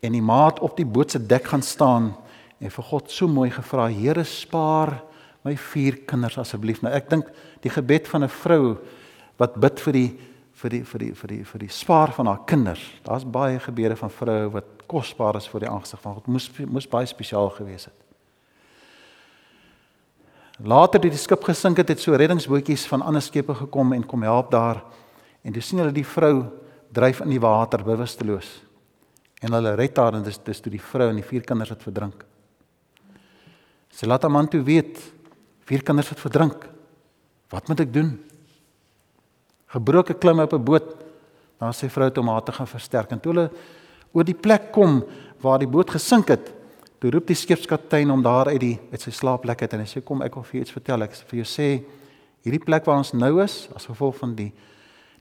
En 0.00 0.14
die 0.14 0.22
maat 0.22 0.60
op 0.60 0.76
die 0.78 0.86
boot 0.86 1.10
se 1.10 1.18
dek 1.18 1.50
gaan 1.50 1.62
staan 1.62 2.12
en 2.58 2.70
vir 2.70 2.84
God 2.84 3.10
so 3.10 3.28
mooi 3.28 3.50
gevra: 3.50 3.88
"Here, 3.88 4.24
spaar 4.24 5.02
my 5.42 5.56
vier 5.56 5.96
kinders 6.06 6.38
asseblief." 6.38 6.82
Nou 6.82 6.94
ek 6.94 7.10
dink 7.10 7.26
die 7.60 7.70
gebed 7.70 8.08
van 8.08 8.24
'n 8.24 8.28
vrou 8.28 8.78
wat 9.36 9.54
bid 9.54 9.80
vir 9.80 9.92
die 9.92 10.18
vir 10.58 10.70
die 10.70 10.82
vir 10.84 10.98
die 10.98 11.12
vir 11.14 11.28
die 11.28 11.44
vir 11.44 11.58
die 11.58 11.68
spaar 11.68 12.12
van 12.12 12.26
haar 12.26 12.44
kinders. 12.46 12.82
Daar's 13.04 13.24
baie 13.24 13.58
gebede 13.58 13.96
van 13.96 14.10
vroue 14.10 14.50
wat 14.50 14.64
kosbaar 14.86 15.36
is 15.36 15.46
vir 15.46 15.60
die 15.60 15.68
aangesig 15.68 16.00
van 16.00 16.14
God. 16.14 16.26
Moes 16.26 16.50
moes 16.66 16.86
baie 16.86 17.06
spesiaal 17.06 17.50
gewees 17.50 17.84
het. 17.84 17.94
Later 20.58 20.98
het 21.00 21.12
die 21.12 21.18
skip 21.18 21.44
gesink 21.46 21.76
het, 21.76 21.88
het 21.88 22.00
so 22.00 22.16
reddingsbootjies 22.18 22.86
van 22.90 23.02
ander 23.02 23.22
skepe 23.22 23.54
gekom 23.54 23.92
en 23.92 24.06
kom 24.06 24.22
help 24.22 24.50
daar. 24.50 24.82
En 25.42 25.52
dis 25.52 25.66
sien 25.66 25.78
hulle 25.78 25.92
die 25.92 26.06
vrou 26.06 26.46
dryf 26.92 27.20
in 27.20 27.30
die 27.30 27.40
water 27.40 27.84
bewusteloos. 27.84 28.48
En 29.42 29.52
hulle 29.52 29.74
red 29.74 29.96
haar 29.96 30.14
en 30.14 30.22
dis 30.22 30.38
dis 30.38 30.60
toe 30.60 30.72
die 30.72 30.82
vrou 30.82 31.08
en 31.10 31.16
die 31.16 31.26
vier 31.26 31.42
kinders 31.42 31.70
het 31.70 31.82
verdrink. 31.82 32.24
Sy 33.90 34.06
laat 34.06 34.24
'n 34.24 34.32
man 34.32 34.48
toe 34.48 34.62
weet 34.62 34.98
vier 35.64 35.82
kinders 35.82 36.08
het 36.08 36.20
verdrink. 36.20 36.68
Wat 37.50 37.68
moet 37.68 37.80
ek 37.80 37.92
doen? 37.92 38.28
gebroke 39.68 40.14
klim 40.14 40.40
op 40.40 40.52
'n 40.52 40.64
boot 40.64 40.96
na 41.60 41.72
sy 41.72 41.88
vrou 41.88 42.10
toe 42.10 42.22
om 42.22 42.28
haar 42.28 42.42
te 42.42 42.52
gaan 42.52 42.66
versterk. 42.66 43.10
En 43.10 43.20
toe 43.20 43.32
hulle 43.32 43.50
oor 44.12 44.24
die 44.24 44.34
plek 44.34 44.72
kom 44.72 45.04
waar 45.40 45.58
die 45.58 45.68
boot 45.68 45.90
gesink 45.90 46.28
het, 46.28 46.54
toe 46.98 47.10
roep 47.10 47.26
die 47.26 47.36
skipskaptein 47.36 48.10
om 48.10 48.22
daar 48.22 48.46
uit 48.46 48.60
die 48.60 48.78
uit 48.92 49.00
sy 49.00 49.10
slaapplek 49.10 49.62
uit 49.62 49.72
en 49.72 49.80
hy 49.80 49.86
sê 49.86 50.04
kom 50.04 50.22
ek 50.22 50.34
wil 50.34 50.42
vir 50.42 50.52
jou 50.52 50.62
iets 50.62 50.72
vertel. 50.72 51.02
Ek 51.02 51.14
vir 51.14 51.36
jou 51.36 51.44
sê 51.44 51.84
hierdie 52.42 52.64
plek 52.64 52.84
waar 52.84 52.98
ons 52.98 53.12
nou 53.12 53.42
is 53.42 53.68
as 53.74 53.86
gevolg 53.86 54.16
van 54.16 54.34
die 54.34 54.52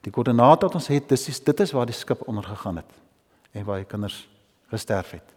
die 0.05 0.11
koördinate 0.13 0.67
wat 0.67 0.75
ons 0.79 0.89
het, 0.91 1.09
dis 1.09 1.41
dit 1.43 1.59
is 1.59 1.73
waar 1.75 1.87
die 1.89 1.95
skip 1.95 2.21
ondergegaan 2.27 2.81
het 2.81 2.91
en 3.51 3.65
waar 3.65 3.81
die 3.81 3.89
kinders 3.89 4.27
gesterf 4.69 5.11
het. 5.17 5.33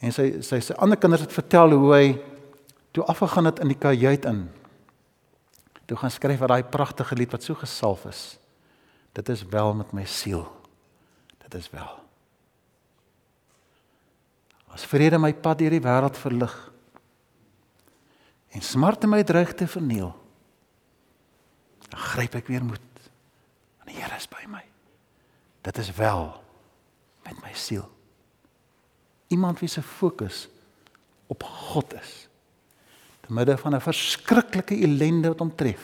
En 0.00 0.12
sy 0.16 0.40
sy 0.44 0.60
sy 0.64 0.76
ander 0.80 0.98
kinders 0.98 1.26
het 1.26 1.34
vertel 1.34 1.76
hoe 1.76 1.92
hy 1.94 2.06
toe 2.96 3.04
afgegaan 3.04 3.50
het 3.50 3.60
in 3.62 3.70
die 3.70 3.78
kajuit 3.78 4.24
in 4.30 4.48
toe 5.90 5.98
gaan 5.98 6.12
skryf 6.14 6.38
wat 6.38 6.52
daai 6.52 6.70
pragtige 6.70 7.16
lied 7.18 7.32
wat 7.34 7.42
so 7.42 7.58
gesalf 7.58 8.04
is. 8.06 8.38
Dit 9.12 9.28
is 9.28 9.42
wel 9.50 9.74
met 9.74 9.90
my 9.92 10.04
siel. 10.06 10.44
Dit 11.42 11.54
is 11.58 11.66
wel. 11.74 11.88
As 14.70 14.86
vrede 14.86 15.18
my 15.18 15.32
pad 15.34 15.58
deur 15.58 15.74
die 15.74 15.82
wêreld 15.82 16.18
verlig 16.18 16.54
en 18.54 18.62
smarte 18.62 19.10
my 19.10 19.22
dreig 19.26 19.50
te 19.54 19.66
verniel, 19.66 20.12
dan 21.90 22.00
gryp 22.00 22.38
ek 22.38 22.50
weer 22.50 22.64
moed. 22.64 22.88
Want 23.80 23.90
die 23.90 23.98
Here 23.98 24.16
is 24.16 24.28
by 24.30 24.46
my. 24.48 24.62
Dit 25.66 25.78
is 25.78 25.90
wel 25.98 26.32
met 27.26 27.36
my 27.42 27.52
siel. 27.54 27.86
Iemand 29.30 29.60
wie 29.60 29.68
se 29.68 29.82
fokus 29.82 30.48
op 31.30 31.42
God 31.42 31.94
is 31.94 32.26
te 33.26 33.32
midde 33.32 33.56
van 33.58 33.74
'n 33.74 33.80
verskriklike 33.80 34.74
ellende 34.74 35.28
wat 35.28 35.38
hom 35.38 35.54
tref, 35.54 35.80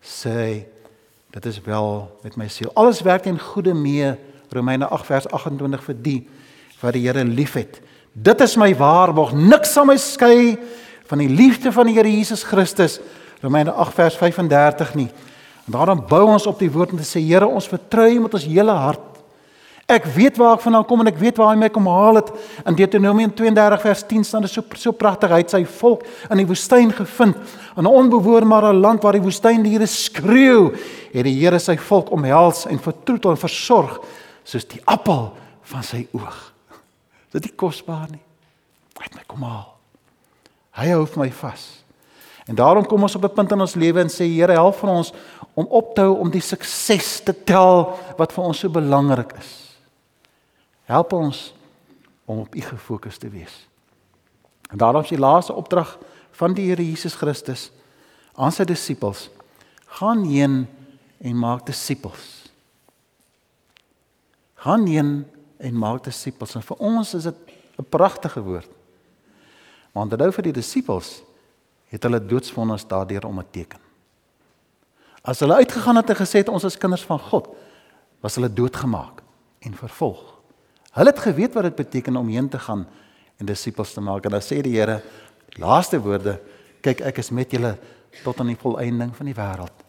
sê 0.00 0.30
hy 0.30 0.66
dit 1.30 1.46
is 1.46 1.60
wel 1.60 2.18
met 2.22 2.36
my 2.36 2.48
siel. 2.48 2.70
Alles 2.74 3.00
werk 3.00 3.26
in 3.26 3.38
goeie 3.38 3.74
mee, 3.74 4.14
Romeine 4.50 4.86
8 4.88 5.06
vers 5.06 5.28
28 5.28 5.84
vir 5.84 6.02
die 6.02 6.28
wat 6.80 6.92
die 6.92 7.06
Here 7.06 7.24
liefhet. 7.24 7.80
Dit 8.12 8.40
is 8.40 8.56
my 8.56 8.74
waarborg, 8.76 9.32
niks 9.32 9.72
sal 9.72 9.84
my 9.84 9.96
skei 9.96 10.58
van 11.06 11.18
die 11.18 11.28
liefde 11.28 11.72
van 11.72 11.86
die 11.86 11.94
Here 11.94 12.10
Jesus 12.10 12.42
Christus. 12.42 13.00
Romeine 13.40 13.72
8 13.72 13.94
vers 13.94 14.16
35 14.16 14.94
nie. 14.94 15.08
En 15.66 15.72
daarom 15.72 16.00
bou 16.08 16.24
ons 16.26 16.46
op 16.46 16.58
die 16.58 16.70
woord 16.72 16.94
om 16.94 16.98
te 16.98 17.06
sê 17.06 17.20
Here, 17.20 17.46
ons 17.46 17.68
vertrou 17.68 18.08
U 18.08 18.20
met 18.24 18.34
ons 18.34 18.44
hele 18.48 18.72
hart. 18.72 19.04
Ek 19.88 20.04
weet 20.12 20.36
waar 20.36 20.58
ek 20.58 20.64
vandaan 20.66 20.84
kom 20.84 21.00
en 21.00 21.08
ek 21.08 21.16
weet 21.16 21.38
waar 21.40 21.54
hy 21.54 21.60
my 21.62 21.70
kom 21.72 21.86
haal 21.88 22.18
het. 22.20 22.28
In 22.68 22.76
Deuteronomium 22.76 23.30
32 23.32 23.80
vers 23.86 24.02
10 24.10 24.26
staan 24.28 24.44
dit 24.44 24.52
so 24.52 24.60
so 24.76 24.92
pragtig. 24.92 25.32
Hy 25.32 25.38
het 25.40 25.54
sy 25.54 25.62
volk 25.78 26.04
in 26.28 26.42
die 26.42 26.46
woestyn 26.48 26.92
gevind, 26.92 27.36
in 27.72 27.88
'n 27.88 27.94
onbewoonbare 28.00 28.74
land 28.76 29.02
waar 29.02 29.16
die 29.16 29.24
woestyndiere 29.24 29.86
skreeu, 29.86 30.76
het 31.12 31.24
die 31.24 31.40
Here 31.40 31.58
sy 31.58 31.76
volk 31.76 32.12
omhels 32.12 32.66
en 32.66 32.78
vertroetel 32.78 33.30
en 33.30 33.40
versorg 33.40 34.00
soos 34.44 34.64
die 34.64 34.82
appel 34.84 35.32
van 35.62 35.82
sy 35.82 36.06
oog. 36.12 36.52
Is 37.28 37.40
dit 37.40 37.44
nie 37.44 37.56
kosbaar 37.56 38.08
nie? 38.10 38.24
Hy 38.98 39.04
het 39.04 39.14
my 39.14 39.22
kom 39.26 39.42
haal. 39.42 39.74
Hy 40.72 40.88
hou 40.90 41.08
my 41.16 41.30
vas. 41.30 41.87
En 42.48 42.54
daarom 42.54 42.86
kom 42.86 43.02
ons 43.02 43.14
op 43.14 43.24
'n 43.24 43.34
punt 43.34 43.52
in 43.52 43.60
ons 43.60 43.74
lewe 43.74 44.00
en 44.00 44.08
sê 44.08 44.24
Here, 44.24 44.52
help 44.52 44.74
vir 44.74 44.88
ons 44.88 45.12
om 45.54 45.66
op 45.66 45.94
te 45.94 46.00
hou 46.00 46.16
om 46.18 46.30
die 46.30 46.40
sukses 46.40 47.20
te 47.20 47.44
tel 47.44 47.98
wat 48.16 48.32
vir 48.32 48.44
ons 48.44 48.58
so 48.58 48.68
belangrik 48.68 49.32
is. 49.38 49.76
Help 50.84 51.12
ons 51.12 51.54
om 52.24 52.38
op 52.38 52.54
U 52.54 52.60
gefokus 52.60 53.18
te 53.18 53.28
wees. 53.28 53.68
En 54.70 54.78
daarom 54.78 55.02
is 55.02 55.08
die 55.08 55.18
laaste 55.18 55.52
opdrag 55.52 55.98
van 56.30 56.54
die 56.54 56.68
Here 56.68 56.84
Jesus 56.84 57.14
Christus 57.14 57.70
aan 58.34 58.52
sy 58.52 58.64
disippels: 58.64 59.30
Gaan 59.86 60.24
heen 60.24 60.66
en 61.18 61.36
maak 61.36 61.66
disippels. 61.66 62.50
Gaan 64.54 64.86
heen 64.86 65.26
en 65.56 65.78
maak 65.78 66.04
disippels. 66.04 66.54
En 66.54 66.62
vir 66.62 66.76
ons 66.76 67.14
is 67.14 67.22
dit 67.22 67.34
'n 67.78 67.84
pragtige 67.88 68.40
woord. 68.40 68.70
Maar 69.92 70.02
onthou 70.02 70.32
vir 70.32 70.42
die 70.42 70.52
disippels 70.52 71.22
het 71.88 72.02
hulle 72.04 72.20
doodsvonnis 72.20 72.86
daardeur 72.88 73.26
onderteken. 73.26 73.80
As 75.22 75.40
hulle 75.40 75.58
uitgegaan 75.60 75.96
het 76.00 76.10
en 76.12 76.20
gesê 76.20 76.42
het 76.42 76.52
ons 76.52 76.64
is 76.64 76.78
kinders 76.78 77.04
van 77.08 77.20
God, 77.20 77.48
was 78.24 78.36
hulle 78.38 78.50
doodgemaak 78.52 79.22
en 79.64 79.76
vervolg. 79.76 80.22
Hulle 80.96 81.12
het 81.12 81.22
geweet 81.22 81.54
wat 81.54 81.68
dit 81.68 81.78
beteken 81.78 82.16
om 82.16 82.28
heen 82.28 82.48
te 82.48 82.58
gaan 82.58 82.86
en 83.38 83.46
disippels 83.46 83.92
te 83.94 84.00
maak. 84.00 84.24
En 84.24 84.34
dan 84.36 84.44
sê 84.44 84.60
die 84.64 84.76
Here 84.76 85.00
laaste 85.60 86.00
woorde, 86.02 86.38
kyk 86.82 87.02
ek 87.06 87.20
is 87.22 87.30
met 87.34 87.52
julle 87.54 87.76
tot 88.24 88.40
aan 88.40 88.52
die 88.52 88.58
volëinding 88.58 89.12
van 89.16 89.28
die 89.28 89.36
wêreld. 89.36 89.84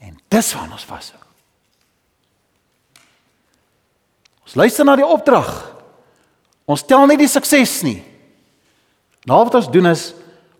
En 0.00 0.16
dis 0.32 0.54
waar 0.54 0.72
ons 0.72 0.86
vashou. 0.88 1.20
Ons 4.46 4.56
luister 4.58 4.86
na 4.86 4.96
die 4.98 5.06
opdrag. 5.06 5.50
Ons 6.66 6.82
tel 6.86 7.04
nie 7.06 7.18
die 7.20 7.30
sukses 7.30 7.80
nie. 7.86 8.00
Nou 9.28 9.42
wat 9.44 9.58
ons 9.60 9.68
doen 9.70 9.90
is 9.90 10.10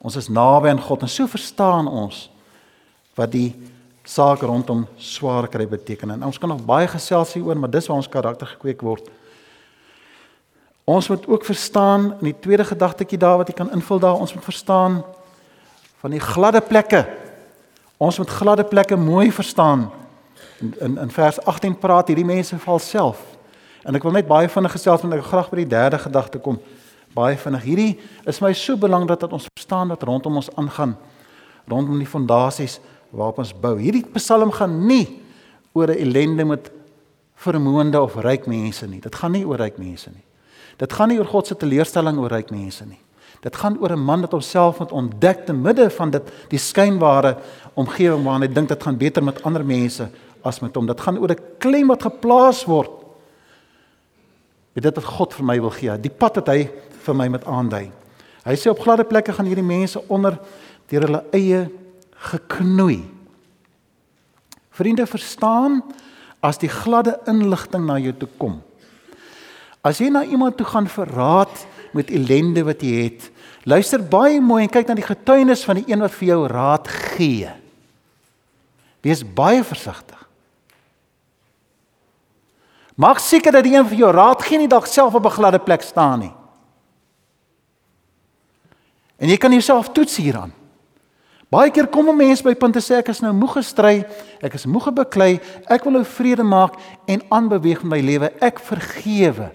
ons 0.00 0.16
is 0.16 0.30
naby 0.32 0.72
aan 0.72 0.80
God 0.80 1.04
en 1.04 1.12
so 1.12 1.28
verstaan 1.28 1.88
ons 1.88 2.28
wat 3.18 3.32
die 3.32 3.52
saak 4.04 4.42
rondom 4.42 4.86
swaar 4.98 5.48
kry 5.48 5.66
beteken. 5.68 6.10
En 6.16 6.24
ons 6.24 6.38
kan 6.40 6.48
nog 6.48 6.64
baie 6.64 6.88
gesels 6.88 7.34
hieroor, 7.36 7.58
maar 7.60 7.70
dis 7.70 7.86
waar 7.86 8.00
ons 8.00 8.08
karakter 8.08 8.48
gekweek 8.54 8.80
word. 8.82 9.10
Ons 10.88 11.08
moet 11.12 11.26
ook 11.28 11.44
verstaan 11.44 12.14
in 12.18 12.30
die 12.32 12.38
tweede 12.40 12.64
gedagtetjie 12.64 13.20
daar 13.20 13.38
wat 13.38 13.52
jy 13.52 13.54
kan 13.60 13.70
invul 13.76 14.00
daar, 14.02 14.18
ons 14.18 14.34
moet 14.34 14.44
verstaan 14.44 15.02
van 16.00 16.16
die 16.16 16.22
gladde 16.22 16.62
plekke. 16.64 17.04
Ons 18.00 18.18
moet 18.18 18.32
gladde 18.40 18.64
plekke 18.64 18.96
mooi 18.96 19.28
verstaan. 19.32 19.90
In 20.60 20.74
in, 20.80 20.98
in 20.98 21.10
vers 21.10 21.38
18 21.44 21.76
praat 21.78 22.08
hierdie 22.08 22.26
mense 22.26 22.58
val 22.58 22.80
self. 22.80 23.20
En 23.84 23.96
ek 23.96 24.04
wil 24.04 24.16
net 24.16 24.28
baie 24.28 24.48
vinnig 24.48 24.72
gesels 24.72 25.04
want 25.04 25.14
ek 25.14 25.28
graag 25.28 25.52
by 25.52 25.62
die 25.62 25.70
derde 25.70 26.00
gedagte 26.00 26.40
kom. 26.40 26.58
Baie 27.14 27.36
vinnig. 27.36 27.62
Hierdie 27.66 27.98
is 28.30 28.40
my 28.40 28.52
so 28.54 28.76
belangrik 28.78 29.20
dat 29.20 29.32
ons 29.32 29.48
verstaan 29.50 29.90
wat 29.90 30.02
rondom 30.06 30.36
ons 30.36 30.50
aangaan. 30.54 30.96
Rondom 31.66 31.98
die 31.98 32.08
fondasies 32.08 32.78
waarop 33.10 33.38
ons 33.42 33.54
bou. 33.54 33.74
Hierdie 33.78 34.04
Psalm 34.14 34.52
gaan 34.54 34.86
nie 34.86 35.20
oor 35.74 35.90
'n 35.90 35.98
ellende 35.98 36.44
met 36.44 36.70
vermoënde 37.34 38.00
of 38.00 38.16
ryk 38.16 38.46
mense 38.46 38.86
nie. 38.86 39.00
Dit 39.00 39.14
gaan 39.14 39.32
nie 39.32 39.44
oor 39.44 39.58
ryk 39.58 39.78
mense 39.78 40.10
nie. 40.10 40.24
Dit 40.78 40.92
gaan 40.92 41.08
nie 41.08 41.18
oor 41.18 41.26
God 41.26 41.46
se 41.46 41.54
teleurstelling 41.54 42.18
oor 42.18 42.30
ryk 42.30 42.50
mense 42.50 42.86
nie. 42.86 43.00
Dit 43.40 43.56
gaan 43.56 43.78
oor 43.80 43.92
'n 43.92 44.04
man 44.04 44.20
wat 44.20 44.32
homself 44.32 44.78
moet 44.78 44.92
ontdek 44.92 45.46
te 45.46 45.52
midde 45.52 45.90
van 45.90 46.10
dit 46.10 46.22
die 46.48 46.58
skynbare 46.58 47.36
omgewing 47.74 48.24
waarin 48.24 48.42
hy 48.42 48.54
dink 48.54 48.68
dit 48.68 48.82
gaan 48.82 48.96
beter 48.96 49.22
met 49.22 49.42
ander 49.42 49.64
mense 49.64 50.08
as 50.42 50.60
met 50.60 50.74
hom. 50.74 50.86
Dit 50.86 51.00
gaan 51.00 51.18
oor 51.18 51.30
'n 51.30 51.38
klem 51.58 51.86
wat 51.88 52.02
geplaas 52.02 52.64
word. 52.64 52.90
Dit 54.74 54.96
wat 54.96 55.04
God 55.04 55.34
vir 55.34 55.46
my 55.46 55.56
wil 55.60 55.72
gee, 55.74 55.96
die 55.98 56.12
pad 56.12 56.38
wat 56.40 56.50
hy 56.52 56.68
vir 57.04 57.16
my 57.16 57.26
met 57.32 57.46
aandui. 57.48 57.88
Hy 58.46 58.56
sê 58.56 58.70
op 58.70 58.80
gladde 58.80 59.04
plekke 59.08 59.34
gaan 59.36 59.48
hierdie 59.48 59.66
mense 59.66 60.00
onder 60.08 60.38
deur 60.90 61.06
hulle 61.06 61.22
eie 61.36 61.64
geknoei. 62.30 63.02
Vriende 64.70 65.06
verstaan 65.08 65.80
as 66.44 66.60
die 66.60 66.70
gladde 66.72 67.18
inligting 67.28 67.84
na 67.86 67.98
jou 68.00 68.14
toe 68.16 68.30
kom. 68.40 68.60
As 69.84 70.00
jy 70.00 70.10
na 70.12 70.24
iemand 70.24 70.56
toe 70.56 70.68
gaan 70.68 70.88
vir 70.88 71.12
raad 71.16 71.66
met 71.96 72.12
ellende 72.12 72.64
wat 72.68 72.84
jy 72.84 73.06
het. 73.08 73.26
Luister 73.68 74.00
baie 74.00 74.40
mooi 74.40 74.62
en 74.64 74.72
kyk 74.72 74.88
na 74.88 74.96
die 74.96 75.06
getuienis 75.08 75.64
van 75.66 75.80
die 75.80 75.88
een 75.90 76.04
wat 76.04 76.14
vir 76.16 76.30
jou 76.32 76.40
raad 76.48 76.88
gee. 77.16 77.50
Wees 79.04 79.24
baie 79.24 79.64
versigtig. 79.64 80.19
Maak 83.00 83.18
seker 83.22 83.54
dat 83.54 83.64
die 83.64 83.72
een 83.72 83.86
vir 83.88 84.02
jou 84.02 84.12
raad 84.12 84.42
gee 84.44 84.60
nie 84.60 84.68
dalk 84.68 84.86
self 84.86 85.14
op 85.16 85.24
'n 85.24 85.36
gladde 85.38 85.58
plek 85.58 85.82
staan 85.82 86.18
nie. 86.18 86.32
En 89.16 89.28
jy 89.28 89.36
kan 89.36 89.52
jouself 89.52 89.88
toets 89.88 90.16
hieraan. 90.16 90.52
Baie 91.48 91.70
keer 91.70 91.86
kom 91.86 92.08
'n 92.08 92.16
mens 92.16 92.42
by 92.42 92.54
punte 92.54 92.80
sê 92.80 92.98
ek 92.98 93.08
is 93.08 93.20
nou 93.20 93.32
moeg 93.32 93.52
gestry, 93.52 94.04
ek 94.40 94.54
is 94.54 94.66
moeg 94.66 94.92
beklei, 94.92 95.40
ek 95.66 95.84
wil 95.84 95.92
nou 95.92 96.04
vrede 96.04 96.42
maak 96.42 96.74
en 97.06 97.22
aanbeweeg 97.28 97.82
met 97.82 97.90
my 97.90 98.00
lewe. 98.00 98.32
Ek 98.40 98.58
vergewe. 98.58 99.50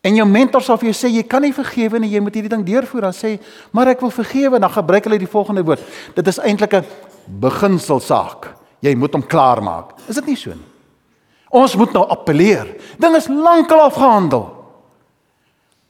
En 0.00 0.14
jou 0.14 0.26
mentor 0.26 0.62
sal 0.62 0.76
vir 0.78 0.92
jou 0.92 1.08
sê 1.08 1.12
jy 1.12 1.22
kan 1.22 1.42
nie 1.42 1.52
vergewe 1.52 1.98
nie, 1.98 2.10
jy 2.10 2.20
moet 2.20 2.34
hierdie 2.34 2.48
ding 2.48 2.64
deurvoer. 2.64 3.00
Dan 3.00 3.12
sê, 3.12 3.40
"Maar 3.72 3.88
ek 3.88 4.00
wil 4.00 4.10
vergewe." 4.10 4.58
Dan 4.58 4.70
gebruik 4.70 5.04
hulle 5.04 5.18
die 5.18 5.26
volgende 5.26 5.64
woord. 5.64 5.80
Dit 6.14 6.26
is 6.26 6.38
eintlik 6.38 6.74
'n 6.74 6.84
beginselsaak. 7.40 8.54
Jy 8.80 8.94
moet 8.94 9.12
hom 9.12 9.26
klaarmaak. 9.26 9.98
Is 10.08 10.14
dit 10.14 10.26
nie 10.26 10.36
so 10.36 10.50
nie? 10.50 10.69
Ons 11.50 11.74
moet 11.76 11.92
nou 11.94 12.04
appeleer. 12.06 12.68
Ding 13.02 13.16
is 13.18 13.28
lankal 13.30 13.82
afgehandel. 13.88 14.44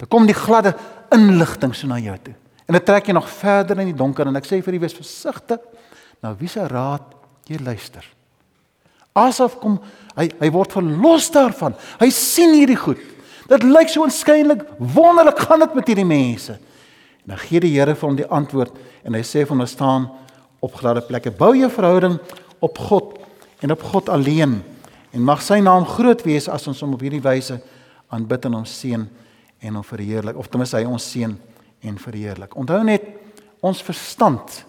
Dan 0.00 0.08
kom 0.08 0.28
die 0.28 0.36
gladde 0.36 0.72
inligting 1.12 1.74
so 1.76 1.90
na 1.90 1.98
jou 2.00 2.16
toe. 2.24 2.34
En 2.70 2.76
dit 2.78 2.86
trek 2.86 3.10
jy 3.10 3.16
nog 3.16 3.28
verder 3.28 3.80
in 3.82 3.90
die 3.90 3.98
donker 3.98 4.28
en 4.30 4.38
ek 4.38 4.48
sê 4.48 4.60
vir 4.64 4.76
jy 4.76 4.82
wees 4.86 4.96
versigtig. 4.96 5.60
Nou 6.24 6.32
wie 6.38 6.48
se 6.48 6.64
raad 6.70 7.12
jy 7.50 7.58
luister? 7.60 8.04
Asof 9.18 9.58
kom 9.60 9.76
hy 10.16 10.28
hy 10.40 10.50
word 10.54 10.76
verlos 10.78 11.28
daarvan. 11.34 11.74
Hy 12.00 12.08
sien 12.14 12.54
hierdie 12.54 12.78
goed. 12.78 13.00
Dit 13.50 13.66
lyk 13.66 13.90
so 13.90 14.06
onskynlik 14.06 14.62
wonderlik 14.78 15.42
gaan 15.42 15.64
dit 15.64 15.76
met 15.76 15.90
hierdie 15.90 16.06
mense. 16.06 16.56
En 17.26 17.34
dan 17.34 17.42
gee 17.42 17.60
die 17.60 17.74
Here 17.74 17.96
vir 17.98 18.08
hom 18.08 18.16
die 18.16 18.28
antwoord 18.30 18.78
en 19.04 19.18
hy 19.18 19.24
sê 19.26 19.42
vir 19.42 19.56
hom 19.56 19.66
staan 19.68 20.06
op 20.62 20.78
gladde 20.78 21.02
plekke. 21.04 21.34
Bou 21.34 21.52
jou 21.58 21.68
verhouding 21.72 22.20
op 22.62 22.78
God 22.86 23.18
en 23.60 23.74
op 23.74 23.82
God 23.90 24.08
alleen 24.14 24.60
en 25.10 25.24
mag 25.26 25.42
sy 25.42 25.60
naam 25.64 25.86
groot 25.88 26.22
wees 26.26 26.48
as 26.48 26.66
ons 26.70 26.80
hom 26.84 26.94
op 26.94 27.02
hierdie 27.04 27.22
wyse 27.24 27.56
aanbid 28.10 28.46
en 28.48 28.60
hom 28.60 28.66
seën 28.68 29.06
en 29.60 29.78
hom 29.78 29.86
verheerlik 29.86 30.38
of 30.38 30.48
ten 30.48 30.62
minste 30.62 30.78
hy 30.78 30.86
ons 30.88 31.08
seën 31.12 31.34
en 31.80 31.98
verheerlik. 31.98 32.56
Onthou 32.56 32.82
net 32.84 33.06
ons 33.64 33.82
verstand 33.84 34.62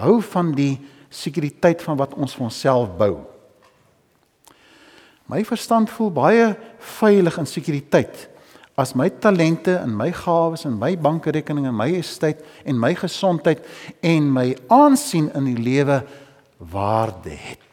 hou 0.00 0.18
van 0.32 0.52
die 0.56 0.76
sekuriteit 1.12 1.82
van 1.84 1.98
wat 2.00 2.14
ons 2.16 2.34
vir 2.36 2.48
onsself 2.48 2.92
bou. 2.96 3.16
My 5.28 5.42
verstand 5.48 5.92
voel 5.92 6.12
baie 6.12 6.46
veilig 6.98 7.38
in 7.40 7.48
sekuriteit 7.48 8.28
as 8.76 8.94
my 8.96 9.08
talente 9.20 9.74
en 9.76 9.92
my 9.96 10.08
gawes 10.16 10.64
en 10.68 10.78
my 10.80 10.94
bankrekening 10.96 11.68
en 11.68 11.76
my 11.76 11.90
estate 11.98 12.44
en 12.64 12.80
my 12.80 12.94
gesondheid 12.96 13.60
en 14.00 14.30
my 14.32 14.48
aansien 14.72 15.28
in 15.36 15.50
die 15.50 15.60
lewe 15.60 16.00
waarde 16.72 17.36
het. 17.36 17.71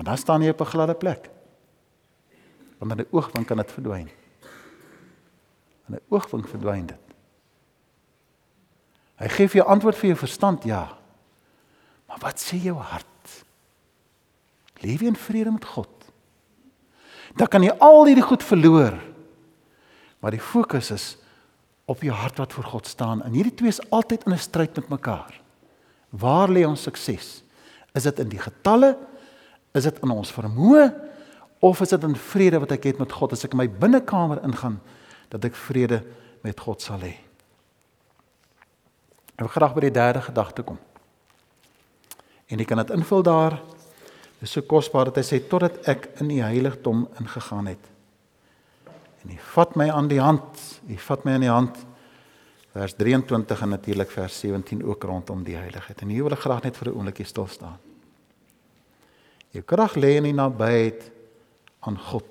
Maar 0.00 0.08
dan 0.08 0.18
staan 0.18 0.42
jy 0.42 0.48
op 0.48 0.60
'n 0.60 0.64
gladde 0.64 0.94
plek. 0.94 1.30
Want 2.78 2.92
in 2.92 2.98
'n 2.98 3.06
oogwink 3.10 3.46
kan 3.46 3.56
dit 3.56 3.72
verdwyn. 3.72 4.08
In 5.88 5.94
'n 5.94 6.00
oogwink 6.08 6.48
verdwyn 6.48 6.86
dit. 6.86 7.04
Hy 9.14 9.28
gee 9.28 9.48
vir 9.48 9.56
jou 9.56 9.68
antwoord 9.68 9.96
vir 9.96 10.06
jou 10.06 10.16
verstand, 10.16 10.64
ja. 10.64 10.98
Maar 12.06 12.18
wat 12.18 12.40
sê 12.40 12.56
jou 12.56 12.76
hart? 12.76 13.44
Leef 14.74 15.00
jy 15.00 15.06
in 15.06 15.16
vrede 15.16 15.50
met 15.50 15.64
God? 15.64 16.12
Dan 17.36 17.46
kan 17.46 17.62
jy 17.62 17.70
al 17.78 18.06
hierdie 18.06 18.24
goed 18.24 18.42
verloor. 18.42 18.98
Maar 20.18 20.30
die 20.30 20.40
fokus 20.40 20.90
is 20.90 21.16
op 21.84 22.02
jou 22.02 22.14
hart 22.14 22.36
wat 22.36 22.52
voor 22.52 22.64
God 22.64 22.86
staan. 22.86 23.22
En 23.22 23.32
hierdie 23.32 23.54
twee 23.54 23.68
is 23.68 23.90
altyd 23.90 24.24
in 24.24 24.32
'n 24.32 24.38
stryd 24.38 24.76
met 24.76 24.88
mekaar. 24.88 25.40
Waar 26.08 26.48
lê 26.48 26.66
ons 26.66 26.82
sukses? 26.82 27.42
Is 27.92 28.02
dit 28.02 28.18
in 28.18 28.28
die 28.28 28.38
getalle? 28.38 29.10
Is 29.74 29.86
dit 29.86 29.98
in 30.02 30.10
ons 30.10 30.32
vermoë? 30.32 30.86
Of 31.60 31.80
is 31.80 31.92
dit 31.92 32.04
in 32.08 32.16
vrede 32.16 32.60
wat 32.62 32.72
ek 32.72 32.84
het 32.84 32.98
met 32.98 33.12
God 33.12 33.32
as 33.32 33.44
ek 33.44 33.52
in 33.52 33.62
my 33.62 33.68
binnekamer 33.68 34.42
ingaan 34.44 34.80
dat 35.30 35.44
ek 35.44 35.54
vrede 35.54 36.02
met 36.42 36.60
God 36.60 36.82
sal 36.82 37.02
hê? 37.04 37.14
Ek 39.36 39.44
wil 39.44 39.52
graag 39.52 39.76
by 39.76 39.84
die 39.86 39.94
derde 39.94 40.22
gedagte 40.24 40.62
kom. 40.62 40.78
En 42.50 42.58
jy 42.58 42.66
kan 42.66 42.80
dit 42.82 42.90
invul 42.96 43.22
daar 43.22 43.60
Dis 44.40 44.54
so 44.56 44.64
kosbaar 44.64 45.10
dat 45.10 45.20
hy 45.20 45.24
sê 45.26 45.38
totdat 45.44 45.82
ek 45.90 46.08
in 46.22 46.30
die 46.32 46.40
heiligdom 46.40 47.04
ingegaan 47.20 47.68
het. 47.68 47.90
En 49.20 49.34
hy 49.34 49.36
vat 49.52 49.76
my 49.76 49.90
aan 49.92 50.08
die 50.08 50.20
hand. 50.20 50.62
Hy 50.88 50.96
vat 51.04 51.26
my 51.28 51.34
aan 51.36 51.44
die 51.44 51.52
hand. 51.52 51.82
Vers 52.72 52.96
23 52.96 53.64
en 53.66 53.74
natuurlik 53.74 54.12
vers 54.14 54.40
17 54.40 54.80
ook 54.86 55.04
rondom 55.04 55.44
die 55.44 55.58
heiligheid. 55.58 56.00
En 56.00 56.14
hier 56.14 56.24
wil 56.24 56.36
ek 56.38 56.46
graag 56.46 56.64
net 56.64 56.76
vir 56.76 56.88
'n 56.88 56.96
oombliekie 56.96 57.26
stil 57.26 57.46
staan. 57.46 57.76
Jou 59.54 59.62
krag 59.66 59.96
lê 59.98 60.16
in 60.20 60.28
die 60.28 60.36
nabyheid 60.36 61.08
aan 61.86 61.98
God. 62.10 62.26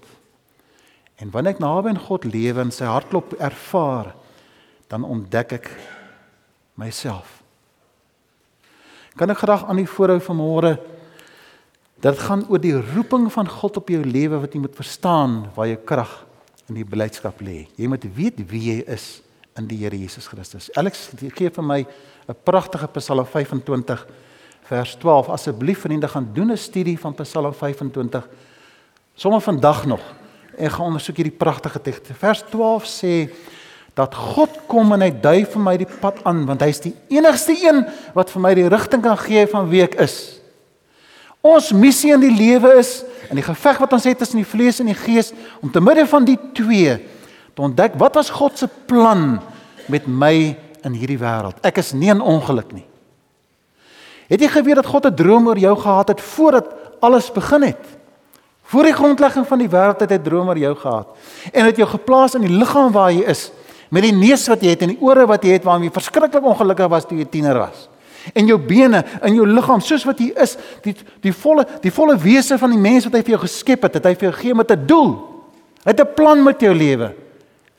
En 1.19 1.31
wanneer 1.33 1.57
ek 1.57 1.63
naby 1.63 1.91
aan 1.91 2.05
God 2.05 2.27
lewe 2.29 2.63
en 2.63 2.71
sy 2.71 2.87
hartklop 2.87 3.35
ervaar, 3.43 4.13
dan 4.89 5.03
ontdek 5.05 5.57
ek 5.59 5.67
myself. 6.79 7.39
Kan 9.19 9.33
ek 9.33 9.43
graag 9.43 9.65
aan 9.67 9.81
u 9.81 9.85
voorhou 9.89 10.19
vanmôre 10.23 10.77
dit 11.99 12.19
gaan 12.23 12.45
oor 12.47 12.61
die 12.63 12.77
roeping 12.77 13.27
van 13.33 13.49
God 13.51 13.81
op 13.81 13.89
jou 13.91 13.99
lewe 14.05 14.39
wat 14.39 14.53
jy 14.55 14.61
moet 14.63 14.77
verstaan 14.77 15.41
waar 15.57 15.67
jou 15.67 15.79
krag 15.83 16.13
in 16.69 16.77
die 16.79 16.87
blydskap 16.87 17.41
lê. 17.43 17.65
Jy 17.75 17.89
moet 17.91 18.05
weet 18.15 18.39
wie 18.47 18.61
jy 18.69 18.77
is 18.87 19.19
in 19.59 19.67
die 19.67 19.81
Here 19.81 19.97
Jesus 19.97 20.29
Christus. 20.31 20.69
Alex 20.79 21.09
gee 21.35 21.49
vir 21.49 21.65
my 21.65 21.85
'n 22.29 22.35
pragtige 22.45 22.87
Psalm 22.87 23.25
25 23.25 24.07
vers 24.69 24.95
12. 25.01 25.29
Asseblief 25.29 25.79
vriende 25.79 26.07
gaan 26.07 26.29
doen 26.33 26.51
'n 26.51 26.57
studie 26.57 26.99
van 26.99 27.13
Psalm 27.13 27.53
25 27.53 28.27
sommer 29.13 29.41
vandag 29.41 29.85
nog 29.85 30.01
en 30.57 30.71
gaan 30.71 30.85
ondersoek 30.85 31.15
hierdie 31.15 31.37
pragtige 31.37 31.81
teks. 31.81 31.99
Vers 32.17 32.43
12 32.49 32.85
sê 32.85 33.29
dat 33.93 34.15
God 34.15 34.49
kom 34.67 34.93
en 34.93 35.01
hy 35.01 35.11
dui 35.21 35.45
vir 35.45 35.61
my 35.61 35.77
die 35.77 35.87
pad 35.99 36.23
aan 36.23 36.45
want 36.45 36.61
hy 36.61 36.67
is 36.67 36.79
die 36.79 36.95
enigste 37.07 37.55
een 37.55 37.85
wat 38.13 38.29
vir 38.31 38.41
my 38.41 38.53
die 38.53 38.67
rigting 38.67 39.01
kan 39.01 39.17
gee 39.17 39.47
van 39.47 39.69
wie 39.69 39.81
ek 39.83 39.95
is. 39.95 40.39
Ons 41.41 41.71
missie 41.71 42.13
in 42.13 42.19
die 42.19 42.35
lewe 42.35 42.73
is 42.79 43.03
in 43.29 43.35
die 43.35 43.45
geveg 43.45 43.79
wat 43.79 43.93
ons 43.93 44.03
het 44.03 44.17
tussen 44.17 44.41
die 44.43 44.51
vlees 44.51 44.79
en 44.79 44.91
die 44.91 44.99
gees 45.05 45.33
om 45.61 45.71
te 45.71 45.81
midde 45.81 46.05
van 46.07 46.25
die 46.25 46.37
twee 46.53 46.97
te 47.55 47.61
ontdek 47.61 47.97
wat 47.99 48.15
was 48.15 48.29
God 48.29 48.57
se 48.57 48.67
plan 48.85 49.39
met 49.87 50.07
my 50.07 50.57
in 50.83 50.93
hierdie 50.93 51.19
wêreld. 51.19 51.57
Ek 51.63 51.77
is 51.77 51.93
nie 51.93 52.11
in 52.11 52.21
ongeluk 52.21 52.71
nie. 52.71 52.88
Het 54.29 54.43
jy 54.45 54.49
geweet 54.53 54.75
dat 54.75 54.85
God 54.85 55.05
'n 55.05 55.15
droom 55.15 55.47
oor 55.47 55.57
jou 55.57 55.75
gehad 55.77 56.07
het 56.07 56.21
voordat 56.21 56.65
alles 56.99 57.31
begin 57.31 57.61
het? 57.61 57.83
Voor 58.63 58.83
die 58.83 58.93
grondlegging 58.93 59.47
van 59.47 59.57
die 59.57 59.69
wêreld 59.69 59.99
het 59.99 60.09
hy 60.09 60.17
'n 60.17 60.23
droom 60.23 60.47
oor 60.47 60.57
jou 60.57 60.75
gehad 60.75 61.07
en 61.51 61.65
het 61.65 61.75
jou 61.75 61.89
geplaas 61.89 62.35
in 62.35 62.41
die 62.41 62.57
liggaam 62.57 62.91
waar 62.91 63.11
jy 63.11 63.23
is 63.25 63.51
met 63.89 64.03
die 64.03 64.13
neus 64.13 64.47
wat 64.47 64.61
jy 64.61 64.69
het 64.69 64.81
en 64.81 64.93
die 64.93 65.01
ore 65.01 65.25
wat 65.25 65.43
jy 65.43 65.55
het 65.57 65.63
waarmee 65.63 65.89
jy 65.89 65.93
verskriklik 65.93 66.43
ongelukkig 66.45 66.87
was 66.91 67.05
toe 67.05 67.17
jy 67.17 67.25
tiener 67.25 67.57
was. 67.57 67.89
En 68.33 68.45
jou 68.45 68.59
bene 68.59 69.03
in 69.25 69.39
jou 69.39 69.47
liggaam 69.47 69.81
soos 69.81 70.03
wat 70.05 70.19
jy 70.19 70.33
is, 70.35 70.57
die 70.83 70.95
die 71.21 71.33
volle 71.33 71.65
die 71.81 71.91
volle 71.91 72.17
wese 72.17 72.57
van 72.57 72.69
die 72.69 72.81
mens 72.81 73.07
wat 73.07 73.13
hy 73.13 73.23
vir 73.23 73.37
jou 73.37 73.41
geskep 73.41 73.87
het, 73.87 73.93
het 73.93 74.05
hy 74.05 74.13
vir 74.15 74.29
jou 74.29 74.33
gegee 74.33 74.55
met 74.55 74.71
'n 74.71 74.85
doel. 74.85 75.17
Hy 75.83 75.91
het 75.91 76.01
'n 76.01 76.13
plan 76.15 76.43
met 76.43 76.61
jou 76.61 76.73
lewe. 76.73 77.13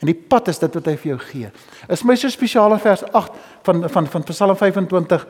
En 0.01 0.07
die 0.07 0.17
pad 0.17 0.49
is 0.49 0.59
dit 0.59 0.75
wat 0.75 0.87
hy 0.87 0.97
vir 0.97 1.09
jou 1.13 1.19
gee. 1.19 1.51
Is 1.89 2.03
my 2.05 2.15
so 2.17 2.29
spesiale 2.29 2.79
vers 2.79 3.03
8 3.13 3.33
van 3.63 3.89
van 3.89 4.07
van 4.07 4.23
Psalm 4.23 4.57
25 4.57 5.27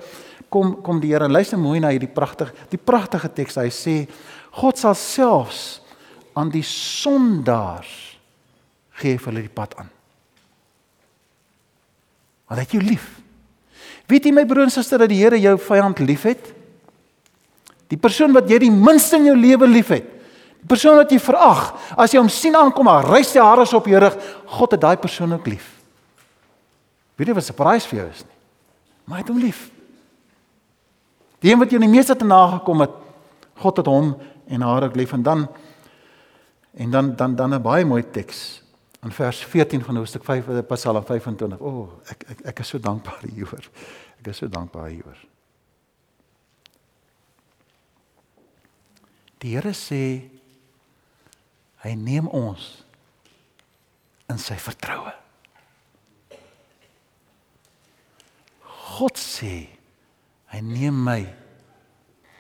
kom 0.51 0.75
kom 0.83 1.01
die 1.01 1.13
Here 1.13 1.25
en 1.25 1.33
luister 1.33 1.59
mooi 1.59 1.79
na 1.81 1.93
hierdie 1.95 2.11
pragtige 2.11 2.53
die 2.73 2.81
pragtige 2.81 3.31
teks. 3.33 3.57
Hy 3.57 3.71
sê 3.71 3.97
God 4.59 4.79
sal 4.79 4.97
selfs 4.99 5.81
aan 6.35 6.51
die 6.51 6.65
sondaars 6.67 7.91
gee 9.01 9.17
vir 9.17 9.33
hulle 9.33 9.47
die 9.47 9.55
pad 9.55 9.75
aan. 9.81 9.91
Want 12.51 12.59
hy 12.59 12.67
het 12.67 12.77
jou 12.77 12.83
lief. 12.85 13.07
Weet 14.11 14.27
jy 14.27 14.35
my 14.35 14.45
broer 14.49 14.67
en 14.67 14.75
suster 14.75 15.01
dat 15.01 15.11
die 15.13 15.21
Here 15.23 15.39
jou 15.39 15.55
vyand 15.71 16.03
liefhet? 16.03 16.51
Die 17.91 17.99
persoon 17.99 18.35
wat 18.35 18.51
jy 18.51 18.59
die 18.67 18.75
minste 18.75 19.19
in 19.19 19.31
jou 19.31 19.37
lewe 19.39 19.69
liefhet. 19.71 20.07
Die 20.61 20.69
persoon 20.69 20.99
wat 20.99 21.11
jy 21.11 21.19
verag, 21.23 21.71
as 21.97 22.13
jy 22.13 22.21
hom 22.21 22.29
sien 22.31 22.59
aankom, 22.59 22.91
hy 22.91 23.01
rys 23.07 23.33
die 23.33 23.43
hare 23.43 23.65
op 23.65 23.87
jou 23.89 24.01
rug, 24.03 24.17
God 24.59 24.75
het 24.77 24.83
daai 24.83 24.97
persoon 25.01 25.33
ook 25.39 25.47
lief. 25.49 25.71
Weet 27.17 27.31
jy 27.31 27.35
wat 27.35 27.51
'n 27.51 27.57
prys 27.57 27.87
vir 27.87 27.99
jou 28.01 28.09
is 28.11 28.25
nie? 28.25 28.37
Maar 29.07 29.17
hy 29.17 29.23
het 29.23 29.29
hom 29.29 29.41
lief. 29.41 29.71
Die 31.41 31.53
een 31.53 31.59
wat 31.61 31.73
jou 31.73 31.81
die 31.81 31.91
meeste 31.91 32.17
te 32.17 32.25
nagekom 32.29 32.85
het, 32.85 32.97
God 33.61 33.81
het 33.81 33.89
hom 33.89 34.15
en 34.47 34.65
haar 34.65 34.89
ook 34.89 34.97
lief 34.97 35.13
en 35.17 35.23
dan 35.23 35.49
en 36.71 36.91
dan 36.91 37.17
dan 37.17 37.37
dan 37.37 37.55
'n 37.55 37.63
baie 37.63 37.85
mooi 37.85 38.11
teks 38.11 38.63
in 39.03 39.13
vers 39.13 39.45
14 39.45 39.85
van 39.85 39.97
hoofstuk 39.97 40.25
5 40.25 40.45
van 40.45 40.67
Psalm 40.67 41.05
25. 41.05 41.59
O, 41.61 41.69
oh, 41.69 41.89
ek 42.11 42.25
ek 42.29 42.41
ek 42.41 42.59
is 42.59 42.69
so 42.69 42.79
dankbaar 42.79 43.25
hieroor. 43.35 43.71
Ek 44.19 44.27
is 44.27 44.37
so 44.37 44.49
dankbaar 44.49 44.89
hieroor. 44.89 45.19
Die 49.41 49.55
Here 49.57 49.73
sê 49.73 50.29
hy 51.81 51.95
neem 51.95 52.29
ons 52.29 52.85
in 54.29 54.39
sy 54.39 54.59
vertroue. 54.61 55.15
God 58.99 59.17
sê 59.19 59.80
Hy 60.51 60.63
neem 60.65 60.97
my 61.07 61.21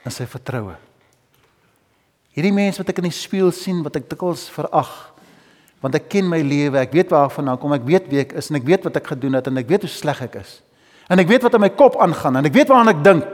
in 0.07 0.15
sy 0.15 0.27
vertroue. 0.29 0.75
Hierdie 2.35 2.55
mens 2.55 2.79
wat 2.81 2.91
ek 2.91 3.01
in 3.03 3.09
die 3.09 3.15
spieël 3.15 3.51
sien 3.55 3.83
wat 3.85 3.99
ek 3.99 4.09
dikwels 4.11 4.47
verag, 4.55 4.91
want 5.81 5.97
ek 5.97 6.11
ken 6.13 6.29
my 6.29 6.41
lewe, 6.45 6.79
ek 6.83 6.93
weet 6.95 7.13
waarvan 7.15 7.49
nou 7.49 7.57
kom, 7.61 7.73
ek 7.75 7.87
weet 7.87 8.09
wie 8.11 8.21
ek 8.23 8.35
is 8.39 8.51
en 8.53 8.59
ek 8.61 8.67
weet 8.69 8.87
wat 8.87 8.99
ek 9.01 9.13
gedoen 9.15 9.39
het 9.39 9.49
en 9.49 9.61
ek 9.61 9.71
weet 9.71 9.87
hoe 9.87 9.93
sleg 9.93 10.21
ek 10.27 10.41
is. 10.43 10.59
En 11.11 11.19
ek 11.19 11.31
weet 11.31 11.47
wat 11.47 11.57
in 11.57 11.65
my 11.65 11.71
kop 11.75 11.97
aangaan 12.03 12.39
en 12.39 12.49
ek 12.51 12.55
weet 12.55 12.71
waaraan 12.71 12.93
ek 12.93 13.05
dink. 13.07 13.31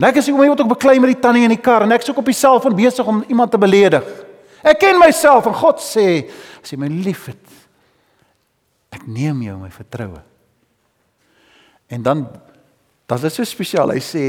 En 0.00 0.06
ek 0.08 0.20
is 0.20 0.28
hoe 0.30 0.44
iemand 0.44 0.60
ook 0.62 0.74
beklei 0.76 0.98
met 1.02 1.12
die 1.12 1.20
tannie 1.20 1.44
in 1.44 1.52
die 1.52 1.60
kar 1.60 1.84
en 1.84 1.92
ek 1.92 2.04
soek 2.06 2.20
op 2.22 2.28
die 2.30 2.36
selfoon 2.36 2.76
besig 2.78 3.08
om 3.08 3.24
iemand 3.28 3.52
te 3.52 3.60
beledig. 3.60 4.04
Ek 4.64 4.78
ken 4.80 5.00
myself 5.00 5.48
en 5.48 5.56
God 5.56 5.80
sê, 5.82 6.28
as 6.60 6.72
jy 6.72 6.78
my 6.80 6.88
liefhet, 6.92 7.40
ek 8.92 9.04
neem 9.08 9.42
jou 9.44 9.56
my 9.60 9.70
vertroue. 9.72 10.22
En 11.90 12.04
dan 12.06 12.24
Dan 13.10 13.24
is 13.26 13.34
so 13.34 13.44
spesiaal. 13.44 13.90
Hy 13.90 14.02
sê 14.04 14.24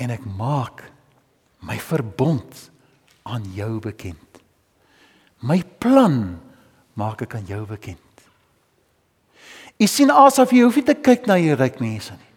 en 0.00 0.14
ek 0.14 0.24
maak 0.24 0.86
my 1.60 1.76
verbond 1.76 2.70
aan 3.28 3.44
jou 3.54 3.76
bekend. 3.84 4.40
My 5.44 5.60
plan 5.82 6.38
maak 6.96 7.26
ek 7.26 7.36
aan 7.36 7.50
jou 7.50 7.62
bekend. 7.68 8.00
U 9.82 9.86
sien 9.90 10.12
asof 10.14 10.52
jy 10.54 10.62
hoef 10.64 10.78
nie 10.78 10.86
te 10.86 10.96
kyk 10.96 11.26
na 11.26 11.36
hierdie 11.40 11.58
ryk 11.58 11.80
mense 11.82 12.14
nie. 12.14 12.30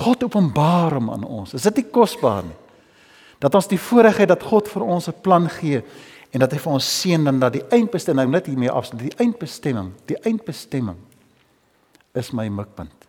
God 0.00 0.24
openbaar 0.26 0.96
hom 0.98 1.10
aan 1.14 1.24
ons. 1.24 1.54
Is 1.54 1.66
dit 1.68 1.80
nie 1.80 1.90
kosbaar 1.94 2.44
nie? 2.46 2.56
Dat 3.40 3.56
ons 3.56 3.68
die 3.70 3.80
voorreg 3.80 4.20
het 4.20 4.30
dat 4.30 4.44
God 4.44 4.68
vir 4.68 4.84
ons 4.84 5.08
'n 5.08 5.22
plan 5.22 5.48
gee 5.48 5.82
en 6.32 6.40
dat 6.40 6.52
hy 6.52 6.58
vir 6.58 6.72
ons 6.72 7.00
seën 7.00 7.24
dan 7.24 7.40
dat 7.40 7.52
die 7.52 7.64
eindbestemming 7.70 8.30
net 8.30 8.46
hiermee 8.46 8.70
afsluit. 8.70 9.02
Die 9.02 9.18
eindbestemming, 9.18 9.92
die 10.06 10.16
eindbestemming 10.24 10.98
is 12.14 12.32
my 12.32 12.48
mikpunt. 12.48 12.99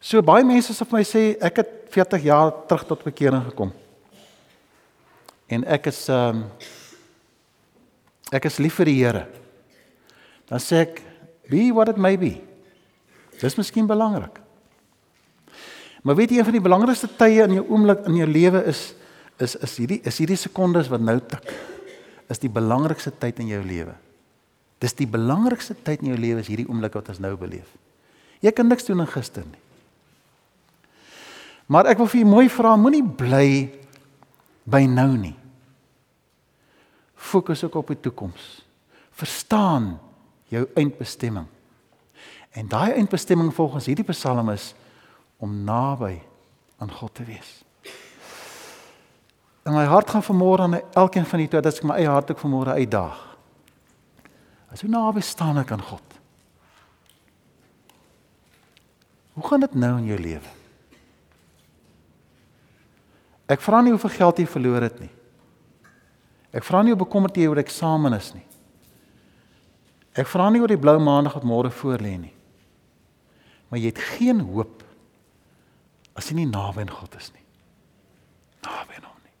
So 0.00 0.22
baie 0.24 0.44
mense 0.48 0.72
sê 0.72 0.86
vir 0.88 0.96
my 0.96 1.04
sê 1.04 1.22
ek 1.44 1.60
het 1.60 1.72
40 1.92 2.22
jaar 2.24 2.54
terug 2.68 2.86
tot 2.88 3.02
bekering 3.04 3.42
gekom. 3.50 3.72
En 5.52 5.66
ek 5.68 5.90
is 5.92 6.06
ehm 6.08 6.40
um, 6.40 6.44
ek 8.30 8.46
is 8.46 8.60
lief 8.62 8.76
vir 8.78 8.86
die 8.86 8.98
Here. 9.02 9.24
Dan 10.48 10.62
sê 10.62 10.84
ek 10.86 11.02
be 11.50 11.68
what 11.74 11.90
it 11.90 11.98
may 11.98 12.16
be. 12.16 12.38
Dis 13.42 13.58
miskien 13.58 13.88
belangrik. 13.90 14.38
Maar 16.02 16.16
weet 16.16 16.32
jy 16.32 16.38
een 16.38 16.48
van 16.48 16.56
die 16.56 16.64
belangrikste 16.64 17.10
tye 17.18 17.44
in 17.44 17.58
jou 17.58 17.64
oomblik 17.68 18.06
in 18.08 18.20
jou 18.22 18.28
lewe 18.30 18.62
is 18.70 18.94
is 19.40 19.56
is 19.56 19.76
hierdie 19.80 20.00
is 20.06 20.20
hierdie 20.20 20.38
sekondes 20.38 20.88
wat 20.88 21.02
nou 21.04 21.18
tik. 21.20 21.52
Is 22.30 22.40
die 22.40 22.52
belangrikste 22.52 23.12
tyd 23.12 23.42
in 23.42 23.50
jou 23.52 23.60
lewe. 23.66 23.96
Dis 24.80 24.96
die 24.96 25.08
belangrikste 25.10 25.74
tyd 25.74 26.00
in 26.00 26.14
jou 26.14 26.20
lewe 26.20 26.40
is 26.40 26.48
hierdie 26.48 26.68
oomblik 26.70 26.94
wat 26.96 27.10
ons 27.12 27.20
nou 27.20 27.34
beleef. 27.36 27.68
Jy 28.40 28.52
kan 28.56 28.70
niks 28.70 28.86
doen 28.88 29.02
in 29.04 29.10
gister 29.10 29.44
nie. 29.44 29.60
Maar 31.70 31.92
ek 31.92 32.00
wil 32.02 32.10
vir 32.10 32.24
u 32.24 32.26
mooi 32.26 32.48
vra, 32.50 32.74
moenie 32.74 33.04
bly 33.04 33.50
by 34.66 34.82
nou 34.90 35.12
nie. 35.14 35.36
Fokus 37.14 37.62
ook 37.62 37.78
op 37.78 37.92
die 37.92 38.00
toekoms. 38.08 38.64
Verstaan 39.14 39.92
jou 40.50 40.64
eindbestemming. 40.74 41.46
En 42.50 42.66
daai 42.66 42.96
eindbestemming 42.98 43.54
volgens 43.54 43.86
hierdie 43.86 44.08
Psalm 44.10 44.50
is 44.50 44.72
om 45.38 45.62
naby 45.64 46.16
aan 46.82 46.90
God 46.90 47.14
te 47.14 47.24
wees. 47.28 47.60
In 49.62 49.76
my 49.76 49.86
hart 49.86 50.10
gaan 50.10 50.26
vanmôre 50.26 50.66
aan 50.66 50.80
elkeen 50.98 51.26
van 51.26 51.38
julle 51.38 51.52
toe 51.52 51.62
dat 51.62 51.78
ek 51.78 51.86
my 51.86 52.00
eie 52.00 52.10
hart 52.10 52.32
ook 52.34 52.42
vanmôre 52.42 52.80
uitdaag. 52.80 53.26
As 54.74 54.82
hoe 54.82 54.90
naby 54.90 55.22
staan 55.22 55.60
ek 55.62 55.70
aan 55.70 55.84
God? 55.86 56.16
Hoe 59.38 59.46
gaan 59.46 59.62
dit 59.62 59.74
nou 59.78 59.98
in 60.00 60.10
jou 60.10 60.18
lewe? 60.18 60.58
Ek 63.50 63.62
vra 63.64 63.80
nie 63.82 63.90
hoeveel 63.90 64.14
geld 64.14 64.38
jy 64.38 64.46
verloor 64.46 64.84
het 64.86 65.00
nie. 65.02 65.10
Ek 66.54 66.66
vra 66.66 66.82
nie 66.82 66.94
hoe 66.94 67.02
bekommerd 67.02 67.38
jy 67.38 67.48
oor 67.50 67.60
eksamen 67.62 68.14
is 68.14 68.30
nie. 68.34 68.46
Ek 70.18 70.28
vra 70.30 70.48
nie 70.50 70.62
oor 70.62 70.70
die 70.70 70.80
blou 70.80 70.96
maandag 71.02 71.36
wat 71.38 71.46
môre 71.46 71.70
voorlê 71.74 72.16
nie. 72.18 72.34
Maar 73.70 73.82
jy 73.82 73.92
het 73.92 74.02
geen 74.18 74.42
hoop 74.42 74.82
as 76.18 76.30
jy 76.30 76.40
nie 76.40 76.50
naby 76.50 76.82
aan 76.82 76.94
God 76.94 77.14
is 77.18 77.30
nie. 77.34 77.44
Naby 78.66 78.98
aan 78.98 79.06
hom 79.06 79.20
nie. 79.22 79.36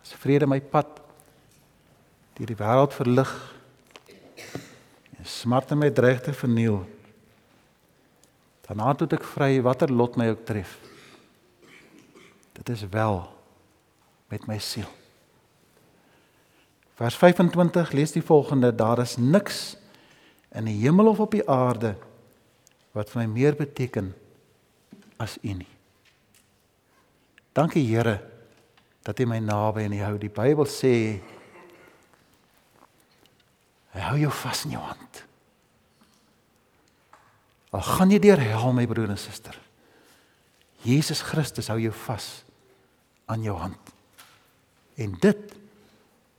As 0.00 0.16
vrede 0.20 0.48
my 0.48 0.60
pad 0.60 1.00
deur 2.38 2.48
die 2.48 2.56
wêreld 2.56 2.96
verlig 2.96 3.30
en 5.18 5.28
smart 5.28 5.70
in 5.72 5.80
my 5.84 5.92
dreig 5.92 6.24
te 6.24 6.32
verniel 6.34 6.80
Daarna 8.72 8.94
toe 8.96 9.04
ek 9.12 9.24
vry 9.28 9.58
watter 9.60 9.90
lot 9.92 10.14
my 10.16 10.30
ook 10.32 10.46
tref. 10.48 10.78
Dit 12.56 12.70
is 12.72 12.86
wel 12.88 13.18
met 14.32 14.46
my 14.48 14.56
siel. 14.56 14.88
Vers 16.96 17.18
25 17.20 17.92
lees 17.92 18.14
die 18.16 18.24
volgende: 18.24 18.70
Daar 18.72 19.02
is 19.04 19.18
niks 19.20 19.76
in 20.56 20.70
die 20.70 20.78
hemel 20.80 21.10
of 21.12 21.20
op 21.20 21.36
die 21.36 21.44
aarde 21.44 21.98
wat 22.96 23.12
vir 23.12 23.20
my 23.20 23.26
meer 23.28 23.58
beteken 23.60 24.08
as 25.20 25.36
U 25.44 25.52
nie. 25.52 25.68
Dankie 27.52 27.84
Here 27.84 28.22
dat 29.04 29.20
U 29.20 29.26
my 29.28 29.42
naby 29.44 29.84
en 29.84 29.98
U 29.98 30.00
hou. 30.00 30.16
Die 30.16 30.32
Bybel 30.32 30.64
sê 30.64 30.94
hy 33.92 34.08
hou 34.08 34.16
jou 34.16 34.32
vas 34.40 34.64
in 34.64 34.78
jou 34.78 34.86
hand. 34.86 35.22
Al 37.72 37.84
gaan 37.86 38.12
jy 38.12 38.20
deur 38.20 38.40
hel 38.40 38.74
my 38.76 38.84
broer 38.86 39.14
en 39.14 39.20
suster. 39.20 39.56
Jesus 40.84 41.22
Christus 41.24 41.70
hou 41.72 41.78
jou 41.80 41.92
vas 42.04 42.28
aan 43.30 43.42
jou 43.42 43.56
hand. 43.56 43.92
En 45.00 45.14
dit 45.20 45.54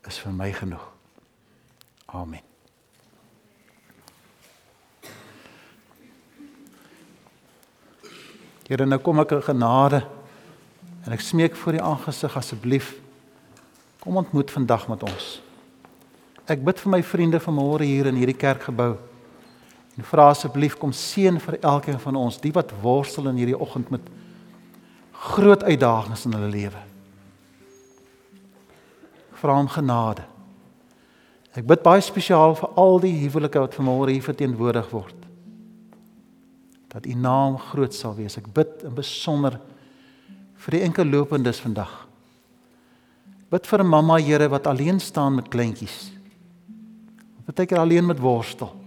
is 0.07 0.17
vir 0.21 0.33
my 0.35 0.51
genoeg. 0.53 0.83
Amen. 2.13 2.43
Here, 8.67 8.85
nou 8.85 8.99
kom 9.03 9.19
ek 9.23 9.33
in 9.35 9.41
genade 9.43 10.03
en 11.03 11.15
ek 11.15 11.23
smeek 11.23 11.57
voor 11.59 11.79
U 11.79 11.81
aangesig 11.83 12.37
asseblief 12.39 12.93
kom 14.03 14.19
ontmoet 14.21 14.51
vandag 14.51 14.85
met 14.91 15.03
ons. 15.07 15.25
Ek 16.51 16.61
bid 16.63 16.79
vir 16.83 16.91
my 16.91 16.99
vriende 17.03 17.39
vanmôre 17.43 17.87
hier 17.87 18.07
in 18.11 18.17
hierdie 18.19 18.37
kerkgebou. 18.37 18.97
En 19.97 20.03
vra 20.03 20.31
asseblief 20.31 20.77
kom 20.81 20.91
seën 20.95 21.37
vir 21.39 21.59
elkeen 21.61 21.99
van 22.01 22.17
ons, 22.17 22.39
die 22.41 22.53
wat 22.55 22.73
worstel 22.81 23.29
in 23.29 23.37
hierdie 23.37 23.59
oggend 23.59 23.91
met 23.93 24.07
groot 25.23 25.63
uitdagings 25.63 26.25
in 26.25 26.33
hulle 26.37 26.49
lewe. 26.51 26.81
Vra 29.39 29.59
om 29.59 29.69
genade. 29.69 30.25
Ek 31.53 31.67
bid 31.69 31.83
baie 31.85 32.01
spesiaal 32.01 32.55
vir 32.57 32.79
al 32.81 32.97
die 33.03 33.13
huwelike 33.21 33.61
wat 33.61 33.77
vanmôre 33.77 34.15
hier 34.15 34.25
verteenwoordig 34.25 34.89
word. 34.89 35.19
Dat 36.93 37.05
U 37.05 37.13
naam 37.13 37.59
groot 37.69 37.93
sal 37.93 38.15
wees. 38.17 38.39
Ek 38.41 38.49
bid 38.53 38.81
in 38.87 38.95
besonder 38.97 39.59
vir 40.65 40.77
die 40.77 40.83
enkel 40.87 41.05
lopendes 41.05 41.61
vandag. 41.61 41.91
Bid 43.53 43.67
vir 43.67 43.83
'n 43.83 43.89
mamma 43.89 44.17
Here 44.17 44.49
wat 44.49 44.67
alleen 44.67 44.99
staan 44.99 45.35
met 45.35 45.49
kleintjies. 45.49 46.11
Partykeer 47.45 47.79
alleen 47.79 48.05
met 48.05 48.19
worstel. 48.19 48.82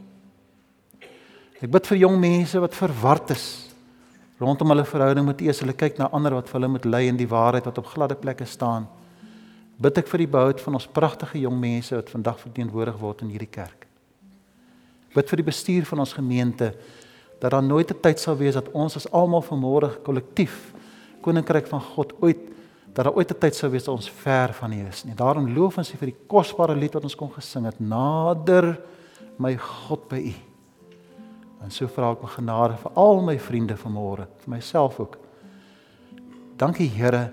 Ek 1.63 1.71
bid 1.73 1.87
vir 1.87 2.03
jong 2.05 2.19
mense 2.21 2.61
wat 2.61 2.75
verward 2.77 3.31
is 3.33 3.47
rondom 4.41 4.69
hulle 4.69 4.85
verhouding 4.85 5.25
met 5.25 5.41
U. 5.41 5.49
Hulle 5.49 5.73
kyk 5.73 5.99
na 5.99 6.11
ander 6.13 6.35
wat 6.37 6.51
vir 6.51 6.59
hulle 6.61 6.73
moet 6.75 6.85
lei 6.85 7.07
in 7.09 7.17
die 7.17 7.29
waarheid 7.29 7.65
wat 7.65 7.79
op 7.81 7.89
gladde 7.95 8.17
plekke 8.21 8.45
staan. 8.45 8.85
Bid 9.81 9.99
ek 10.01 10.09
vir 10.09 10.25
die 10.25 10.33
behoud 10.33 10.61
van 10.61 10.77
ons 10.77 10.89
pragtige 10.89 11.41
jong 11.41 11.57
mense 11.61 11.97
wat 11.97 12.13
vandag 12.13 12.41
verteenwoordig 12.43 12.99
word 13.01 13.25
in 13.25 13.33
hierdie 13.33 13.51
kerk. 13.53 13.87
Bid 15.17 15.33
vir 15.33 15.41
die 15.41 15.49
bestuur 15.49 15.89
van 15.89 16.05
ons 16.05 16.13
gemeente 16.17 16.75
dat 17.41 17.53
daar 17.53 17.65
nooit 17.65 17.91
'n 17.91 18.01
tyd 18.01 18.21
sal 18.21 18.37
wees 18.37 18.55
dat 18.55 18.69
ons 18.73 18.97
as 18.97 19.11
almal 19.13 19.43
vanmôre 19.43 20.03
kollektief 20.05 20.73
koninkryk 21.21 21.67
van 21.67 21.81
God 21.81 22.13
ooit 22.21 22.41
dat 22.93 23.05
daar 23.05 23.17
ooit 23.17 23.31
'n 23.31 23.41
tyd 23.41 23.55
sou 23.55 23.71
wees 23.71 23.85
dat 23.85 23.95
ons 23.95 24.11
ver 24.11 24.53
van 24.53 24.73
U 24.73 24.87
is 24.89 25.05
nie. 25.05 25.15
Daarom 25.15 25.55
loof 25.55 25.79
ons 25.79 25.93
U 25.93 25.97
vir 25.97 26.13
die 26.13 26.21
kosbare 26.27 26.75
lied 26.75 26.95
wat 26.95 27.05
ons 27.05 27.17
kon 27.17 27.31
gesing 27.31 27.65
het. 27.65 27.81
Nader 27.81 28.81
my 29.39 29.57
God 29.57 30.09
by 30.09 30.17
U. 30.21 30.46
En 31.65 31.71
so 31.71 31.89
vra 31.89 32.13
ek 32.15 32.23
my 32.23 32.33
genade 32.37 32.77
vir 32.83 32.99
al 33.01 33.23
my 33.25 33.39
vriende 33.41 33.77
vanmôre, 33.81 34.29
vir 34.45 34.53
myself 34.57 35.01
ook. 35.01 35.17
Dankie 36.57 36.89
Here 36.91 37.33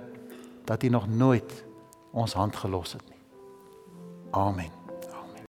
dat 0.65 0.83
U 0.83 0.89
nog 0.89 1.07
nooit 1.07 1.63
ons 2.11 2.33
hand 2.33 2.55
gelos 2.55 2.93
het 2.93 3.09
nie. 3.09 3.19
Amen. 4.31 4.82